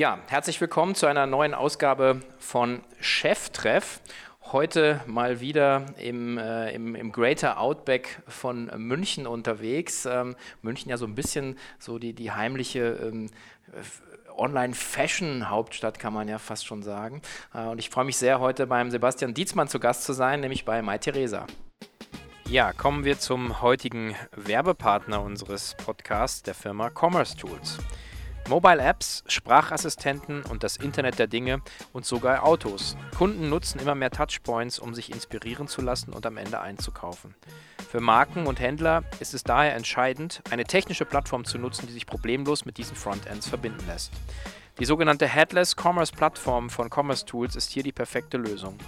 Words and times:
Ja, 0.00 0.18
herzlich 0.28 0.58
willkommen 0.62 0.94
zu 0.94 1.04
einer 1.04 1.26
neuen 1.26 1.52
Ausgabe 1.52 2.20
von 2.38 2.80
Cheftreff. 3.02 4.00
Heute 4.50 5.02
mal 5.04 5.40
wieder 5.40 5.84
im, 5.98 6.38
äh, 6.38 6.70
im, 6.72 6.94
im, 6.94 7.12
Greater 7.12 7.60
Outback 7.60 8.22
von 8.26 8.70
München 8.78 9.26
unterwegs. 9.26 10.06
Ähm, 10.06 10.36
München 10.62 10.88
ja 10.88 10.96
so 10.96 11.04
ein 11.04 11.14
bisschen 11.14 11.58
so 11.78 11.98
die, 11.98 12.14
die 12.14 12.30
heimliche 12.30 12.98
ähm, 13.02 13.28
Online-Fashion-Hauptstadt, 14.38 15.98
kann 15.98 16.14
man 16.14 16.28
ja 16.28 16.38
fast 16.38 16.64
schon 16.64 16.82
sagen. 16.82 17.20
Äh, 17.52 17.66
und 17.66 17.78
ich 17.78 17.90
freue 17.90 18.06
mich 18.06 18.16
sehr, 18.16 18.40
heute 18.40 18.66
beim 18.66 18.90
Sebastian 18.90 19.34
Dietzmann 19.34 19.68
zu 19.68 19.80
Gast 19.80 20.04
zu 20.04 20.14
sein, 20.14 20.40
nämlich 20.40 20.64
bei 20.64 20.80
Mai 20.80 20.96
Theresa. 20.96 21.46
Ja, 22.48 22.72
kommen 22.72 23.04
wir 23.04 23.18
zum 23.18 23.60
heutigen 23.60 24.16
Werbepartner 24.34 25.20
unseres 25.20 25.74
Podcasts, 25.74 26.42
der 26.42 26.54
Firma 26.54 26.88
Commerce 26.88 27.36
Tools. 27.36 27.76
Mobile 28.50 28.82
Apps, 28.82 29.22
Sprachassistenten 29.28 30.42
und 30.42 30.64
das 30.64 30.76
Internet 30.76 31.20
der 31.20 31.28
Dinge 31.28 31.62
und 31.92 32.04
sogar 32.04 32.42
Autos. 32.44 32.96
Kunden 33.16 33.48
nutzen 33.48 33.78
immer 33.78 33.94
mehr 33.94 34.10
Touchpoints, 34.10 34.80
um 34.80 34.92
sich 34.92 35.12
inspirieren 35.12 35.68
zu 35.68 35.80
lassen 35.82 36.12
und 36.12 36.26
am 36.26 36.36
Ende 36.36 36.60
einzukaufen. 36.60 37.36
Für 37.88 38.00
Marken 38.00 38.48
und 38.48 38.58
Händler 38.58 39.04
ist 39.20 39.34
es 39.34 39.44
daher 39.44 39.76
entscheidend, 39.76 40.42
eine 40.50 40.64
technische 40.64 41.04
Plattform 41.04 41.44
zu 41.44 41.58
nutzen, 41.58 41.86
die 41.86 41.92
sich 41.92 42.06
problemlos 42.06 42.64
mit 42.64 42.76
diesen 42.76 42.96
Frontends 42.96 43.48
verbinden 43.48 43.86
lässt. 43.86 44.10
Die 44.80 44.86
sogenannte 44.86 45.28
Headless 45.28 45.76
Commerce 45.76 46.10
Plattform 46.10 46.70
von 46.70 46.88
Commerce 46.88 47.26
Tools 47.26 47.54
ist 47.54 47.70
hier 47.70 47.82
die 47.82 47.92
perfekte 47.92 48.38
Lösung. 48.38 48.78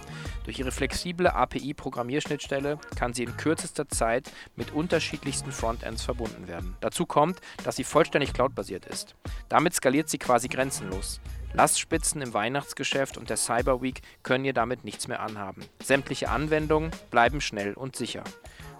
Durch 0.43 0.57
ihre 0.57 0.71
flexible 0.71 1.27
API-Programmierschnittstelle 1.27 2.79
kann 2.95 3.13
sie 3.13 3.21
in 3.25 3.37
kürzester 3.37 3.87
Zeit 3.87 4.31
mit 4.55 4.71
unterschiedlichsten 4.71 5.51
Frontends 5.51 6.01
verbunden 6.01 6.47
werden. 6.47 6.75
Dazu 6.81 7.05
kommt, 7.05 7.41
dass 7.63 7.75
sie 7.75 7.83
vollständig 7.83 8.33
cloudbasiert 8.33 8.87
ist. 8.87 9.13
Damit 9.49 9.75
skaliert 9.75 10.09
sie 10.09 10.17
quasi 10.17 10.47
grenzenlos. 10.47 11.21
Lastspitzen 11.53 12.23
im 12.23 12.33
Weihnachtsgeschäft 12.33 13.19
und 13.19 13.29
der 13.29 13.37
Cyber 13.37 13.83
Week 13.83 14.01
können 14.23 14.45
ihr 14.45 14.53
damit 14.53 14.83
nichts 14.83 15.07
mehr 15.07 15.19
anhaben. 15.19 15.63
Sämtliche 15.83 16.31
Anwendungen 16.31 16.89
bleiben 17.11 17.39
schnell 17.39 17.75
und 17.75 17.95
sicher. 17.95 18.23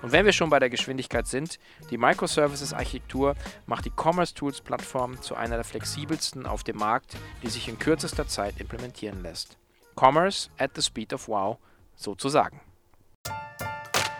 Und 0.03 0.11
wenn 0.11 0.25
wir 0.25 0.33
schon 0.33 0.49
bei 0.49 0.59
der 0.59 0.69
Geschwindigkeit 0.69 1.27
sind, 1.27 1.59
die 1.89 1.97
Microservices-Architektur 1.97 3.35
macht 3.65 3.85
die 3.85 3.91
Commerce 3.95 4.33
Tools 4.33 4.59
Plattform 4.59 5.19
zu 5.21 5.33
einer 5.33 5.55
der 5.55 5.63
flexibelsten 5.63 6.45
auf 6.45 6.65
dem 6.65 6.75
Markt, 6.75 7.15
die 7.41 7.47
sich 7.47 7.69
in 7.69 7.79
kürzester 7.79 8.27
Zeit 8.27 8.59
implementieren 8.59 9.23
lässt. 9.23 9.57
Commerce 9.95 10.49
at 10.57 10.71
the 10.75 10.81
speed 10.81 11.13
of 11.13 11.29
wow, 11.29 11.57
sozusagen. 11.95 12.59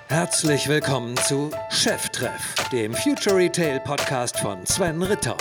Herzlich 0.08 0.70
willkommen 0.70 1.18
zu 1.18 1.52
Cheftreff, 1.70 2.56
dem 2.72 2.94
Future 2.94 3.36
Retail 3.36 3.82
Podcast 3.82 4.40
von 4.40 4.66
Sven 4.66 5.04
Ritter. 5.04 5.36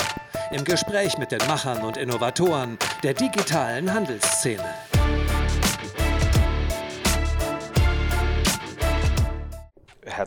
Im 0.51 0.65
Gespräch 0.65 1.19
mit 1.19 1.31
den 1.31 1.47
Machern 1.47 1.83
und 1.83 1.97
Innovatoren 1.97 2.79
der 3.05 3.15
digitalen 3.15 3.95
Handelsszene. 3.95 4.75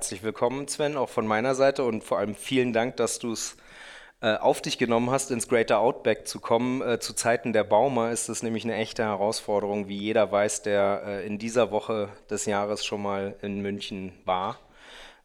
Herzlich 0.06 0.22
willkommen, 0.22 0.68
Sven, 0.68 0.98
auch 0.98 1.10
von 1.10 1.26
meiner 1.26 1.56
Seite 1.56 1.84
und 1.84 2.04
vor 2.04 2.20
allem 2.20 2.36
vielen 2.36 2.74
Dank, 2.74 2.96
dass 2.98 3.18
du 3.18 3.32
es 3.32 3.58
äh, 4.22 4.36
auf 4.36 4.62
dich 4.62 4.78
genommen 4.78 5.10
hast, 5.10 5.32
ins 5.32 5.48
Greater 5.48 5.80
Outback 5.80 6.28
zu 6.28 6.40
kommen. 6.40 6.84
Äh, 6.84 7.00
zu 7.00 7.16
Zeiten 7.16 7.54
der 7.54 7.64
Bauma 7.64 8.12
ist 8.12 8.30
es 8.30 8.44
nämlich 8.44 8.66
eine 8.66 8.76
echte 8.76 9.04
Herausforderung, 9.04 9.88
wie 9.88 9.98
jeder 9.98 10.32
weiß, 10.32 10.62
der 10.62 11.02
äh, 11.08 11.26
in 11.26 11.40
dieser 11.40 11.72
Woche 11.72 12.10
des 12.30 12.46
Jahres 12.46 12.86
schon 12.86 13.02
mal 13.02 13.36
in 13.42 13.64
München 13.64 14.14
war 14.26 14.60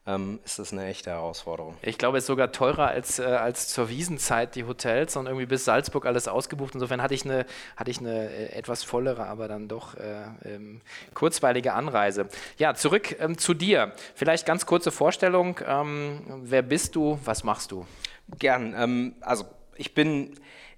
ähm, 0.07 0.39
ist 0.43 0.57
das 0.57 0.73
eine 0.73 0.85
echte 0.85 1.11
Herausforderung. 1.11 1.75
Ich 1.83 1.97
glaube, 1.97 2.17
es 2.17 2.23
ist 2.23 2.27
sogar 2.27 2.51
teurer 2.51 2.87
als, 2.87 3.19
äh, 3.19 3.23
als 3.23 3.67
zur 3.67 3.89
Wiesenzeit 3.89 4.55
die 4.55 4.63
Hotels 4.63 5.15
und 5.15 5.27
irgendwie 5.27 5.45
bis 5.45 5.65
Salzburg 5.65 6.05
alles 6.05 6.27
ausgebucht. 6.27 6.73
Insofern 6.73 7.01
hatte 7.01 7.13
ich 7.13 7.23
eine, 7.23 7.45
hatte 7.75 7.91
ich 7.91 7.99
eine 7.99 8.29
äh, 8.29 8.53
etwas 8.53 8.83
vollere, 8.83 9.27
aber 9.27 9.47
dann 9.47 9.67
doch 9.67 9.95
äh, 9.95 10.23
ähm, 10.45 10.81
kurzweilige 11.13 11.73
Anreise. 11.73 12.29
Ja, 12.57 12.73
zurück 12.73 13.15
ähm, 13.19 13.37
zu 13.37 13.53
dir. 13.53 13.93
Vielleicht 14.15 14.45
ganz 14.45 14.65
kurze 14.65 14.91
Vorstellung. 14.91 15.59
Ähm, 15.67 16.41
wer 16.43 16.63
bist 16.63 16.95
du? 16.95 17.19
Was 17.23 17.43
machst 17.43 17.71
du? 17.71 17.85
Gern. 18.39 18.73
Ähm, 18.75 19.15
also 19.21 19.45
ich 19.75 19.93
bin 19.93 20.33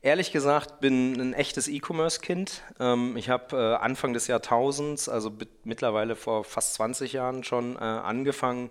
Ehrlich 0.05 0.33
gesagt, 0.33 0.81
bin 0.81 1.17
ein 1.17 1.33
echtes 1.33 1.69
E-Commerce-Kind. 1.69 2.61
Ähm, 2.77 3.15
ich 3.15 3.29
habe 3.29 3.55
äh, 3.55 3.81
Anfang 3.81 4.11
des 4.11 4.27
Jahrtausends, 4.27 5.07
also 5.07 5.31
mittlerweile 5.63 6.17
vor 6.17 6.43
fast 6.43 6.73
20 6.73 7.13
Jahren 7.13 7.45
schon, 7.45 7.77
äh, 7.77 7.79
angefangen, 7.79 8.69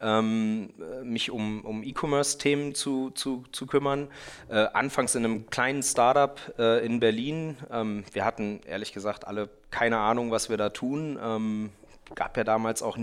ähm, 0.00 0.72
mich 1.04 1.30
um, 1.30 1.62
um 1.66 1.82
E-Commerce-Themen 1.82 2.74
zu, 2.74 3.10
zu, 3.10 3.44
zu 3.52 3.66
kümmern. 3.66 4.08
Äh, 4.48 4.64
anfangs 4.72 5.14
in 5.14 5.26
einem 5.26 5.50
kleinen 5.50 5.82
Startup 5.82 6.40
in 6.58 7.00
Berlin. 7.00 7.58
Ähm, 7.70 8.04
wir 8.12 8.24
hatten 8.24 8.60
ehrlich 8.64 8.94
gesagt 8.94 9.26
alle 9.26 9.50
keine 9.70 9.98
Ahnung, 9.98 10.30
was 10.30 10.48
wir 10.48 10.56
da 10.56 10.70
tun. 10.70 11.70
Gab 12.14 12.36
ja 12.36 12.44
damals 12.44 12.82
auch 12.82 12.98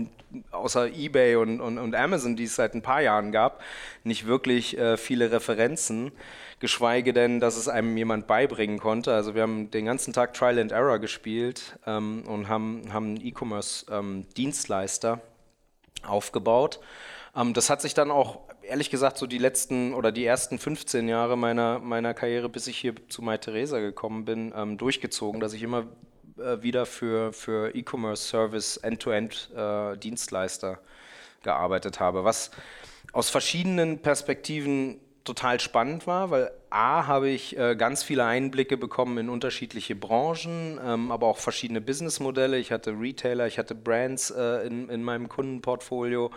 außer 0.50 0.88
eBay 0.88 1.36
und, 1.36 1.60
und, 1.60 1.78
und, 1.78 1.94
Amazon, 1.94 2.36
die 2.36 2.44
es 2.44 2.54
seit 2.54 2.74
ein 2.74 2.82
paar 2.82 3.00
Jahren 3.00 3.32
gab, 3.32 3.60
nicht 4.04 4.26
wirklich 4.26 4.78
äh, 4.78 4.96
viele 4.96 5.32
Referenzen 5.32 6.12
geschweige 6.60 7.12
denn, 7.12 7.40
dass 7.40 7.56
es 7.56 7.68
einem 7.68 7.96
jemand 7.96 8.26
beibringen 8.26 8.78
konnte. 8.78 9.12
Also 9.12 9.34
wir 9.34 9.42
haben 9.42 9.70
den 9.70 9.86
ganzen 9.86 10.12
Tag 10.12 10.34
Trial 10.34 10.58
and 10.58 10.70
Error 10.72 10.98
gespielt 10.98 11.78
ähm, 11.86 12.22
und 12.26 12.48
haben, 12.48 12.92
haben 12.92 13.06
einen 13.06 13.26
E-Commerce-Dienstleister 13.26 15.14
ähm, 15.14 15.20
aufgebaut. 16.08 16.80
Ähm, 17.34 17.54
das 17.54 17.70
hat 17.70 17.80
sich 17.80 17.94
dann 17.94 18.10
auch, 18.10 18.40
ehrlich 18.62 18.90
gesagt, 18.90 19.16
so 19.16 19.26
die 19.26 19.38
letzten 19.38 19.94
oder 19.94 20.12
die 20.12 20.24
ersten 20.24 20.58
15 20.58 21.08
Jahre 21.08 21.38
meiner, 21.38 21.78
meiner 21.78 22.12
Karriere, 22.12 22.50
bis 22.50 22.66
ich 22.66 22.76
hier 22.76 22.94
zu 23.08 23.22
Mai 23.22 23.38
Theresa 23.38 23.80
gekommen 23.80 24.26
bin, 24.26 24.52
ähm, 24.54 24.76
durchgezogen, 24.76 25.40
dass 25.40 25.54
ich 25.54 25.62
immer 25.62 25.86
äh, 26.38 26.62
wieder 26.62 26.84
für, 26.84 27.32
für 27.32 27.74
E-Commerce-Service 27.74 28.76
End-to-End-Dienstleister 28.78 30.72
äh, 30.72 31.42
gearbeitet 31.42 32.00
habe, 32.00 32.24
was 32.24 32.50
aus 33.12 33.30
verschiedenen 33.30 34.00
Perspektiven 34.00 35.00
total 35.24 35.60
spannend 35.60 36.06
war, 36.06 36.30
weil 36.30 36.50
A, 36.70 37.06
habe 37.06 37.28
ich 37.28 37.58
äh, 37.58 37.74
ganz 37.76 38.02
viele 38.02 38.24
Einblicke 38.24 38.76
bekommen 38.76 39.18
in 39.18 39.28
unterschiedliche 39.28 39.94
Branchen, 39.94 40.78
ähm, 40.84 41.10
aber 41.10 41.26
auch 41.26 41.38
verschiedene 41.38 41.80
Businessmodelle. 41.80 42.58
Ich 42.58 42.72
hatte 42.72 42.92
Retailer, 42.92 43.46
ich 43.46 43.58
hatte 43.58 43.74
Brands 43.74 44.30
äh, 44.30 44.66
in, 44.66 44.88
in 44.88 45.02
meinem 45.02 45.28
Kundenportfolio, 45.28 46.30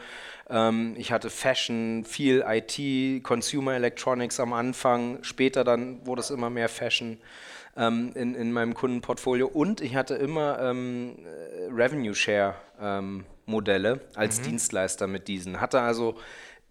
ähm, 0.49 0.95
ich 0.97 1.11
hatte 1.11 1.29
Fashion, 1.29 2.03
viel 2.03 2.43
IT, 2.47 3.23
Consumer 3.23 3.75
Electronics 3.75 4.39
am 4.39 4.53
Anfang, 4.53 5.23
später 5.23 5.63
dann 5.63 6.05
wurde 6.05 6.21
es 6.21 6.29
immer 6.29 6.49
mehr 6.49 6.69
Fashion. 6.69 7.19
Ähm, 7.75 8.11
in, 8.13 8.35
in 8.35 8.51
meinem 8.51 8.75
Kundenportfolio 8.75 9.47
und 9.47 9.81
ich 9.81 9.95
hatte 9.95 10.13
immer 10.13 10.59
ähm, 10.59 11.15
äh, 11.25 11.71
Revenue 11.71 12.13
Share 12.13 12.53
ähm, 12.79 13.25
Modelle 13.47 14.01
als 14.13 14.39
mhm. 14.39 14.43
Dienstleister 14.43 15.07
mit 15.07 15.27
diesen. 15.27 15.59
Hatte 15.59 15.81
also 15.81 16.15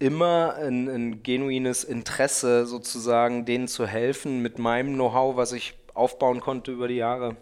immer 0.03 0.57
ein, 0.57 0.89
ein 0.89 1.23
genuines 1.23 1.85
Interesse, 1.85 2.67
sozusagen 2.67 3.45
denen 3.45 3.69
zu 3.69 3.87
helfen, 3.87 4.43
mit 4.43 4.59
meinem 4.59 4.95
Know-how, 4.95 5.37
was 5.37 5.53
ich 5.53 5.75
aufbauen 5.95 6.41
konnte 6.41 6.73
über 6.73 6.89
die 6.89 6.97
Jahre, 6.97 7.37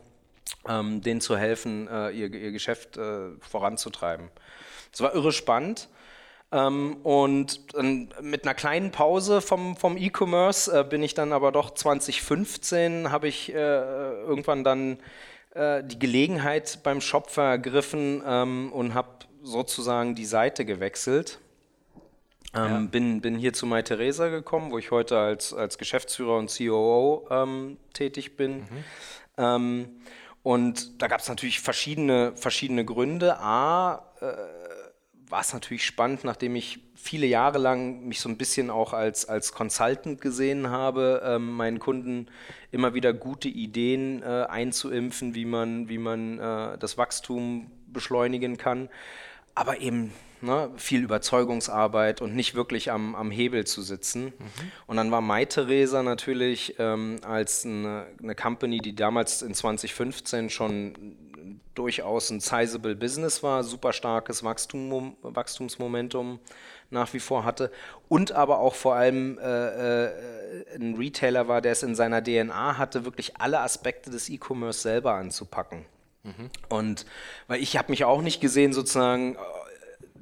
ähm, 0.69 1.01
denen 1.01 1.23
zu 1.23 1.39
helfen, 1.39 1.89
äh, 1.89 2.11
ihr, 2.11 2.31
ihr 2.35 2.53
Geschäft 2.53 2.99
äh, 2.99 3.31
voranzutreiben. 3.41 4.29
Es 4.93 5.01
war 5.01 5.15
irre 5.15 5.33
spannend. 5.33 5.89
Ähm, 6.53 6.99
und 7.03 7.61
mit 8.21 8.45
einer 8.45 8.55
kleinen 8.55 8.91
Pause 8.91 9.41
vom, 9.41 9.77
vom 9.77 9.97
E-Commerce 9.97 10.81
äh, 10.81 10.85
bin 10.85 11.03
ich 11.03 11.15
dann 11.15 11.33
aber 11.33 11.53
doch 11.53 11.71
2015, 11.71 13.11
habe 13.11 13.29
ich 13.29 13.55
äh, 13.55 13.55
irgendwann 13.55 14.65
dann 14.65 14.99
äh, 15.55 15.83
die 15.83 15.99
Gelegenheit 15.99 16.81
beim 16.83 17.01
Shop 17.01 17.31
vergriffen 17.31 18.23
ähm, 18.27 18.71
und 18.73 18.93
habe 18.93 19.09
sozusagen 19.43 20.15
die 20.15 20.27
Seite 20.27 20.67
gewechselt 20.67 21.39
ähm, 22.55 22.63
ja. 22.63 22.81
bin, 22.91 23.21
bin 23.21 23.37
hier 23.37 23.53
zu 23.53 23.67
Mai 23.67 23.83
Theresa 23.83 24.29
gekommen, 24.29 24.73
wo 24.73 24.79
ich 24.79 24.91
heute 24.91 25.19
als, 25.19 25.55
als 25.55 25.79
Geschäftsführer 25.79 26.37
und 26.37 26.55
COO 26.57 27.27
ähm, 27.31 27.77
tätig 27.93 28.37
bin. 28.37 28.59
Mhm. 28.59 28.85
Ähm, 29.37 29.89
und 30.43 31.03
da 31.03 31.07
gab 31.07 31.21
es 31.21 31.29
natürlich 31.29 31.61
verschiedene, 31.61 32.33
verschiedene 32.35 32.85
Gründe. 32.85 33.39
A, 33.39 34.07
äh, 34.21 35.31
war 35.31 35.43
es 35.43 35.53
natürlich 35.53 35.85
spannend, 35.85 36.25
nachdem 36.25 36.57
ich 36.57 36.81
viele 36.95 37.27
Jahre 37.27 37.59
lang 37.59 38.07
mich 38.07 38.21
so 38.21 38.29
ein 38.29 38.37
bisschen 38.37 38.69
auch 38.69 38.93
als, 38.93 39.29
als 39.29 39.53
Consultant 39.53 40.21
gesehen 40.21 40.71
habe, 40.71 41.23
ähm, 41.25 41.53
meinen 41.53 41.79
Kunden 41.79 42.27
immer 42.73 42.95
wieder 42.95 43.13
gute 43.13 43.49
Ideen 43.49 44.23
äh, 44.23 44.47
einzuimpfen, 44.49 45.35
wie 45.35 45.45
man, 45.45 45.89
wie 45.89 45.99
man 45.99 46.39
äh, 46.39 46.79
das 46.79 46.99
Wachstum 46.99 47.71
beschleunigen 47.87 48.57
kann. 48.57 48.89
Aber 49.55 49.81
eben 49.81 50.13
ne, 50.43 50.71
viel 50.77 51.03
Überzeugungsarbeit 51.03 52.21
und 52.21 52.35
nicht 52.35 52.55
wirklich 52.55 52.91
am, 52.91 53.15
am 53.15 53.31
Hebel 53.31 53.67
zu 53.67 53.83
sitzen. 53.83 54.27
Mhm. 54.27 54.33
Und 54.87 54.97
dann 54.97 55.11
war 55.11 55.21
Mai 55.21 55.45
Theresa 55.45 56.03
natürlich 56.03 56.77
ähm, 56.79 57.17
als 57.23 57.65
eine, 57.65 58.07
eine, 58.23 58.35
Company, 58.35 58.79
die 58.79 58.95
damals 58.95 59.43
in 59.43 59.55
2015 59.55 60.51
schon 60.51 61.17
durchaus 61.75 62.31
ein 62.31 62.41
sizable 62.41 62.95
Business 62.97 63.43
war, 63.43 63.65
super 63.65 63.93
starkes 63.93 64.45
Wachstum, 64.45 65.17
Wachstumsmomentum 65.23 66.39
nach 66.91 67.13
wie 67.15 67.21
vor 67.21 67.45
hatte 67.45 67.71
und 68.09 68.33
aber 68.33 68.59
auch 68.59 68.75
vor 68.75 68.97
allem 68.97 69.39
äh, 69.39 70.07
äh, 70.07 70.13
ein 70.75 70.97
Retailer 70.97 71.49
war, 71.49 71.61
der 71.61 71.73
es 71.73 71.83
in 71.83 71.95
seiner 71.95 72.23
DNA 72.23 72.79
hatte, 72.79 73.05
wirklich 73.05 73.37
alle 73.39 73.61
Aspekte 73.61 74.11
des 74.11 74.29
E-Commerce 74.29 74.81
selber 74.81 75.15
anzupacken. 75.15 75.87
Mhm. 76.25 76.51
Und 76.69 77.07
weil 77.47 77.63
ich 77.63 77.77
habe 77.77 77.91
mich 77.91 78.05
auch 78.05 78.23
nicht 78.23 78.41
gesehen, 78.41 78.73
sozusagen 78.73 79.37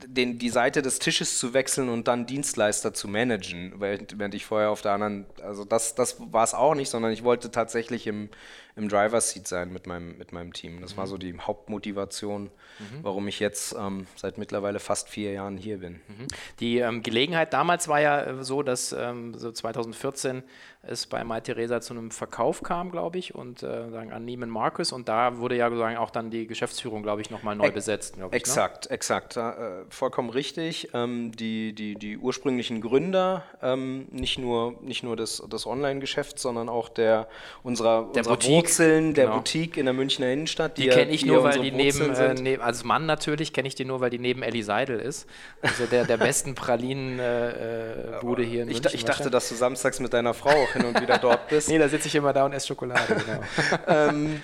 den, 0.06 0.38
die 0.38 0.50
Seite 0.50 0.82
des 0.82 0.98
Tisches 0.98 1.38
zu 1.38 1.54
wechseln 1.54 1.88
und 1.88 2.08
dann 2.08 2.26
Dienstleister 2.26 2.94
zu 2.94 3.08
managen, 3.08 3.74
während, 3.78 4.18
während 4.18 4.34
ich 4.34 4.46
vorher 4.46 4.70
auf 4.70 4.82
der 4.82 4.92
anderen, 4.92 5.26
also 5.42 5.64
das, 5.64 5.94
das 5.94 6.16
war 6.32 6.44
es 6.44 6.54
auch 6.54 6.74
nicht, 6.74 6.88
sondern 6.88 7.12
ich 7.12 7.24
wollte 7.24 7.50
tatsächlich 7.50 8.06
im, 8.06 8.28
im 8.76 8.88
Driver's 8.88 9.30
Seat 9.30 9.48
sein 9.48 9.72
mit 9.72 9.86
meinem, 9.86 10.16
mit 10.16 10.32
meinem 10.32 10.52
Team. 10.52 10.80
Das 10.80 10.92
mhm. 10.92 10.98
war 10.98 11.06
so 11.08 11.18
die 11.18 11.38
Hauptmotivation, 11.38 12.44
mhm. 12.44 12.98
warum 13.02 13.26
ich 13.28 13.40
jetzt 13.40 13.74
ähm, 13.78 14.06
seit 14.14 14.38
mittlerweile 14.38 14.78
fast 14.78 15.08
vier 15.08 15.32
Jahren 15.32 15.56
hier 15.56 15.78
bin. 15.78 15.94
Mhm. 15.94 16.26
Die 16.60 16.78
ähm, 16.78 17.02
Gelegenheit 17.02 17.52
damals 17.52 17.88
war 17.88 18.00
ja 18.00 18.22
äh, 18.22 18.44
so, 18.44 18.62
dass 18.62 18.92
ähm, 18.92 19.34
so 19.34 19.50
2014 19.50 20.42
es 20.82 21.06
bei 21.06 21.24
Mai 21.24 21.40
Theresa 21.40 21.80
zu 21.80 21.92
einem 21.92 22.10
Verkauf 22.12 22.62
kam, 22.62 22.90
glaube 22.92 23.18
ich, 23.18 23.34
und 23.34 23.62
äh, 23.62 23.90
sagen, 23.90 24.12
an 24.12 24.24
Neiman 24.24 24.48
Marcus 24.48 24.92
und 24.92 25.08
da 25.08 25.38
wurde 25.38 25.56
ja 25.56 25.68
sozusagen 25.68 25.96
auch 25.96 26.10
dann 26.10 26.30
die 26.30 26.46
Geschäftsführung, 26.46 27.02
glaube 27.02 27.20
ich, 27.20 27.30
nochmal 27.30 27.56
neu 27.56 27.66
e 27.66 27.70
besetzt. 27.70 28.16
Ich, 28.16 28.32
exakt, 28.32 28.84
ne? 28.84 28.94
exakt, 28.94 29.36
äh, 29.36 29.52
vollkommen 29.88 30.30
richtig. 30.30 30.90
Ähm, 30.94 31.32
die, 31.32 31.72
die, 31.72 31.96
die 31.96 32.16
ursprünglichen 32.16 32.80
Gründer, 32.80 33.42
ähm, 33.60 34.06
nicht 34.10 34.38
nur, 34.38 34.76
nicht 34.80 35.02
nur 35.02 35.16
des, 35.16 35.42
des 35.50 35.66
Online-Geschäfts, 35.66 36.42
sondern 36.42 36.68
auch 36.68 36.88
der 36.88 37.26
unserer, 37.64 38.10
der 38.14 38.20
unserer 38.20 38.34
Boutique, 38.34 38.54
Wurzeln 38.54 39.14
der 39.14 39.24
genau. 39.26 39.36
Boutique 39.38 39.76
in 39.76 39.86
der 39.86 39.94
Münchner 39.94 40.30
Innenstadt. 40.32 40.78
Die, 40.78 40.82
die 40.82 40.88
kenne 40.90 41.10
ich 41.10 41.26
nur, 41.26 41.42
weil 41.42 41.58
die 41.58 41.72
neben, 41.72 42.14
äh, 42.14 42.34
neben, 42.34 42.62
als 42.62 42.84
Mann 42.84 43.04
natürlich 43.04 43.52
kenne 43.52 43.66
ich 43.66 43.74
die 43.74 43.84
nur, 43.84 44.00
weil 44.00 44.10
die 44.10 44.20
neben 44.20 44.44
Ellie 44.44 44.62
Seidel 44.62 45.00
ist. 45.00 45.28
Also 45.60 45.86
der, 45.86 46.04
der 46.04 46.18
besten 46.18 46.54
Pralinen-Bude 46.54 48.42
äh, 48.42 48.44
äh 48.44 48.48
hier 48.48 48.62
in 48.62 48.68
ich, 48.68 48.76
München. 48.76 48.94
Ich 48.94 49.04
dachte, 49.04 49.28
dass 49.28 49.48
du 49.48 49.56
samstags 49.56 49.98
mit 49.98 50.12
deiner 50.12 50.34
Frau 50.34 50.68
hin 50.78 50.86
und 50.86 51.00
wieder 51.00 51.18
dort 51.18 51.48
bist. 51.48 51.68
nee, 51.68 51.78
da 51.78 51.88
sitze 51.88 52.08
ich 52.08 52.14
immer 52.14 52.32
da 52.32 52.44
und 52.44 52.52
esse 52.52 52.68
Schokolade, 52.68 53.14
genau. 53.14 53.40
ähm, 53.86 54.40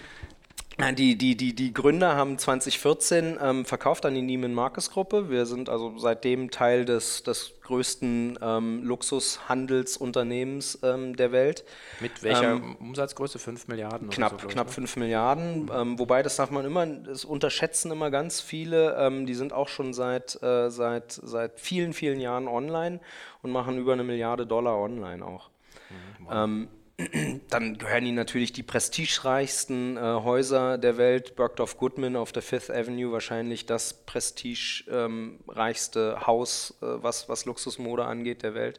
die, 0.96 1.16
die, 1.16 1.36
die, 1.36 1.54
die 1.54 1.72
Gründer 1.72 2.16
haben 2.16 2.36
2014 2.36 3.38
ähm, 3.40 3.64
verkauft 3.64 4.04
an 4.06 4.14
die 4.14 4.22
Neiman 4.22 4.52
Marcus 4.52 4.90
Gruppe. 4.90 5.30
Wir 5.30 5.46
sind 5.46 5.68
also 5.68 5.96
seitdem 5.98 6.50
Teil 6.50 6.84
des, 6.84 7.22
des 7.22 7.52
größten 7.62 8.38
ähm, 8.42 8.82
Luxushandelsunternehmens 8.82 10.80
ähm, 10.82 11.14
der 11.14 11.30
Welt. 11.30 11.64
Mit 12.00 12.24
welcher 12.24 12.54
ähm, 12.54 12.76
Umsatzgröße? 12.80 13.38
5 13.38 13.68
Milliarden? 13.68 14.10
Knapp, 14.10 14.40
so, 14.40 14.48
knapp 14.48 14.70
5 14.70 14.96
ne? 14.96 15.04
Milliarden. 15.04 15.66
Mhm. 15.66 15.98
wobei, 15.98 16.24
das 16.24 16.36
darf 16.36 16.50
man 16.50 16.64
immer, 16.64 16.84
das 16.86 17.24
unterschätzen 17.24 17.92
immer 17.92 18.10
ganz 18.10 18.40
viele. 18.40 18.96
Ähm, 18.98 19.26
die 19.26 19.34
sind 19.34 19.52
auch 19.52 19.68
schon 19.68 19.94
seit, 19.94 20.42
äh, 20.42 20.70
seit, 20.70 21.12
seit 21.12 21.60
vielen, 21.60 21.92
vielen 21.92 22.18
Jahren 22.20 22.48
online 22.48 22.98
und 23.42 23.52
machen 23.52 23.78
über 23.78 23.92
eine 23.92 24.02
Milliarde 24.02 24.44
Dollar 24.44 24.76
online 24.76 25.24
auch. 25.24 25.50
Mhm. 25.90 26.28
Ähm, 26.30 26.68
dann 27.50 27.76
gehören 27.76 28.06
ihnen 28.06 28.14
natürlich 28.14 28.52
die 28.52 28.62
prestigereichsten 28.62 29.96
äh, 29.96 30.00
Häuser 30.00 30.78
der 30.78 30.96
Welt. 30.96 31.34
Bergdorf 31.34 31.76
Goodman 31.76 32.14
auf 32.14 32.30
der 32.30 32.42
Fifth 32.42 32.70
Avenue, 32.70 33.10
wahrscheinlich 33.10 33.66
das 33.66 34.04
prestigereichste 34.06 36.14
ähm, 36.16 36.26
Haus, 36.26 36.76
äh, 36.80 36.86
was, 36.86 37.28
was 37.28 37.46
Luxusmode 37.46 38.04
angeht, 38.04 38.44
der 38.44 38.54
Welt. 38.54 38.78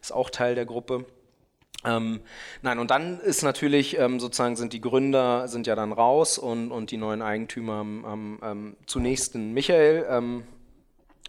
Ist 0.00 0.12
auch 0.12 0.30
Teil 0.30 0.54
der 0.54 0.66
Gruppe. 0.66 1.06
Ähm, 1.84 2.20
nein, 2.62 2.78
und 2.78 2.90
dann 2.90 3.20
ist 3.20 3.42
natürlich 3.42 3.98
ähm, 3.98 4.20
sozusagen 4.20 4.56
sind 4.56 4.72
die 4.72 4.80
Gründer 4.80 5.48
sind 5.48 5.66
ja 5.66 5.74
dann 5.74 5.92
raus 5.92 6.38
und, 6.38 6.72
und 6.72 6.90
die 6.90 6.96
neuen 6.96 7.22
Eigentümer 7.22 7.74
haben, 7.74 8.06
haben 8.06 8.38
ähm, 8.42 8.76
zunächst 8.86 9.34
den 9.34 9.52
Michael 9.52 10.06
ähm, 10.08 10.44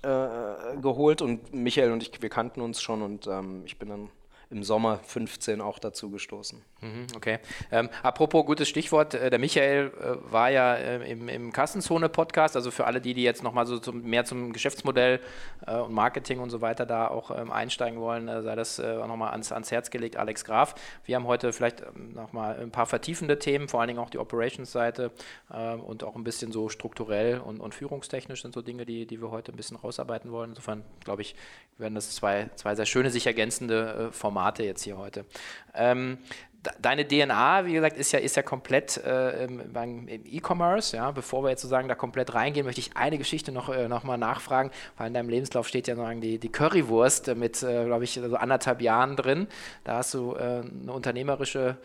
äh, 0.03 0.77
geholt 0.81 1.21
und 1.21 1.53
Michael 1.53 1.91
und 1.91 2.01
ich, 2.01 2.21
wir 2.21 2.29
kannten 2.29 2.61
uns 2.61 2.81
schon 2.81 3.01
und 3.01 3.27
ähm, 3.27 3.63
ich 3.65 3.77
bin 3.77 3.89
dann 3.89 4.09
im 4.49 4.63
Sommer 4.63 4.99
15 5.03 5.59
auch 5.59 5.79
dazu 5.79 6.09
gestoßen. 6.09 6.61
Mhm, 6.81 7.07
okay. 7.15 7.39
Ähm, 7.71 7.89
apropos 8.01 8.45
gutes 8.45 8.69
Stichwort, 8.69 9.13
äh, 9.13 9.29
der 9.29 9.39
Michael 9.39 9.91
äh, 9.99 10.31
war 10.31 10.49
ja 10.49 10.75
äh, 10.75 11.11
im, 11.11 11.27
im 11.27 11.51
Kassenzone-Podcast, 11.51 12.55
also 12.55 12.71
für 12.71 12.85
alle 12.85 13.01
die, 13.01 13.13
die 13.13 13.23
jetzt 13.23 13.43
nochmal 13.43 13.65
so 13.65 13.79
zum, 13.79 14.03
mehr 14.03 14.25
zum 14.25 14.53
Geschäftsmodell 14.53 15.19
und 15.65 15.91
Marketing 15.91 16.39
und 16.39 16.49
so 16.49 16.61
weiter 16.61 16.85
da 16.85 17.07
auch 17.07 17.31
ähm, 17.31 17.51
einsteigen 17.51 17.99
wollen, 17.99 18.27
sei 18.43 18.55
das 18.55 18.79
äh, 18.79 18.95
nochmal 18.95 19.31
ans, 19.31 19.51
ans 19.51 19.71
Herz 19.71 19.89
gelegt, 19.89 20.17
Alex 20.17 20.45
Graf. 20.45 20.75
Wir 21.03 21.15
haben 21.15 21.25
heute 21.25 21.51
vielleicht 21.51 21.81
ähm, 21.81 22.13
nochmal 22.13 22.57
ein 22.59 22.71
paar 22.71 22.85
vertiefende 22.85 23.39
Themen, 23.39 23.67
vor 23.67 23.81
allen 23.81 23.87
Dingen 23.87 23.99
auch 23.99 24.09
die 24.09 24.19
Operations-Seite 24.19 25.11
ähm, 25.53 25.81
und 25.81 26.03
auch 26.03 26.15
ein 26.15 26.23
bisschen 26.23 26.51
so 26.51 26.69
strukturell 26.69 27.39
und, 27.39 27.59
und 27.59 27.73
führungstechnisch 27.73 28.43
sind 28.43 28.53
so 28.53 28.61
Dinge, 28.61 28.85
die, 28.85 29.05
die 29.05 29.21
wir 29.21 29.31
heute 29.31 29.51
ein 29.51 29.57
bisschen 29.57 29.77
rausarbeiten 29.77 30.31
wollen. 30.31 30.51
Insofern 30.51 30.83
glaube 31.03 31.23
ich, 31.23 31.35
werden 31.77 31.95
das 31.95 32.11
zwei, 32.15 32.49
zwei 32.55 32.75
sehr 32.75 32.85
schöne, 32.85 33.09
sich 33.09 33.27
ergänzende 33.27 34.09
Formate 34.11 34.36
jetzt 34.63 34.83
hier 34.83 34.97
heute. 34.97 35.25
Ähm, 35.73 36.17
deine 36.81 37.07
DNA, 37.07 37.65
wie 37.65 37.73
gesagt, 37.73 37.97
ist 37.97 38.11
ja, 38.11 38.19
ist 38.19 38.35
ja 38.35 38.43
komplett 38.43 38.97
äh, 38.97 39.45
im, 39.45 40.07
E-Commerce. 40.07 40.95
Ja? 40.95 41.11
Bevor 41.11 41.43
wir 41.43 41.49
jetzt 41.49 41.61
sozusagen 41.61 41.87
da 41.87 41.95
komplett 41.95 42.33
reingehen, 42.33 42.65
möchte 42.65 42.81
ich 42.81 42.95
eine 42.95 43.17
Geschichte 43.17 43.51
noch, 43.51 43.69
äh, 43.69 43.87
noch 43.87 44.03
mal 44.03 44.17
nachfragen, 44.17 44.71
weil 44.97 45.07
in 45.07 45.13
deinem 45.13 45.29
Lebenslauf 45.29 45.67
steht 45.67 45.87
ja 45.87 45.95
sozusagen 45.95 46.21
die, 46.21 46.39
die 46.39 46.51
Currywurst 46.51 47.35
mit, 47.35 47.61
äh, 47.63 47.85
glaube 47.85 48.03
ich, 48.03 48.13
so 48.13 48.35
anderthalb 48.35 48.81
Jahren 48.81 49.15
drin. 49.15 49.47
Da 49.83 49.97
hast 49.97 50.13
du 50.13 50.33
äh, 50.35 50.39
eine 50.39 50.91
unternehmerische 50.91 51.77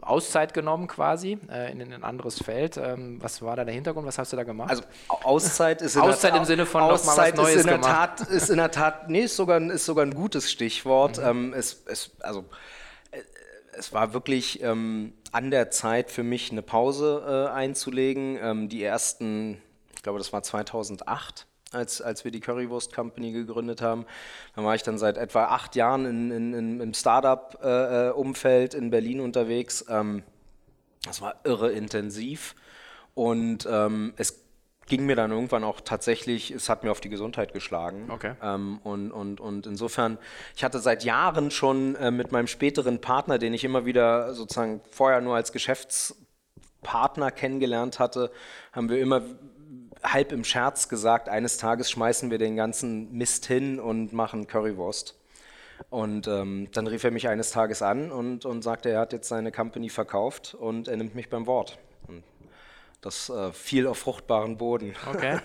Auszeit 0.00 0.54
genommen 0.54 0.86
quasi 0.86 1.38
äh, 1.50 1.70
in, 1.70 1.80
in, 1.80 1.92
ein 1.92 2.02
anderes 2.02 2.42
Feld. 2.42 2.78
Ähm, 2.78 3.22
was 3.22 3.42
war 3.42 3.56
da 3.56 3.64
der 3.64 3.74
Hintergrund? 3.74 4.06
Was 4.06 4.18
hast 4.18 4.32
du 4.32 4.36
da 4.36 4.42
gemacht? 4.42 4.70
Also 4.70 4.84
Auszeit 5.08 5.82
ist 5.82 5.96
in 5.96 6.02
Auszeit 6.02 6.34
im 6.34 6.46
Sinne 6.46 6.64
von 6.64 6.82
Auszeit 6.82 7.36
was 7.36 7.44
Neues 7.44 7.56
ist 7.56 7.62
in 7.62 7.66
der 7.68 7.80
Tat 7.82 8.20
ist 8.22 8.50
in 8.50 8.56
der 8.56 8.70
Tat 8.70 9.10
nee 9.10 9.22
ist 9.24 9.36
sogar 9.36 9.60
ist 9.60 9.84
sogar 9.84 10.06
ein 10.06 10.14
gutes 10.14 10.50
Stichwort. 10.50 11.18
Mhm. 11.18 11.26
Ähm, 11.26 11.54
es, 11.54 11.82
es, 11.86 12.12
also 12.20 12.46
es 13.72 13.92
war 13.92 14.12
wirklich 14.14 14.62
ähm, 14.62 15.12
an 15.32 15.50
der 15.50 15.70
Zeit 15.70 16.10
für 16.10 16.22
mich 16.22 16.50
eine 16.50 16.62
Pause 16.62 17.48
äh, 17.50 17.54
einzulegen. 17.54 18.38
Ähm, 18.40 18.68
die 18.68 18.82
ersten, 18.82 19.60
ich 19.94 20.02
glaube, 20.02 20.18
das 20.18 20.32
war 20.32 20.42
2008 20.42 21.46
als, 21.72 22.02
als 22.02 22.24
wir 22.24 22.30
die 22.30 22.40
Currywurst 22.40 22.94
Company 22.94 23.32
gegründet 23.32 23.82
haben. 23.82 24.06
Da 24.56 24.64
war 24.64 24.74
ich 24.74 24.82
dann 24.82 24.98
seit 24.98 25.16
etwa 25.16 25.46
acht 25.46 25.76
Jahren 25.76 26.04
in, 26.04 26.30
in, 26.30 26.54
in, 26.54 26.80
im 26.80 26.94
Startup-Umfeld 26.94 28.74
äh, 28.74 28.78
in 28.78 28.90
Berlin 28.90 29.20
unterwegs. 29.20 29.84
Ähm, 29.88 30.22
das 31.04 31.22
war 31.22 31.36
irre 31.44 31.72
intensiv 31.72 32.54
und 33.14 33.66
ähm, 33.70 34.12
es 34.16 34.44
ging 34.86 35.06
mir 35.06 35.16
dann 35.16 35.30
irgendwann 35.30 35.64
auch 35.64 35.80
tatsächlich, 35.80 36.50
es 36.50 36.68
hat 36.68 36.84
mir 36.84 36.90
auf 36.90 37.00
die 37.00 37.08
Gesundheit 37.08 37.52
geschlagen. 37.52 38.10
Okay. 38.10 38.34
Ähm, 38.42 38.80
und, 38.82 39.12
und, 39.12 39.40
und 39.40 39.66
insofern, 39.66 40.18
ich 40.56 40.64
hatte 40.64 40.80
seit 40.80 41.04
Jahren 41.04 41.50
schon 41.50 41.94
äh, 41.94 42.10
mit 42.10 42.32
meinem 42.32 42.48
späteren 42.48 43.00
Partner, 43.00 43.38
den 43.38 43.54
ich 43.54 43.64
immer 43.64 43.86
wieder 43.86 44.34
sozusagen 44.34 44.80
vorher 44.90 45.20
nur 45.20 45.36
als 45.36 45.52
Geschäftspartner 45.52 47.30
kennengelernt 47.30 48.00
hatte, 48.00 48.32
haben 48.72 48.90
wir 48.90 49.00
immer 49.00 49.22
halb 50.02 50.32
im 50.32 50.44
Scherz 50.44 50.88
gesagt, 50.88 51.28
eines 51.28 51.56
Tages 51.56 51.90
schmeißen 51.90 52.30
wir 52.30 52.38
den 52.38 52.56
ganzen 52.56 53.12
Mist 53.12 53.46
hin 53.46 53.78
und 53.78 54.12
machen 54.12 54.46
Currywurst. 54.46 55.16
Und 55.88 56.28
ähm, 56.28 56.68
dann 56.72 56.86
rief 56.86 57.04
er 57.04 57.10
mich 57.10 57.28
eines 57.28 57.50
Tages 57.50 57.82
an 57.82 58.12
und, 58.12 58.44
und 58.44 58.62
sagte, 58.62 58.90
er 58.90 59.00
hat 59.00 59.12
jetzt 59.12 59.28
seine 59.28 59.50
Company 59.50 59.88
verkauft 59.88 60.54
und 60.54 60.88
er 60.88 60.96
nimmt 60.96 61.14
mich 61.14 61.30
beim 61.30 61.46
Wort. 61.46 61.78
Und 62.06 62.22
das 63.00 63.30
äh, 63.30 63.52
fiel 63.52 63.86
auf 63.86 63.98
fruchtbaren 63.98 64.58
Boden. 64.58 64.94
Okay. 65.08 65.38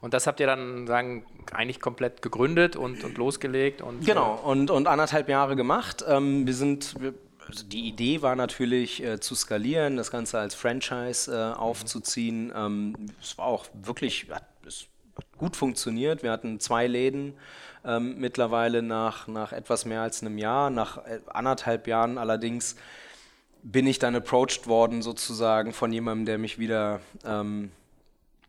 Und 0.00 0.12
das 0.12 0.26
habt 0.26 0.40
ihr 0.40 0.46
dann 0.46 0.86
sagen, 0.86 1.24
eigentlich 1.52 1.80
komplett 1.80 2.20
gegründet 2.20 2.76
und, 2.76 3.02
und 3.02 3.16
losgelegt? 3.16 3.80
Und, 3.80 4.04
genau, 4.04 4.38
und, 4.44 4.70
und 4.70 4.86
anderthalb 4.88 5.28
Jahre 5.28 5.56
gemacht. 5.56 6.04
Ähm, 6.06 6.46
wir 6.46 6.54
sind, 6.54 7.00
wir, 7.00 7.14
die 7.66 7.86
Idee 7.88 8.22
war 8.22 8.36
natürlich 8.36 9.02
äh, 9.02 9.20
zu 9.20 9.34
skalieren, 9.34 9.96
das 9.96 10.10
Ganze 10.10 10.38
als 10.38 10.54
Franchise 10.54 11.32
äh, 11.32 11.56
aufzuziehen. 11.56 12.52
Ähm, 12.54 12.94
es 13.20 13.38
war 13.38 13.46
auch 13.46 13.66
wirklich 13.74 14.28
hat, 14.30 14.46
es 14.66 14.86
hat 15.16 15.26
gut 15.38 15.56
funktioniert. 15.56 16.22
Wir 16.22 16.32
hatten 16.32 16.60
zwei 16.60 16.86
Läden 16.86 17.34
ähm, 17.84 18.18
mittlerweile 18.18 18.82
nach, 18.82 19.28
nach 19.28 19.52
etwas 19.52 19.84
mehr 19.84 20.02
als 20.02 20.22
einem 20.22 20.38
Jahr. 20.38 20.70
Nach 20.70 20.98
äh, 21.06 21.20
anderthalb 21.26 21.86
Jahren 21.86 22.18
allerdings 22.18 22.76
bin 23.62 23.86
ich 23.86 23.98
dann 23.98 24.14
approached 24.14 24.66
worden 24.66 25.02
sozusagen 25.02 25.72
von 25.72 25.92
jemandem, 25.92 26.26
der 26.26 26.38
mich 26.38 26.58
wieder 26.58 27.00
ähm, 27.24 27.72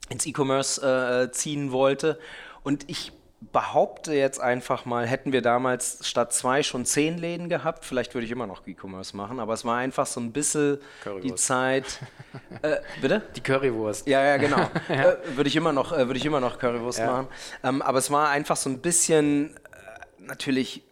ins 0.10 0.26
E-Commerce 0.26 0.82
äh, 0.82 1.32
ziehen 1.32 1.72
wollte. 1.72 2.20
Und 2.64 2.90
ich 2.90 3.12
behaupte 3.40 4.14
jetzt 4.14 4.40
einfach 4.40 4.86
mal, 4.86 5.06
hätten 5.06 5.32
wir 5.32 5.44
damals 5.44 6.00
statt 6.08 6.34
zwei 6.34 6.64
schon 6.64 6.86
zehn 6.86 7.18
Läden 7.18 7.50
gehabt, 7.50 7.86
vielleicht 7.86 8.16
würde 8.16 8.26
ich 8.26 8.32
immer 8.32 8.48
noch 8.48 8.66
E-Commerce 8.66 9.16
machen, 9.16 9.40
aber 9.40 9.54
es 9.54 9.64
war 9.64 9.78
einfach 9.78 10.08
so 10.08 10.20
ein 10.20 10.32
bisschen 10.32 10.80
die 11.24 11.36
Zeit. 11.36 12.00
Äh, 12.62 12.78
bitte? 13.02 13.22
Die 13.36 13.42
Currywurst. 13.42 14.08
Ja, 14.08 14.24
ja, 14.24 14.38
genau. 14.38 14.58
ja. 14.58 14.70
Äh, 14.90 15.36
würde 15.36 15.48
ich 15.48 15.56
immer 15.56 15.74
noch, 15.74 15.92
äh, 15.92 16.08
würde 16.08 16.18
ich 16.18 16.26
immer 16.26 16.40
noch 16.40 16.58
Currywurst 16.58 17.00
ja. 17.00 17.12
machen. 17.12 17.28
Ähm, 17.64 17.82
aber 17.82 18.00
es 18.00 18.10
war 18.10 18.30
einfach 18.30 18.56
so 18.56 18.70
ein 18.70 18.80
bisschen 18.80 19.56
äh, 19.56 19.60
natürlich 20.20 20.88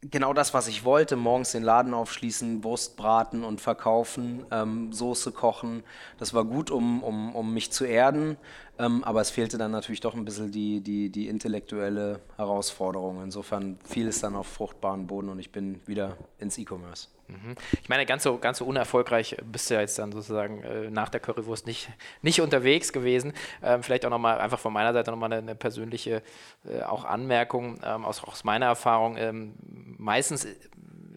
genau 0.00 0.32
das, 0.32 0.54
was 0.54 0.68
ich 0.68 0.84
wollte. 0.84 1.16
Morgens 1.16 1.52
den 1.52 1.62
Laden 1.62 1.94
aufschließen, 1.94 2.62
Wurst 2.64 2.96
braten 2.96 3.44
und 3.44 3.60
verkaufen, 3.60 4.44
ähm, 4.50 4.92
Soße 4.92 5.32
kochen. 5.32 5.82
Das 6.18 6.34
war 6.34 6.44
gut, 6.44 6.70
um, 6.70 7.02
um, 7.02 7.34
um 7.34 7.52
mich 7.52 7.72
zu 7.72 7.84
erden. 7.84 8.36
Ähm, 8.78 9.02
aber 9.02 9.20
es 9.20 9.30
fehlte 9.30 9.58
dann 9.58 9.72
natürlich 9.72 10.00
doch 10.00 10.14
ein 10.14 10.24
bisschen 10.24 10.52
die, 10.52 10.80
die, 10.80 11.10
die 11.10 11.28
intellektuelle 11.28 12.20
Herausforderung. 12.36 13.22
Insofern 13.22 13.78
fiel 13.84 14.06
es 14.08 14.20
dann 14.20 14.36
auf 14.36 14.46
fruchtbaren 14.46 15.06
Boden 15.06 15.28
und 15.28 15.38
ich 15.38 15.50
bin 15.50 15.80
wieder 15.86 16.16
ins 16.38 16.58
E-Commerce. 16.58 17.08
Mhm. 17.26 17.56
Ich 17.82 17.88
meine, 17.88 18.06
ganz 18.06 18.22
so, 18.22 18.38
ganz 18.38 18.58
so 18.58 18.64
unerfolgreich 18.64 19.36
bist 19.44 19.68
du 19.68 19.74
ja 19.74 19.80
jetzt 19.80 19.98
dann 19.98 20.12
sozusagen 20.12 20.62
äh, 20.62 20.90
nach 20.90 21.08
der 21.08 21.20
Currywurst 21.20 21.66
nicht, 21.66 21.88
nicht 22.22 22.40
unterwegs 22.40 22.92
gewesen. 22.92 23.32
Ähm, 23.62 23.82
vielleicht 23.82 24.06
auch 24.06 24.10
nochmal 24.10 24.38
einfach 24.38 24.58
von 24.58 24.72
meiner 24.72 24.92
Seite 24.92 25.10
nochmal 25.10 25.32
eine, 25.32 25.42
eine 25.42 25.54
persönliche 25.54 26.22
äh, 26.64 26.82
auch 26.82 27.04
Anmerkung 27.04 27.80
ähm, 27.84 28.04
aus, 28.04 28.22
aus 28.22 28.44
meiner 28.44 28.66
Erfahrung. 28.66 29.16
Ähm, 29.16 29.54
meistens 29.98 30.46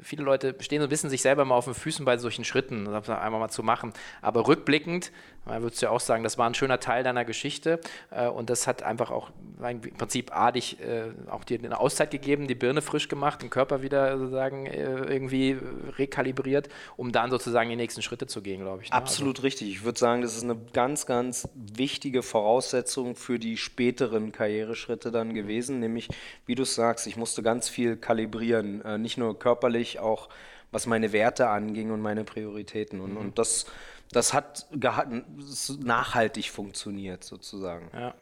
viele 0.02 0.24
Leute 0.24 0.56
stehen 0.60 0.80
so 0.80 0.88
ein 0.88 0.90
bisschen 0.90 1.10
sich 1.10 1.22
selber 1.22 1.46
mal 1.46 1.56
auf 1.56 1.66
den 1.66 1.74
Füßen 1.74 2.04
bei 2.06 2.18
solchen 2.18 2.44
Schritten, 2.44 2.86
das 2.86 3.10
einmal 3.10 3.40
mal 3.40 3.50
zu 3.50 3.64
machen. 3.64 3.94
Aber 4.22 4.48
rückblickend, 4.48 5.12
würdest 5.46 5.82
du 5.82 5.88
ja 5.88 5.92
auch 5.92 6.00
sagen, 6.00 6.24
das 6.24 6.38
war 6.38 6.48
ein 6.48 6.54
schöner 6.54 6.80
Teil 6.80 7.04
deiner 7.04 7.26
Geschichte 7.26 7.80
äh, 8.10 8.28
und 8.28 8.50
das 8.50 8.68
hat 8.68 8.84
einfach 8.84 9.12
auch 9.12 9.32
im 9.62 9.82
Prinzip 9.82 10.36
A, 10.36 10.52
dich 10.52 10.80
äh, 10.80 11.12
auch 11.30 11.44
dir 11.44 11.60
eine 11.60 11.80
Auszeit 11.80 12.10
gegeben, 12.10 12.48
die 12.48 12.56
Birne 12.56 12.82
frisch 12.82 13.08
gemacht, 13.10 13.44
den 13.44 13.52
Körper 13.52 13.84
wieder 13.84 14.18
sozusagen 14.18 14.66
äh, 14.66 14.96
irgendwie 15.04 15.58
rekalibriert, 15.98 16.70
um 16.98 17.12
dann 17.12 17.30
sozusagen 17.30 17.70
die 17.70 17.76
nächsten 17.76 18.02
Schritte 18.02 18.26
zu 18.26 18.42
gehen, 18.42 18.62
glaube 18.62 18.84
ich. 18.84 18.90
Ne? 18.90 18.96
Absolut 18.96 19.38
also. 19.38 19.44
richtig. 19.44 19.70
Ich 19.70 19.84
würde 19.84 20.00
sagen, 20.00 20.24
das 20.24 20.36
ist 20.36 20.44
eine 20.44 20.58
ganz, 20.74 21.06
ganz 21.06 21.48
wichtige 21.54 22.24
Voraussetzung 22.24 23.16
für 23.16 23.38
die 23.38 23.58
späteren 23.58 24.32
Karriereschritte 24.32 25.12
dann 25.12 25.36
gewesen, 25.36 25.80
nämlich, 25.80 26.10
wie 26.48 26.56
du 26.56 26.64
sagst, 26.64 27.06
ich 27.06 27.18
musste 27.18 27.44
ganz 27.44 27.70
viel 27.70 27.98
kalibrieren, 27.98 29.02
nicht 29.02 29.18
nur 29.18 29.38
körperlich, 29.38 29.92
ich 29.92 30.00
auch, 30.00 30.30
was 30.72 30.86
meine 30.88 31.12
Werte 31.12 31.50
anging 31.50 31.92
und 31.92 32.02
meine 32.02 32.24
Prioritäten. 32.24 33.02
Und, 33.02 33.12
mhm. 33.12 33.18
und 33.18 33.40
das, 33.40 33.66
das 34.12 34.34
hat 34.34 34.68
nachhaltig 35.80 36.50
funktioniert 36.50 37.24
sozusagen. 37.24 37.90
Ja. 37.94 38.14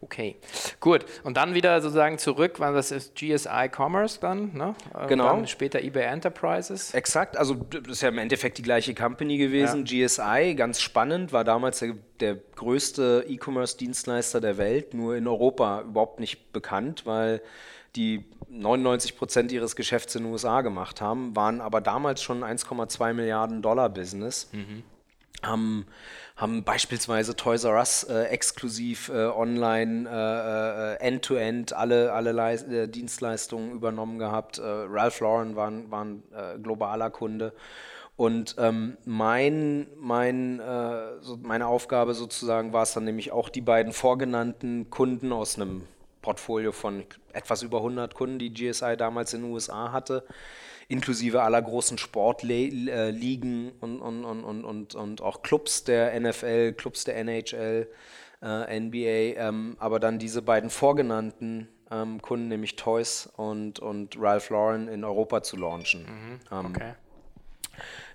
Okay, 0.00 0.36
gut. 0.80 1.04
Und 1.22 1.36
dann 1.36 1.54
wieder 1.54 1.80
sozusagen 1.80 2.18
zurück, 2.18 2.60
weil 2.60 2.74
das 2.74 2.90
ist 2.90 3.14
GSI 3.14 3.70
Commerce 3.74 4.20
dann, 4.20 4.52
ne? 4.52 4.74
Genau. 5.08 5.24
Dann 5.24 5.46
später 5.46 5.80
eBay 5.80 6.04
Enterprises. 6.04 6.92
Exakt, 6.92 7.36
also 7.36 7.54
das 7.54 7.82
ist 7.88 8.02
ja 8.02 8.10
im 8.10 8.18
Endeffekt 8.18 8.58
die 8.58 8.62
gleiche 8.62 8.94
Company 8.94 9.38
gewesen. 9.38 9.86
Ja. 9.86 10.06
GSI, 10.06 10.54
ganz 10.54 10.80
spannend, 10.80 11.32
war 11.32 11.44
damals 11.44 11.78
der, 11.78 11.94
der 12.20 12.36
größte 12.36 13.24
E-Commerce-Dienstleister 13.26 14.40
der 14.40 14.58
Welt, 14.58 14.94
nur 14.94 15.16
in 15.16 15.26
Europa 15.26 15.80
überhaupt 15.82 16.20
nicht 16.20 16.52
bekannt, 16.52 17.06
weil 17.06 17.40
die 17.96 18.24
99 18.48 19.16
Prozent 19.16 19.50
ihres 19.52 19.76
Geschäfts 19.76 20.14
in 20.14 20.24
den 20.24 20.32
USA 20.32 20.60
gemacht 20.60 21.00
haben, 21.00 21.34
waren 21.34 21.60
aber 21.60 21.80
damals 21.80 22.22
schon 22.22 22.44
1,2 22.44 23.14
Milliarden 23.14 23.62
Dollar 23.62 23.88
Business. 23.88 24.50
Mhm. 24.52 24.82
Haben, 25.46 25.86
haben 26.36 26.64
beispielsweise 26.64 27.36
Toys 27.36 27.64
R 27.64 27.76
Us 27.76 28.04
äh, 28.04 28.24
exklusiv 28.24 29.08
äh, 29.08 29.26
online 29.26 30.08
äh, 30.08 30.94
äh 30.94 31.06
end-to-end 31.06 31.72
-end 31.72 31.74
alle, 31.74 32.12
alle 32.12 32.52
äh, 32.52 32.88
Dienstleistungen 32.88 33.72
übernommen 33.72 34.18
gehabt. 34.18 34.58
Äh, 34.58 34.62
Ralph 34.64 35.20
Lauren 35.20 35.56
war, 35.56 35.72
war 35.90 36.04
ein 36.04 36.22
globaler 36.62 37.10
Kunde. 37.10 37.52
Und 38.16 38.54
ähm, 38.58 38.96
mein, 39.04 39.88
mein, 39.96 40.62
so 41.20 41.36
meine 41.42 41.66
Aufgabe 41.66 42.14
sozusagen 42.14 42.72
war 42.72 42.84
es 42.84 42.94
dann 42.94 43.04
nämlich 43.04 43.32
auch 43.32 43.48
die 43.48 43.60
beiden 43.60 43.92
vorgenannten 43.92 44.88
Kunden 44.88 45.32
aus 45.32 45.56
einem 45.56 45.82
Portfolio 46.24 46.72
von 46.72 47.04
etwas 47.34 47.62
über 47.62 47.78
100 47.78 48.14
Kunden, 48.14 48.38
die 48.38 48.52
GSI 48.52 48.96
damals 48.96 49.34
in 49.34 49.42
den 49.42 49.52
USA 49.52 49.92
hatte, 49.92 50.24
inklusive 50.88 51.42
aller 51.42 51.62
großen 51.62 51.98
Sportligen 51.98 53.72
und, 53.80 54.00
und, 54.00 54.24
und, 54.24 54.64
und, 54.64 54.94
und, 54.94 55.22
auch 55.22 55.42
Clubs 55.42 55.84
der 55.84 56.18
NFL, 56.18 56.72
Clubs 56.74 57.04
der 57.04 57.16
NHL, 57.16 57.88
äh, 58.42 58.80
NBA, 58.80 59.40
ähm, 59.40 59.76
aber 59.78 60.00
dann 60.00 60.18
diese 60.18 60.42
beiden 60.42 60.70
vorgenannten 60.70 61.68
ähm, 61.90 62.20
Kunden, 62.20 62.48
nämlich 62.48 62.76
Toys 62.76 63.28
und, 63.36 63.78
und 63.78 64.16
Ralph 64.20 64.50
Lauren 64.50 64.88
in 64.88 65.04
Europa 65.04 65.42
zu 65.42 65.56
launchen. 65.56 66.02
Mhm, 66.02 66.40
ähm, 66.50 66.66
okay. 66.66 66.94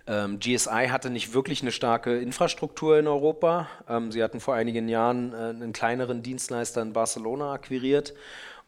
Ähm, 0.07 0.39
GSI 0.39 0.87
hatte 0.89 1.11
nicht 1.11 1.33
wirklich 1.33 1.61
eine 1.61 1.71
starke 1.71 2.17
Infrastruktur 2.17 2.97
in 2.97 3.07
Europa. 3.07 3.67
Ähm, 3.87 4.11
sie 4.11 4.23
hatten 4.23 4.39
vor 4.39 4.55
einigen 4.55 4.89
Jahren 4.89 5.33
äh, 5.33 5.37
einen 5.37 5.71
kleineren 5.71 6.23
Dienstleister 6.23 6.81
in 6.81 6.93
Barcelona 6.93 7.53
akquiriert. 7.53 8.15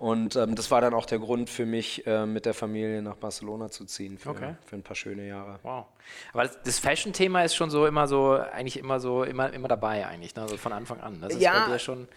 Und 0.02 0.36
ähm, 0.36 0.56
das 0.56 0.72
war 0.72 0.82
dann 0.82 0.96
auch 0.96 1.06
der 1.06 1.20
Grund 1.20 1.48
für 1.48 1.68
mich, 1.68 2.08
äh, 2.08 2.26
mit 2.26 2.48
der 2.48 2.56
Familie 2.56 3.04
nach 3.04 3.18
Barcelona 3.18 3.70
zu 3.70 3.86
ziehen 3.86 4.18
für, 4.18 4.32
okay. 4.32 4.56
für 4.66 4.76
ein 4.76 4.82
paar 4.82 4.96
schöne 4.96 5.28
Jahre. 5.28 5.60
Wow. 5.62 5.86
Aber 6.34 6.42
das, 6.42 6.60
das 6.64 6.80
Fashion-Thema 6.80 7.44
ist 7.44 7.54
schon 7.54 7.70
so 7.70 7.86
immer 7.86 8.08
so, 8.08 8.32
eigentlich 8.32 8.80
immer 8.80 9.00
so, 9.00 9.24
immer, 9.24 9.54
immer 9.54 9.68
dabei 9.68 10.08
eigentlich, 10.08 10.36
ne? 10.36 10.42
also 10.42 10.58
von 10.58 10.74
Anfang 10.74 11.02
an. 11.02 11.22
Das 11.22 11.40
ja, 11.40 11.78
schon 11.78 12.08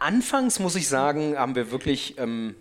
anfangs 0.00 0.58
muss 0.58 0.76
ich 0.76 0.86
sagen, 0.86 1.34
haben 1.38 1.54
wir 1.54 1.70
wirklich 1.70 2.18
ähm, 2.18 2.56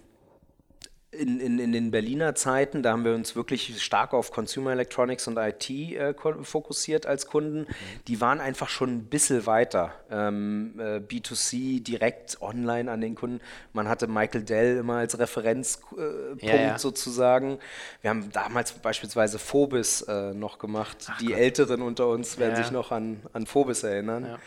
in, 1.12 1.39
in, 1.39 1.58
in 1.58 1.72
den 1.72 1.89
Berliner 1.89 2.36
Zeiten, 2.36 2.84
da 2.84 2.92
haben 2.92 3.04
wir 3.04 3.16
uns 3.16 3.36
wirklich 3.36 3.82
stark 3.82 4.13
auf 4.13 4.32
Consumer 4.32 4.74
Electronics 4.74 5.28
und 5.28 5.38
IT 5.38 5.70
äh, 5.70 6.13
fokussiert 6.44 7.08
als 7.08 7.25
Kunden. 7.25 7.62
Mhm. 7.62 7.66
Die 8.08 8.22
waren 8.22 8.39
einfach 8.39 8.70
schon 8.70 8.89
ein 8.89 9.04
bisschen 9.06 9.48
weiter. 9.48 9.94
Ähm, 10.12 10.75
äh, 10.78 10.98
B2C 10.98 11.82
direkt 11.82 12.39
online 12.42 12.92
an 12.92 13.01
den 13.01 13.16
Kunden. 13.16 13.42
Man 13.74 13.88
hatte 13.88 14.08
Michael 14.08 14.44
Dell 14.44 14.78
immer 14.78 14.98
als 14.98 15.18
Referenzpunkt 15.18 16.44
äh, 16.44 16.46
ja, 16.46 16.56
ja. 16.56 16.78
sozusagen. 16.78 17.58
Wir 18.01 18.12
haben 18.12 18.32
damals 18.32 18.74
beispielsweise 18.74 19.39
Phobis 19.39 20.01
äh, 20.04 20.34
noch 20.36 20.60
gemacht. 20.60 21.08
Ach 21.10 21.18
Die 21.18 21.28
Gott. 21.28 21.38
Älteren 21.38 21.82
unter 21.82 22.08
uns 22.08 22.38
werden 22.38 22.56
ja. 22.56 22.63
sich 22.63 22.72
noch 22.72 22.92
an, 22.92 23.22
an 23.34 23.48
Phobis 23.48 23.82
erinnern. 23.82 24.38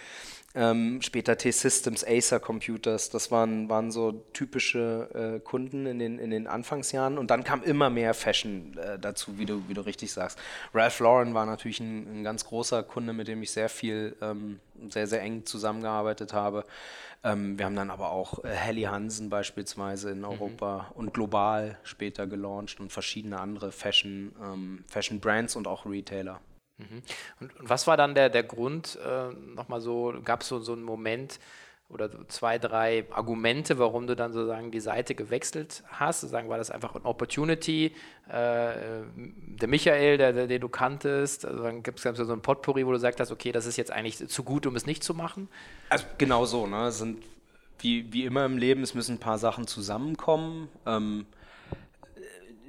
Ähm, 0.54 1.00
später 1.00 1.38
T-Systems, 1.38 2.04
Acer 2.04 2.38
Computers, 2.38 3.09
das 3.09 3.30
waren, 3.30 3.71
waren 3.71 3.90
so 3.90 4.12
typische 4.35 5.09
äh, 5.14 5.40
Kunden 5.40 5.87
in 5.87 5.99
den, 5.99 6.18
in 6.18 6.30
den 6.30 6.47
Anfangsjahren. 6.47 7.16
Und 7.16 7.30
dann 7.30 7.42
kam 7.42 7.62
immer 7.62 7.88
mehr 7.88 8.12
Fashion 8.12 8.76
äh, 8.76 8.99
dazu, 8.99 9.38
wie 9.38 9.47
du, 9.47 9.62
wie 9.68 9.75
du 9.75 9.80
richtig 9.80 10.12
sagst. 10.12 10.38
Ralph 10.75 11.00
Lauren 11.00 11.32
war 11.32 11.47
natürlich 11.47 11.80
ein, 11.80 12.21
ein 12.21 12.25
ganz 12.25 12.44
großer 12.44 12.82
Kunde, 12.82 13.14
mit 13.14 13.28
dem 13.28 13.42
ich 13.42 13.50
sehr 13.50 13.71
viel, 13.71 14.14
ähm, 14.21 14.61
sehr, 14.90 15.06
sehr 15.06 15.23
eng 15.23 15.47
zusammengearbeitet 15.47 16.35
habe. 16.35 16.66
Ähm, 17.25 17.59
wir 17.59 17.64
haben 17.64 17.76
dann 17.76 17.90
aber 17.90 18.11
auch 18.11 18.44
äh, 18.44 18.49
Helly 18.49 18.82
Hansen 18.82 19.30
beispielsweise 19.30 20.11
in 20.11 20.18
mhm. 20.18 20.25
Europa 20.25 20.90
mhm. 20.90 20.97
und 20.97 21.14
global 21.14 21.78
später 21.82 22.26
gelauncht 22.26 22.80
und 22.80 22.92
verschiedene 22.92 23.40
andere 23.40 23.73
Fashion, 23.73 24.35
ähm, 24.42 24.85
Fashion 24.88 25.21
Brands 25.21 25.56
und 25.56 25.66
auch 25.66 25.87
Retailer. 25.87 26.40
Mhm. 26.91 27.03
Und, 27.41 27.61
und, 27.61 27.69
was 27.69 27.87
war 27.87 27.97
dann 27.97 28.15
der, 28.15 28.31
der 28.31 28.43
Grund, 28.43 28.99
äh, 29.05 29.33
nochmal 29.55 29.81
so, 29.81 30.15
gab 30.25 30.43
es 30.43 30.49
so, 30.49 30.61
so 30.61 30.73
einen 30.73 30.83
Moment 30.83 31.39
oder 31.89 32.09
so 32.09 32.25
zwei, 32.25 32.59
drei 32.59 33.05
Argumente, 33.11 33.79
warum 33.79 34.07
du 34.07 34.17
dann 34.17 34.33
sozusagen 34.33 34.71
die 34.71 34.81
Seite 34.81 35.15
gewechselt 35.15 35.83
hast? 35.89 36.23
Sozusagen 36.23 36.49
war 36.49 36.59
das 36.59 36.71
einfach 36.71 36.95
ein 36.95 37.05
Opportunity, 37.05 37.93
äh, 38.29 38.75
der 39.17 39.69
Michael, 39.69 40.17
der, 40.17 40.33
der, 40.33 40.47
den 40.47 40.61
du 40.61 40.69
kanntest, 40.69 41.45
also 41.45 41.62
dann 41.62 41.83
gibt 41.83 42.05
es 42.05 42.17
so 42.17 42.33
ein 42.33 42.41
Potpourri, 42.41 42.87
wo 42.87 42.93
du 42.93 42.99
sagst, 42.99 43.31
okay, 43.31 43.53
das 43.53 43.67
ist 43.67 43.77
jetzt 43.77 43.91
eigentlich 43.91 44.27
zu 44.29 44.43
gut, 44.43 44.67
um 44.67 44.75
es 44.77 44.87
nicht 44.87 45.05
zu 45.05 45.15
machen? 45.15 45.49
Also 45.91 46.07
genau 46.19 46.47
so, 46.47 46.67
ne? 46.67 46.91
Sind 46.91 47.23
wie, 47.83 48.12
wie 48.12 48.25
immer 48.25 48.45
im 48.45 48.59
Leben, 48.59 48.83
es 48.83 48.95
müssen 48.95 49.17
ein 49.17 49.21
paar 49.21 49.39
Sachen 49.39 49.67
zusammenkommen. 49.67 50.69
Ähm, 50.87 51.27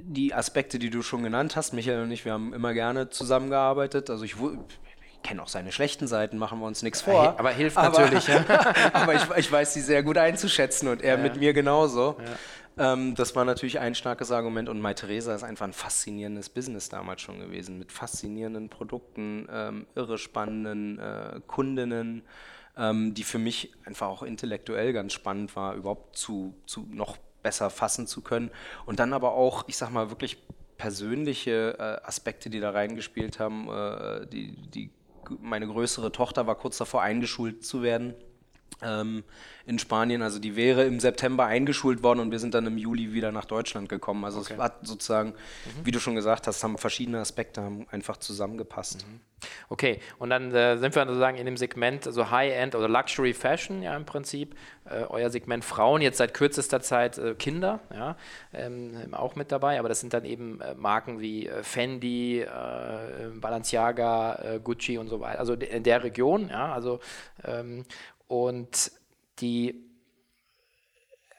die 0.05 0.33
Aspekte, 0.33 0.79
die 0.79 0.89
du 0.89 1.01
schon 1.01 1.24
genannt 1.24 1.55
hast, 1.55 1.74
Michael 1.74 2.03
und 2.03 2.12
ich, 2.12 2.25
wir 2.25 2.33
haben 2.33 2.53
immer 2.53 2.74
gerne 2.74 3.10
zusammengearbeitet. 3.10 4.10
Also 4.10 4.24
ich, 4.25 4.36
kenne 5.24 5.41
auch 5.41 5.48
seine 5.48 5.72
schlechten 5.72 6.05
Seiten, 6.05 6.38
machen 6.38 6.60
wir 6.60 6.67
uns 6.67 6.83
nichts 6.83 7.01
vor. 7.01 7.39
Aber 7.39 7.51
hilft 7.51 7.77
aber, 7.77 8.00
natürlich. 8.00 8.27
Ja. 8.27 8.45
aber 8.93 9.15
ich, 9.15 9.24
ich, 9.38 9.51
weiß 9.51 9.74
sie 9.74 9.81
sehr 9.81 10.03
gut 10.03 10.17
einzuschätzen 10.17 10.89
und 10.89 11.01
er 11.01 11.17
ja. 11.17 11.24
mit 11.24 11.38
mir 11.38 11.53
genauso. 11.53 12.17
Ja. 12.19 12.93
Ähm, 12.93 13.15
das 13.15 13.36
war 13.36 13.45
natürlich 13.45 13.79
ein 13.79 13.95
starkes 13.95 14.31
Argument 14.31 14.69
und 14.69 14.81
Mai 14.81 14.93
Theresa 14.93 15.33
ist 15.33 15.43
einfach 15.43 15.65
ein 15.65 15.74
faszinierendes 15.74 16.50
Business 16.50 16.89
damals 16.89 17.22
schon 17.22 17.39
gewesen, 17.39 17.79
mit 17.79 17.91
faszinierenden 17.91 18.69
Produkten, 18.69 19.48
ähm, 19.51 19.88
irre 19.95 20.17
spannenden 20.17 21.00
äh, 21.00 21.39
Kundinnen, 21.48 22.24
ähm, 22.77 23.13
die 23.13 23.24
für 23.24 23.38
mich 23.38 23.72
einfach 23.86 24.07
auch 24.07 24.24
intellektuell 24.24 24.91
ganz 24.91 25.13
spannend 25.13 25.55
war, 25.55 25.75
überhaupt 25.75 26.17
zu, 26.17 26.55
zu 26.65 26.88
noch 26.91 27.17
besser 27.43 27.69
fassen 27.69 28.07
zu 28.07 28.21
können. 28.21 28.50
Und 28.85 29.00
dann 29.00 29.13
aber 29.13 29.33
auch, 29.33 29.65
ich 29.67 29.77
sag 29.77 29.91
mal, 29.91 30.09
wirklich 30.09 30.38
persönliche 30.77 31.75
äh, 31.77 32.07
Aspekte, 32.07 32.50
die 32.50 32.59
da 32.59 32.71
reingespielt 32.71 33.39
haben. 33.39 33.69
Äh, 33.69 34.27
die, 34.27 34.53
die, 34.69 34.89
meine 35.39 35.67
größere 35.67 36.12
Tochter 36.12 36.47
war 36.47 36.55
kurz 36.55 36.77
davor, 36.77 37.01
eingeschult 37.01 37.63
zu 37.63 37.83
werden 37.83 38.15
in 38.81 39.79
Spanien. 39.79 40.21
Also 40.21 40.39
die 40.39 40.55
wäre 40.55 40.83
im 40.83 40.99
September 40.99 41.45
eingeschult 41.45 42.03
worden 42.03 42.19
und 42.19 42.31
wir 42.31 42.39
sind 42.39 42.53
dann 42.53 42.67
im 42.67 42.77
Juli 42.77 43.13
wieder 43.13 43.31
nach 43.31 43.45
Deutschland 43.45 43.89
gekommen. 43.89 44.25
Also 44.25 44.39
okay. 44.39 44.53
es 44.53 44.59
war 44.59 44.73
sozusagen, 44.81 45.29
mhm. 45.29 45.85
wie 45.85 45.91
du 45.91 45.99
schon 45.99 46.15
gesagt 46.15 46.47
hast, 46.47 46.63
haben 46.63 46.77
verschiedene 46.77 47.19
Aspekte 47.19 47.61
haben 47.61 47.87
einfach 47.91 48.17
zusammengepasst. 48.17 49.05
Mhm. 49.07 49.19
Okay, 49.69 49.99
und 50.19 50.29
dann 50.29 50.53
äh, 50.53 50.77
sind 50.77 50.95
wir 50.95 51.05
sozusagen 51.05 51.37
in 51.37 51.45
dem 51.45 51.57
Segment, 51.57 52.07
also 52.07 52.31
High-End 52.31 52.75
oder 52.75 52.87
Luxury 52.87 53.33
Fashion, 53.33 53.81
ja 53.81 53.95
im 53.95 54.05
Prinzip. 54.05 54.55
Äh, 54.85 55.03
euer 55.09 55.29
Segment 55.29 55.63
Frauen, 55.63 56.01
jetzt 56.01 56.17
seit 56.17 56.33
kürzester 56.33 56.81
Zeit 56.81 57.17
äh, 57.17 57.35
Kinder, 57.35 57.79
ja, 57.93 58.17
ähm, 58.53 59.13
auch 59.13 59.35
mit 59.35 59.51
dabei, 59.51 59.79
aber 59.79 59.89
das 59.89 60.01
sind 60.01 60.13
dann 60.13 60.25
eben 60.25 60.59
äh, 60.61 60.75
Marken 60.75 61.21
wie 61.21 61.47
äh, 61.47 61.63
Fendi, 61.63 62.41
äh, 62.41 62.47
Balenciaga, 63.35 64.59
Gucci 64.63 64.97
und 64.97 65.07
so 65.07 65.19
weiter, 65.19 65.39
also 65.39 65.53
in 65.53 65.83
der 65.83 66.03
Region, 66.03 66.49
ja, 66.49 66.73
also 66.73 66.99
ähm, 67.45 67.85
und 68.33 68.91
die, 69.41 69.75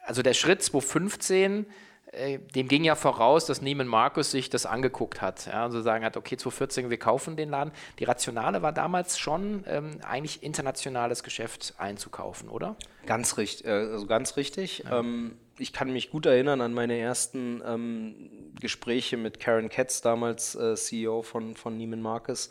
also 0.04 0.22
der 0.22 0.32
Schritt 0.32 0.62
2015 0.62 1.66
äh, 2.12 2.38
dem 2.38 2.68
ging 2.68 2.84
ja 2.84 2.94
voraus, 2.94 3.46
dass 3.46 3.60
Neiman 3.60 3.88
Marcus 3.88 4.30
sich 4.30 4.48
das 4.48 4.64
angeguckt 4.64 5.20
hat. 5.20 5.46
Ja, 5.46 5.64
und 5.64 5.72
so 5.72 5.80
sagen 5.82 6.04
hat, 6.04 6.16
okay, 6.16 6.36
2014, 6.36 6.90
wir 6.90 6.98
kaufen 6.98 7.36
den 7.36 7.50
Laden. 7.50 7.72
Die 7.98 8.04
Rationale 8.04 8.62
war 8.62 8.70
damals 8.70 9.18
schon, 9.18 9.64
ähm, 9.66 9.98
eigentlich 10.08 10.44
internationales 10.44 11.24
Geschäft 11.24 11.74
einzukaufen, 11.78 12.48
oder? 12.48 12.76
Ganz 13.06 13.38
richtig, 13.38 13.66
äh, 13.66 13.70
also 13.70 14.06
ganz 14.06 14.36
richtig. 14.36 14.84
Ja. 14.84 15.00
Ähm, 15.00 15.36
ich 15.58 15.72
kann 15.72 15.92
mich 15.92 16.12
gut 16.12 16.26
erinnern 16.26 16.60
an 16.60 16.74
meine 16.74 16.96
ersten 16.96 17.60
ähm, 17.66 18.52
Gespräche 18.60 19.16
mit 19.16 19.40
Karen 19.40 19.68
Katz, 19.68 20.00
damals 20.00 20.54
äh, 20.54 20.76
CEO 20.76 21.22
von, 21.22 21.56
von 21.56 21.76
Neiman 21.76 22.02
Marcus, 22.02 22.50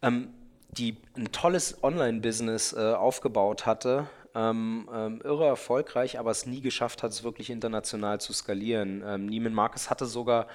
ähm, 0.00 0.28
die 0.68 0.96
ein 1.16 1.32
tolles 1.32 1.82
Online-Business 1.82 2.72
äh, 2.72 2.92
aufgebaut 2.92 3.66
hatte, 3.66 4.08
ähm, 4.34 4.88
ähm, 4.92 5.20
irre 5.24 5.46
erfolgreich, 5.46 6.18
aber 6.18 6.30
es 6.30 6.44
nie 6.44 6.60
geschafft 6.60 7.02
hat, 7.02 7.10
es 7.10 7.24
wirklich 7.24 7.48
international 7.48 8.20
zu 8.20 8.32
skalieren. 8.32 9.02
Ähm, 9.06 9.26
Neiman 9.26 9.54
Marcus 9.54 9.88
hatte 9.88 10.04
sogar 10.04 10.46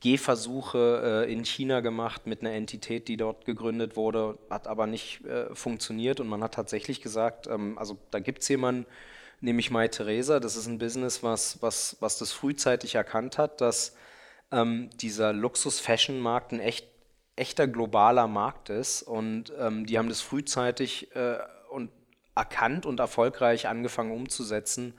Gehversuche 0.00 1.24
äh, 1.26 1.32
in 1.32 1.44
China 1.44 1.80
gemacht 1.80 2.26
mit 2.26 2.40
einer 2.40 2.52
Entität, 2.52 3.08
die 3.08 3.16
dort 3.16 3.44
gegründet 3.44 3.96
wurde, 3.96 4.38
hat 4.50 4.66
aber 4.66 4.86
nicht 4.86 5.24
äh, 5.24 5.54
funktioniert 5.54 6.20
und 6.20 6.28
man 6.28 6.42
hat 6.42 6.54
tatsächlich 6.54 7.00
gesagt, 7.00 7.46
ähm, 7.46 7.78
also 7.78 7.98
da 8.10 8.20
gibt 8.20 8.42
es 8.42 8.48
jemanden, 8.48 8.86
nämlich 9.40 9.70
Mai 9.70 9.88
Theresa, 9.88 10.40
das 10.40 10.56
ist 10.56 10.66
ein 10.66 10.78
Business, 10.78 11.22
was, 11.22 11.60
was, 11.62 11.96
was 12.00 12.18
das 12.18 12.32
frühzeitig 12.32 12.94
erkannt 12.94 13.38
hat, 13.38 13.60
dass 13.60 13.96
ähm, 14.52 14.90
dieser 15.00 15.32
Luxus-Fashion-Markt 15.32 16.52
ein 16.52 16.60
echt, 16.60 16.88
echter 17.36 17.68
globaler 17.68 18.26
Markt 18.26 18.70
ist 18.70 19.02
und 19.02 19.52
ähm, 19.58 19.86
die 19.86 19.98
haben 19.98 20.08
das 20.08 20.20
frühzeitig 20.20 21.14
äh, 21.14 21.36
und 21.70 21.90
erkannt 22.34 22.84
und 22.84 23.00
erfolgreich 23.00 23.66
angefangen 23.66 24.12
umzusetzen, 24.12 24.94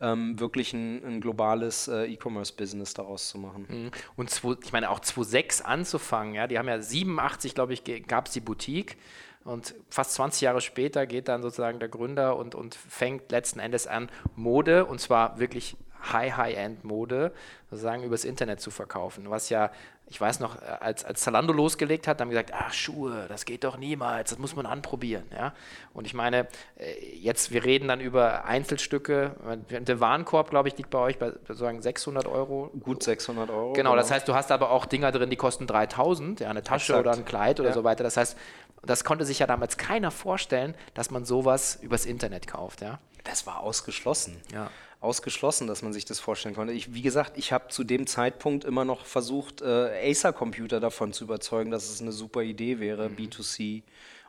ähm, 0.00 0.38
wirklich 0.38 0.74
ein, 0.74 1.02
ein 1.04 1.20
globales 1.20 1.88
äh, 1.88 2.04
E-Commerce-Business 2.04 2.94
daraus 2.94 3.28
zu 3.28 3.38
machen. 3.38 3.66
Mhm. 3.68 3.90
Und 4.16 4.30
zwei, 4.30 4.54
ich 4.62 4.72
meine 4.72 4.90
auch 4.90 5.00
2006 5.00 5.62
anzufangen, 5.62 6.34
ja, 6.34 6.46
die 6.46 6.58
haben 6.58 6.68
ja 6.68 6.80
87, 6.80 7.54
glaube 7.54 7.72
ich, 7.72 7.84
gab 8.06 8.26
es 8.26 8.32
die 8.34 8.40
Boutique. 8.40 8.96
Und 9.44 9.74
fast 9.88 10.12
20 10.14 10.42
Jahre 10.42 10.60
später 10.60 11.06
geht 11.06 11.28
dann 11.28 11.42
sozusagen 11.42 11.80
der 11.80 11.88
Gründer 11.88 12.36
und, 12.36 12.54
und 12.54 12.74
fängt 12.74 13.32
letzten 13.32 13.58
Endes 13.58 13.86
an, 13.86 14.08
Mode, 14.36 14.84
und 14.84 15.00
zwar 15.00 15.40
wirklich 15.40 15.76
High-High-End-Mode, 16.12 17.32
sozusagen 17.70 18.02
übers 18.04 18.24
Internet 18.24 18.60
zu 18.60 18.70
verkaufen. 18.70 19.30
Was 19.30 19.48
ja 19.48 19.70
ich 20.08 20.20
weiß 20.20 20.40
noch, 20.40 20.60
äh, 20.60 20.66
als, 20.80 21.04
als 21.04 21.22
Zalando 21.22 21.52
losgelegt 21.52 22.06
hat, 22.06 22.20
haben 22.20 22.30
wir 22.30 22.42
gesagt, 22.42 22.52
ach 22.54 22.72
Schuhe, 22.72 23.26
das 23.28 23.44
geht 23.44 23.64
doch 23.64 23.78
niemals, 23.78 24.30
das 24.30 24.38
muss 24.38 24.54
man 24.54 24.66
anprobieren. 24.66 25.24
Ja? 25.32 25.54
Und 25.94 26.06
ich 26.06 26.14
meine, 26.14 26.46
äh, 26.76 27.16
jetzt, 27.16 27.50
wir 27.50 27.64
reden 27.64 27.88
dann 27.88 28.00
über 28.00 28.44
Einzelstücke. 28.44 29.34
Der 29.70 30.00
Warenkorb, 30.00 30.50
glaube 30.50 30.68
ich, 30.68 30.76
liegt 30.76 30.90
bei 30.90 30.98
euch 30.98 31.18
bei 31.18 31.30
sozusagen 31.30 31.80
600 31.80 32.26
Euro. 32.26 32.70
Gut 32.80 33.02
600 33.02 33.48
Euro. 33.48 33.72
Genau, 33.72 33.90
genau, 33.90 33.96
das 33.96 34.10
heißt, 34.10 34.28
du 34.28 34.34
hast 34.34 34.52
aber 34.52 34.70
auch 34.70 34.86
Dinger 34.86 35.12
drin, 35.12 35.30
die 35.30 35.36
kosten 35.36 35.66
3000, 35.66 36.40
ja, 36.40 36.50
eine 36.50 36.62
Tasche 36.62 36.92
Exakt. 36.92 37.06
oder 37.06 37.16
ein 37.16 37.24
Kleid 37.24 37.60
oder 37.60 37.70
ja. 37.70 37.74
so 37.74 37.84
weiter. 37.84 38.04
Das 38.04 38.16
heißt, 38.16 38.36
das 38.84 39.04
konnte 39.04 39.24
sich 39.24 39.38
ja 39.38 39.46
damals 39.46 39.76
keiner 39.76 40.10
vorstellen, 40.10 40.74
dass 40.94 41.10
man 41.10 41.24
sowas 41.24 41.78
übers 41.80 42.04
Internet 42.04 42.46
kauft. 42.46 42.82
Ja? 42.82 42.98
Das 43.24 43.46
war 43.46 43.60
ausgeschlossen. 43.60 44.40
Ja 44.52 44.70
ausgeschlossen, 45.02 45.66
dass 45.66 45.82
man 45.82 45.92
sich 45.92 46.04
das 46.04 46.20
vorstellen 46.20 46.54
konnte. 46.54 46.72
Ich, 46.72 46.94
wie 46.94 47.02
gesagt, 47.02 47.36
ich 47.36 47.52
habe 47.52 47.68
zu 47.68 47.84
dem 47.84 48.06
Zeitpunkt 48.06 48.64
immer 48.64 48.84
noch 48.84 49.04
versucht, 49.04 49.60
äh, 49.60 50.10
Acer-Computer 50.10 50.80
davon 50.80 51.12
zu 51.12 51.24
überzeugen, 51.24 51.70
dass 51.70 51.90
es 51.90 52.00
eine 52.00 52.12
super 52.12 52.42
Idee 52.42 52.78
wäre, 52.78 53.08
mhm. 53.08 53.16
B2C 53.16 53.82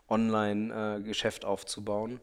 Online-Geschäft 0.09 1.43
äh, 1.43 1.47
aufzubauen. 1.47 2.19